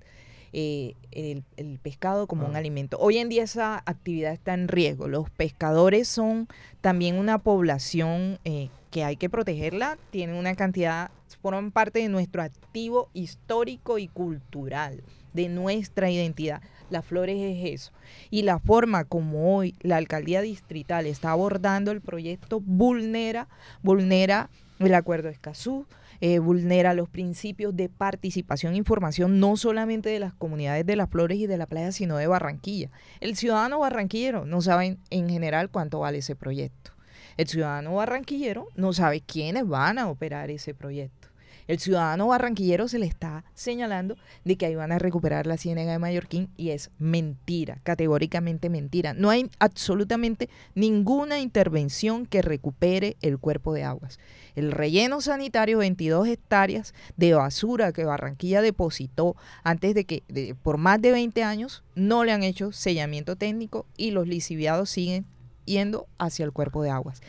eh, 0.53 0.95
el, 1.13 1.79
pescado 1.83 2.27
como 2.27 2.47
un 2.47 2.57
alimento. 2.57 2.99
Hoy 2.99 3.19
en 3.19 3.29
día 3.29 3.43
esa 3.43 3.83
actividad 3.87 4.33
está 4.33 4.55
en 4.55 4.69
riesgo. 4.69 5.09
Los 5.09 5.31
pescadores 5.31 6.09
son 6.09 6.49
también 6.81 7.17
una 7.17 7.39
población 7.39 8.39
eh, 8.45 8.69
que 8.91 9.05
hay 9.05 9.17
que 9.17 9.29
protegerla, 9.29 9.99
tienen 10.11 10.37
una 10.37 10.55
cantidad, 10.55 11.11
forman 11.43 11.71
parte 11.71 12.01
de 12.01 12.09
nuestro 12.09 12.43
activo 12.43 13.09
histórico 13.13 13.99
y 13.99 14.09
cultural, 14.09 15.03
de 15.35 15.49
nuestra 15.49 16.11
identidad. 16.11 16.63
Las 16.91 17.05
flores 17.05 17.37
es 17.39 17.75
eso. 17.75 17.93
Y 18.31 18.43
la 18.43 18.59
forma 18.59 19.05
como 19.05 19.55
hoy 19.55 19.75
la 19.83 19.97
alcaldía 19.97 20.41
distrital 20.41 21.07
está 21.07 21.33
abordando 21.33 21.91
el 21.91 22.01
proyecto 22.01 22.61
vulnera, 22.61 23.49
vulnera 23.83 24.49
el 24.79 24.95
acuerdo 24.95 25.29
de 25.29 25.35
Escazú, 25.35 25.87
eh, 26.21 26.39
vulnera 26.39 26.95
los 26.95 27.09
principios 27.09 27.77
de 27.77 27.89
participación 27.89 28.75
e 28.75 28.79
información 28.79 29.41
no 29.41 29.57
solamente 29.57 30.09
de 30.09 30.19
las 30.19 30.35
comunidades 30.35 30.85
de 30.85 30.97
las 30.97 31.11
flores 31.11 31.39
y 31.39 31.47
de 31.47 31.57
la 31.57 31.67
playa, 31.67 31.93
sino 31.93 32.17
de 32.17 32.27
Barranquilla. 32.27 32.91
El 33.21 33.37
ciudadano 33.37 33.81
barranquillero 33.81 34.45
no 34.45 34.61
sabe 34.61 34.99
en 35.11 35.29
general 35.29 35.71
cuánto 35.71 36.01
vale 36.01 36.19
ese 36.19 36.37
proyecto. 36.37 36.93
El 37.37 37.47
ciudadano 37.47 37.95
barranquillero 37.95 38.69
no 38.75 38.93
sabe 38.93 39.21
quiénes 39.21 39.67
van 39.67 39.99
a 39.99 40.09
operar 40.09 40.51
ese 40.51 40.75
proyecto. 40.75 41.28
El 41.69 41.79
ciudadano 41.79 42.29
barranquillero 42.29 42.89
se 42.89 42.99
le 42.99 43.05
está 43.05 43.45
señalando 43.53 44.17
de 44.45 44.57
que 44.57 44.65
ahí 44.65 44.75
van 44.75 44.91
a 44.91 44.99
recuperar 44.99 45.47
la 45.47 45.59
ciénaga 45.59 45.93
de 45.93 45.99
Mallorquín 45.99 46.49
y 46.57 46.71
es 46.71 46.91
mentira, 46.99 47.79
categóricamente 47.83 48.71
mentira. 48.71 49.13
No 49.13 49.29
hay 49.29 49.51
absolutamente 49.59 50.49
ninguna 50.75 51.41
intervención 51.41 52.25
que 52.25 52.41
recupere 52.41 53.19
el 53.21 53.39
cuerpo 53.39 53.75
de 53.75 53.85
aguas. 53.85 54.19
El 54.57 54.73
relleno 54.73 55.21
sanitario, 55.21 55.79
22 55.79 56.27
hectáreas 56.27 56.95
de 57.19 57.35
basura 57.35 57.93
que 57.93 58.07
Barranquilla 58.07 58.63
depositó 58.63 59.37
antes 59.63 59.95
de 59.95 60.05
que, 60.05 60.57
por 60.63 60.79
más 60.79 61.03
de 61.03 61.13
20 61.13 61.43
años, 61.45 61.85
no 61.95 62.25
le 62.25 62.33
han 62.33 62.43
hecho 62.43 62.73
sellamiento 62.73 63.37
técnico 63.37 63.85
y 63.99 64.11
los 64.11 64.27
lisiviados 64.27 64.89
siguen 64.89 65.27
yendo 65.67 66.07
hacia 66.17 66.47
el 66.47 66.53
cuerpo 66.53 66.83
de 66.83 66.91
aguas. 66.91 67.21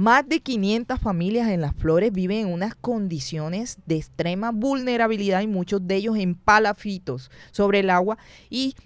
Más 0.00 0.26
de 0.26 0.40
500 0.40 0.98
familias 0.98 1.50
en 1.50 1.60
Las 1.60 1.74
Flores 1.74 2.10
viven 2.10 2.46
en 2.46 2.52
unas 2.54 2.74
condiciones 2.74 3.76
de 3.84 3.96
extrema 3.96 4.50
vulnerabilidad 4.50 5.42
y 5.42 5.46
muchos 5.46 5.86
de 5.86 5.96
ellos 5.96 6.16
en 6.16 6.36
palafitos 6.36 7.30
sobre 7.50 7.80
el 7.80 7.90
agua 7.90 8.16
y 8.48 8.76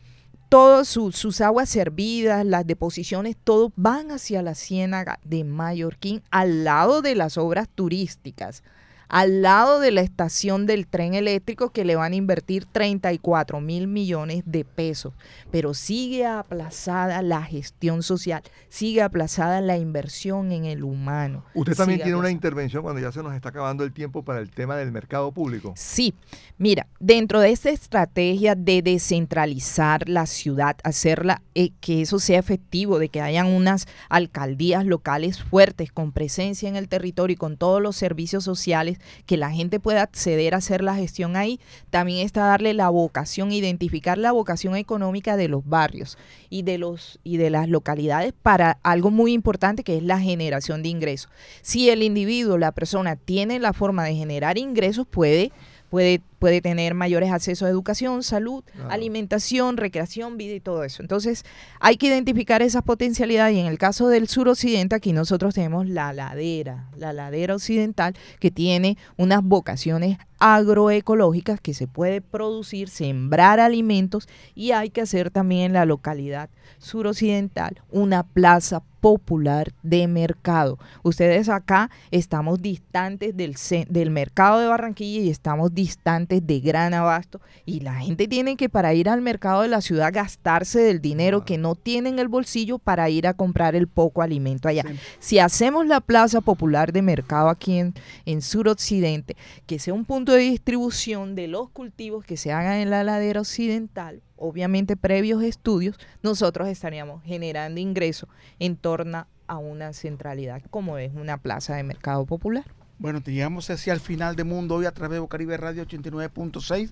todas 0.49 0.89
sus 0.89 1.41
aguas 1.41 1.69
servidas, 1.69 2.45
las 2.45 2.67
deposiciones, 2.67 3.37
todo 3.45 3.73
van 3.77 4.11
hacia 4.11 4.43
la 4.43 4.57
ciénaga 4.57 5.21
de 5.25 5.45
Mallorquín 5.45 6.21
al 6.33 6.65
lado 6.65 7.01
de 7.01 7.15
las 7.15 7.39
obras 7.39 7.69
turísticas 7.73 8.65
al 9.09 9.43
lado 9.43 9.81
de 9.81 9.91
la 9.91 10.01
estación 10.01 10.67
del 10.67 10.87
tren 10.87 11.15
eléctrico 11.15 11.71
que 11.71 11.85
le 11.85 11.97
van 11.97 12.13
a 12.13 12.17
invertir 12.17 12.67
34 12.67 13.61
mil 13.61 13.87
millones 13.87 14.43
de 14.47 14.65
pesos. 14.65 15.13
Pero 15.51 15.75
sigue 15.75 16.27
aplazada 16.27 17.23
la 17.23 17.43
gestión 17.43 18.03
social, 18.03 18.43
sigue 18.69 19.03
aplazada 19.03 19.61
la 19.61 19.77
inversión 19.77 20.53
en 20.53 20.65
el 20.65 20.85
humano. 20.85 21.45
Usted 21.55 21.77
también 21.77 22.01
tiene 22.01 22.17
una 22.17 22.31
intervención 22.31 22.83
cuando 22.83 23.01
ya 23.01 23.13
se 23.13 23.23
nos 23.23 23.35
está 23.35 23.51
acabando 23.51 23.85
el 23.85 23.93
tiempo 23.93 24.23
para 24.23 24.41
el 24.41 24.51
tema 24.51 24.77
del 24.77 24.93
mercado 24.93 25.33
público. 25.33 25.73
Sí, 25.77 26.15
mira, 26.59 26.87
dentro 27.01 27.41
de 27.41 27.51
esta 27.51 27.71
estrategia 27.71 28.55
de 28.55 28.83
descentralizar 28.83 30.09
la 30.09 30.27
ciudad, 30.27 30.77
hacerla 30.83 31.43
eh, 31.55 31.71
que 31.81 32.03
eso 32.03 32.19
sea 32.19 32.39
efectivo, 32.39 32.99
de 32.99 33.09
que 33.09 33.21
hayan 33.21 33.47
unas 33.47 33.87
alcaldías 34.09 34.85
locales 34.87 35.43
fuertes 35.43 35.93
con 35.93 36.13
presencia 36.13 36.69
en 36.69 36.77
el 36.77 36.89
territorio 36.89 37.35
y 37.35 37.37
con 37.37 37.57
todos 37.57 37.81
los 37.81 37.97
servicios 37.97 38.45
sociales, 38.45 38.94
que 39.27 39.37
la 39.37 39.51
gente 39.51 39.81
pueda 39.81 40.03
acceder 40.03 40.55
a 40.55 40.59
hacer 40.59 40.83
la 40.83 40.95
gestión 40.95 41.37
ahí, 41.37 41.61
también 41.91 42.25
está 42.25 42.47
darle 42.47 42.75
la 42.75 42.89
vocación, 42.89 43.53
identificar 43.53 44.19
la 44.19 44.33
vocación 44.33 44.77
económica 44.77 45.37
de 45.37 45.49
los 45.49 45.67
barrios 45.67 46.19
y 46.51 46.63
de 46.63 46.79
los 46.79 47.19
y 47.25 47.37
de 47.37 47.51
las 47.51 47.69
localidades 47.69 48.33
para 48.43 48.79
algo 48.83 49.11
muy 49.11 49.33
importante 49.33 49.85
que 49.85 49.97
es 49.97 50.03
la 50.03 50.21
generación 50.21 50.83
de 50.83 50.89
ingresos. 50.89 51.31
Si 51.63 51.91
el 51.91 52.03
individuo, 52.03 52.59
la 52.59 52.73
persona 52.73 53.17
tiene 53.17 53.59
la 53.59 53.73
forma 53.73 54.05
de 54.05 54.15
generar 54.15 54.59
ingresos, 54.59 55.07
puede 55.07 55.53
puede, 55.95 56.23
puede 56.45 56.61
tener 56.61 56.93
mayores 56.93 57.33
accesos 57.33 57.65
a 57.67 57.71
educación, 57.71 58.23
salud, 58.23 58.63
alimentación, 58.91 59.79
recreación, 59.79 60.37
vida 60.37 60.53
y 60.53 60.61
todo 60.61 60.85
eso. 60.85 61.01
Entonces, 61.01 61.43
hay 61.81 61.97
que 61.97 62.09
identificar 62.09 62.61
esas 62.61 62.83
potencialidades 62.83 63.57
y 63.57 63.61
en 63.61 63.67
el 63.67 63.79
caso 63.79 64.09
del 64.09 64.29
suroccidente, 64.29 64.95
aquí 64.95 65.15
nosotros 65.15 65.55
tenemos 65.55 65.89
la 65.89 66.13
ladera, 66.13 66.91
la 66.99 67.15
ladera 67.15 67.55
occidental, 67.55 68.15
que 68.41 68.51
tiene 68.51 68.99
unas 69.17 69.43
vocaciones 69.43 70.19
agroecológicas 70.39 71.59
que 71.63 71.73
se 71.73 71.87
puede 71.87 72.21
producir, 72.21 72.91
sembrar 72.91 73.61
alimentos 73.61 74.29
y 74.55 74.73
hay 74.73 74.91
que 74.91 75.01
hacer 75.01 75.31
también 75.31 75.63
en 75.63 75.73
la 75.73 75.87
localidad 75.87 76.51
suroccidental 76.77 77.81
una 77.91 78.25
plaza 78.25 78.83
popular 79.01 79.73
de 79.83 80.07
mercado. 80.09 80.79
Ustedes 81.03 81.49
acá 81.49 81.91
estamos 82.11 82.63
distantes 82.63 83.37
del, 83.37 83.55
del 83.89 84.11
mercado 84.11 84.61
de 84.61 84.67
Barranquilla 84.67 85.21
y 85.21 85.31
estamos 85.31 85.75
distantes 85.75 86.34
de 86.43 86.61
Gran 86.61 86.95
Abasto 86.95 87.41
y 87.65 87.81
la 87.81 87.95
gente 87.95 88.29
tiene 88.29 88.57
que 88.57 88.69
para 88.69 88.95
ir 88.95 89.09
al 89.09 89.21
mercado 89.21 89.63
de 89.63 89.69
la 89.69 89.81
ciudad 89.81 90.13
gastarse 90.13 90.81
del 90.81 91.01
dinero 91.01 91.45
que 91.45 91.59
no 91.59 91.75
tienen 91.75 92.15
en 92.15 92.19
el 92.19 92.29
bolsillo 92.29 92.79
para 92.79 93.09
ir 93.11 93.27
a 93.27 93.35
comprar 93.35 93.75
el 93.75 93.89
poco 93.89 94.23
alimento 94.23 94.69
allá. 94.69 94.85
Si 95.19 95.39
hacemos 95.39 95.87
la 95.87 96.01
plaza 96.01 96.41
popular 96.41 96.93
de 96.93 97.03
mercado 97.03 97.49
aquí 97.49 97.79
en, 97.79 97.95
en 98.27 98.43
suroccidente, 98.43 99.37
que 99.67 99.79
sea 99.79 99.95
un 99.95 100.05
punto 100.05 100.33
de 100.33 100.41
distribución 100.41 101.35
de 101.35 101.49
los 101.49 101.71
cultivos 101.71 102.25
que 102.25 102.37
se 102.37 102.53
hagan 102.53 102.79
en 102.79 102.91
la 102.91 103.05
ladera 103.05 103.41
occidental, 103.41 104.23
obviamente 104.37 104.97
previos 104.97 105.43
estudios, 105.43 105.99
nosotros 106.23 106.69
estaríamos 106.69 107.23
generando 107.25 107.81
ingresos 107.81 108.29
en 108.59 108.77
torno 108.77 109.27
a 109.47 109.59
una 109.59 109.93
centralidad 109.93 110.63
como 110.71 110.99
es 110.99 111.15
una 111.15 111.39
plaza 111.39 111.77
de 111.77 111.83
mercado 111.83 112.25
popular. 112.25 112.65
Bueno, 112.99 113.21
te 113.21 113.33
llegamos 113.33 113.69
hacia 113.71 113.93
el 113.93 114.01
final 114.01 114.37
de 114.37 114.45
Mundo 114.45 114.77
hoy 114.77 114.87
a 114.87 114.93
través 114.93 115.21
de 115.21 115.29
Caribe 115.29 115.57
Radio 115.57 115.87
89.6. 115.87 116.91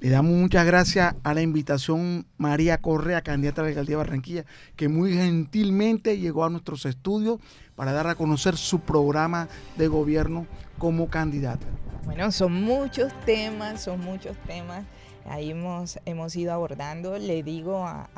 Le 0.00 0.10
damos 0.10 0.32
muchas 0.32 0.66
gracias 0.66 1.14
a 1.22 1.32
la 1.32 1.42
invitación 1.42 2.26
María 2.36 2.78
Correa, 2.78 3.22
candidata 3.22 3.60
a 3.60 3.64
la 3.64 3.68
alcaldía 3.68 3.96
Barranquilla, 3.98 4.44
que 4.74 4.88
muy 4.88 5.14
gentilmente 5.14 6.18
llegó 6.18 6.44
a 6.44 6.50
nuestros 6.50 6.86
estudios 6.86 7.38
para 7.76 7.92
dar 7.92 8.08
a 8.08 8.16
conocer 8.16 8.56
su 8.56 8.80
programa 8.80 9.48
de 9.76 9.86
gobierno 9.86 10.48
como 10.78 11.08
candidata. 11.08 11.66
Bueno, 12.04 12.32
son 12.32 12.52
muchos 12.62 13.12
temas, 13.24 13.82
son 13.84 14.00
muchos 14.00 14.36
temas. 14.46 14.84
Ahí 15.24 15.52
hemos, 15.52 16.00
hemos 16.04 16.34
ido 16.34 16.52
abordando. 16.52 17.16
Le 17.16 17.44
digo 17.44 17.86
a, 17.86 18.08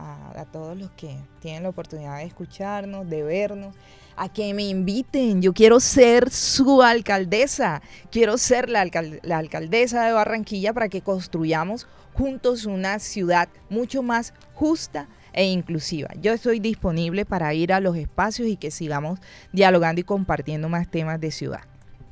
todos 0.52 0.78
los 0.78 0.90
que 0.92 1.18
tienen 1.40 1.64
la 1.64 1.68
oportunidad 1.68 2.16
de 2.16 2.24
escucharnos, 2.24 3.08
de 3.10 3.22
vernos, 3.22 3.74
a 4.16 4.28
que 4.32 4.54
me 4.54 4.64
inviten. 4.64 5.42
Yo 5.42 5.52
quiero 5.52 5.80
ser 5.80 6.30
su 6.30 6.82
alcaldesa. 6.82 7.82
Quiero 8.10 8.38
ser 8.38 8.68
la, 8.70 8.88
la 9.22 9.38
alcaldesa 9.38 10.04
de 10.04 10.12
Barranquilla 10.12 10.72
para 10.72 10.88
que 10.88 11.02
construyamos 11.02 11.86
juntos 12.12 12.64
una 12.66 12.98
ciudad 12.98 13.48
mucho 13.70 14.02
más 14.02 14.34
justa 14.54 15.08
e 15.32 15.46
inclusiva. 15.46 16.08
Yo 16.20 16.32
estoy 16.32 16.60
disponible 16.60 17.24
para 17.24 17.52
ir 17.54 17.72
a 17.72 17.80
los 17.80 17.96
espacios 17.96 18.48
y 18.48 18.56
que 18.56 18.70
sigamos 18.70 19.18
dialogando 19.52 20.00
y 20.00 20.04
compartiendo 20.04 20.68
más 20.68 20.88
temas 20.90 21.20
de 21.20 21.30
ciudad 21.32 21.62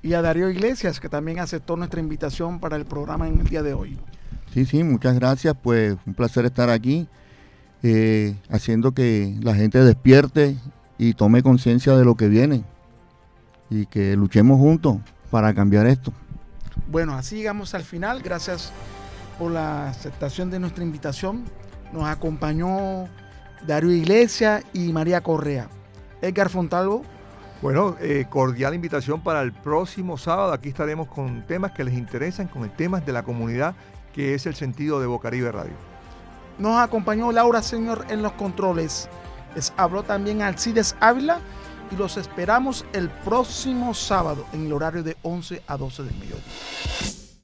y 0.03 0.15
a 0.15 0.23
Darío 0.23 0.51
Iglesias, 0.51 0.99
que 0.99 1.09
también 1.09 1.39
aceptó 1.39 1.77
nuestra 1.77 2.01
invitación 2.01 2.59
para 2.59 2.77
el 2.77 2.85
programa 2.87 3.29
en 3.29 3.39
el 3.41 3.47
día 3.47 3.63
de 3.63 3.73
hoy. 3.75 3.99
Sí, 4.53 4.65
sí, 4.67 4.83
muchas 4.83 5.15
gracias. 5.15 5.55
Pues 5.63 5.97
un 6.07 6.15
placer 6.15 6.45
estar 6.45 6.71
aquí. 6.71 7.09
eh, 7.83 8.37
haciendo 8.49 8.93
que 8.93 9.37
la 9.43 9.55
gente 9.55 9.79
despierte 9.85 10.57
y 10.99 11.14
tome 11.14 11.43
conciencia 11.43 11.97
de 11.97 12.05
lo 12.05 12.16
que 12.16 12.28
viene 12.28 12.64
y 13.70 13.86
que 13.86 14.16
luchemos 14.16 14.59
juntos 14.59 14.99
para 15.30 15.55
cambiar 15.55 15.86
esto. 15.86 16.12
Bueno, 16.88 17.14
así 17.14 17.36
llegamos 17.36 17.74
al 17.74 17.84
final. 17.84 18.22
Gracias 18.22 18.72
por 19.38 19.51
la 19.51 19.88
aceptación 19.88 20.51
de 20.51 20.59
nuestra 20.59 20.84
invitación. 20.84 21.45
Nos 21.93 22.05
acompañó 22.05 23.09
Darío 23.66 23.90
Iglesias 23.90 24.64
y 24.72 24.93
María 24.93 25.22
Correa. 25.22 25.68
Edgar 26.20 26.49
Fontalvo. 26.51 27.03
Bueno, 27.62 27.97
eh, 28.01 28.26
cordial 28.28 28.74
invitación 28.74 29.22
para 29.22 29.40
el 29.43 29.53
próximo 29.53 30.18
sábado. 30.18 30.53
Aquí 30.53 30.68
estaremos 30.68 31.09
con 31.09 31.47
temas 31.47 31.72
que 31.72 31.84
les 31.84 31.95
interesan, 31.95 32.49
con 32.49 32.64
el 32.64 32.70
temas 32.70 33.07
de 33.07 33.12
la 33.12 33.22
comunidad, 33.22 33.74
que 34.12 34.34
es 34.34 34.47
el 34.47 34.55
sentido 34.55 35.01
de 35.01 35.07
Bocaribe 35.07 35.53
Radio. 35.53 35.74
Nos 36.59 36.78
acompañó 36.78 37.30
Laura 37.32 37.62
Señor 37.62 38.05
en 38.11 38.20
los 38.20 38.32
controles. 38.32 39.09
Les 39.55 39.73
habló 39.77 40.03
también 40.03 40.43
Alcides 40.43 40.97
Ávila 41.01 41.41
y 41.91 41.97
los 41.97 42.17
esperamos 42.17 42.85
el 42.93 43.11
próximo 43.11 43.95
sábado 43.95 44.47
en 44.53 44.67
el 44.67 44.73
horario 44.73 45.03
de 45.03 45.17
11 45.23 45.63
a 45.67 45.77
12 45.77 46.03
del 46.05 46.15
mediodía. 46.15 47.22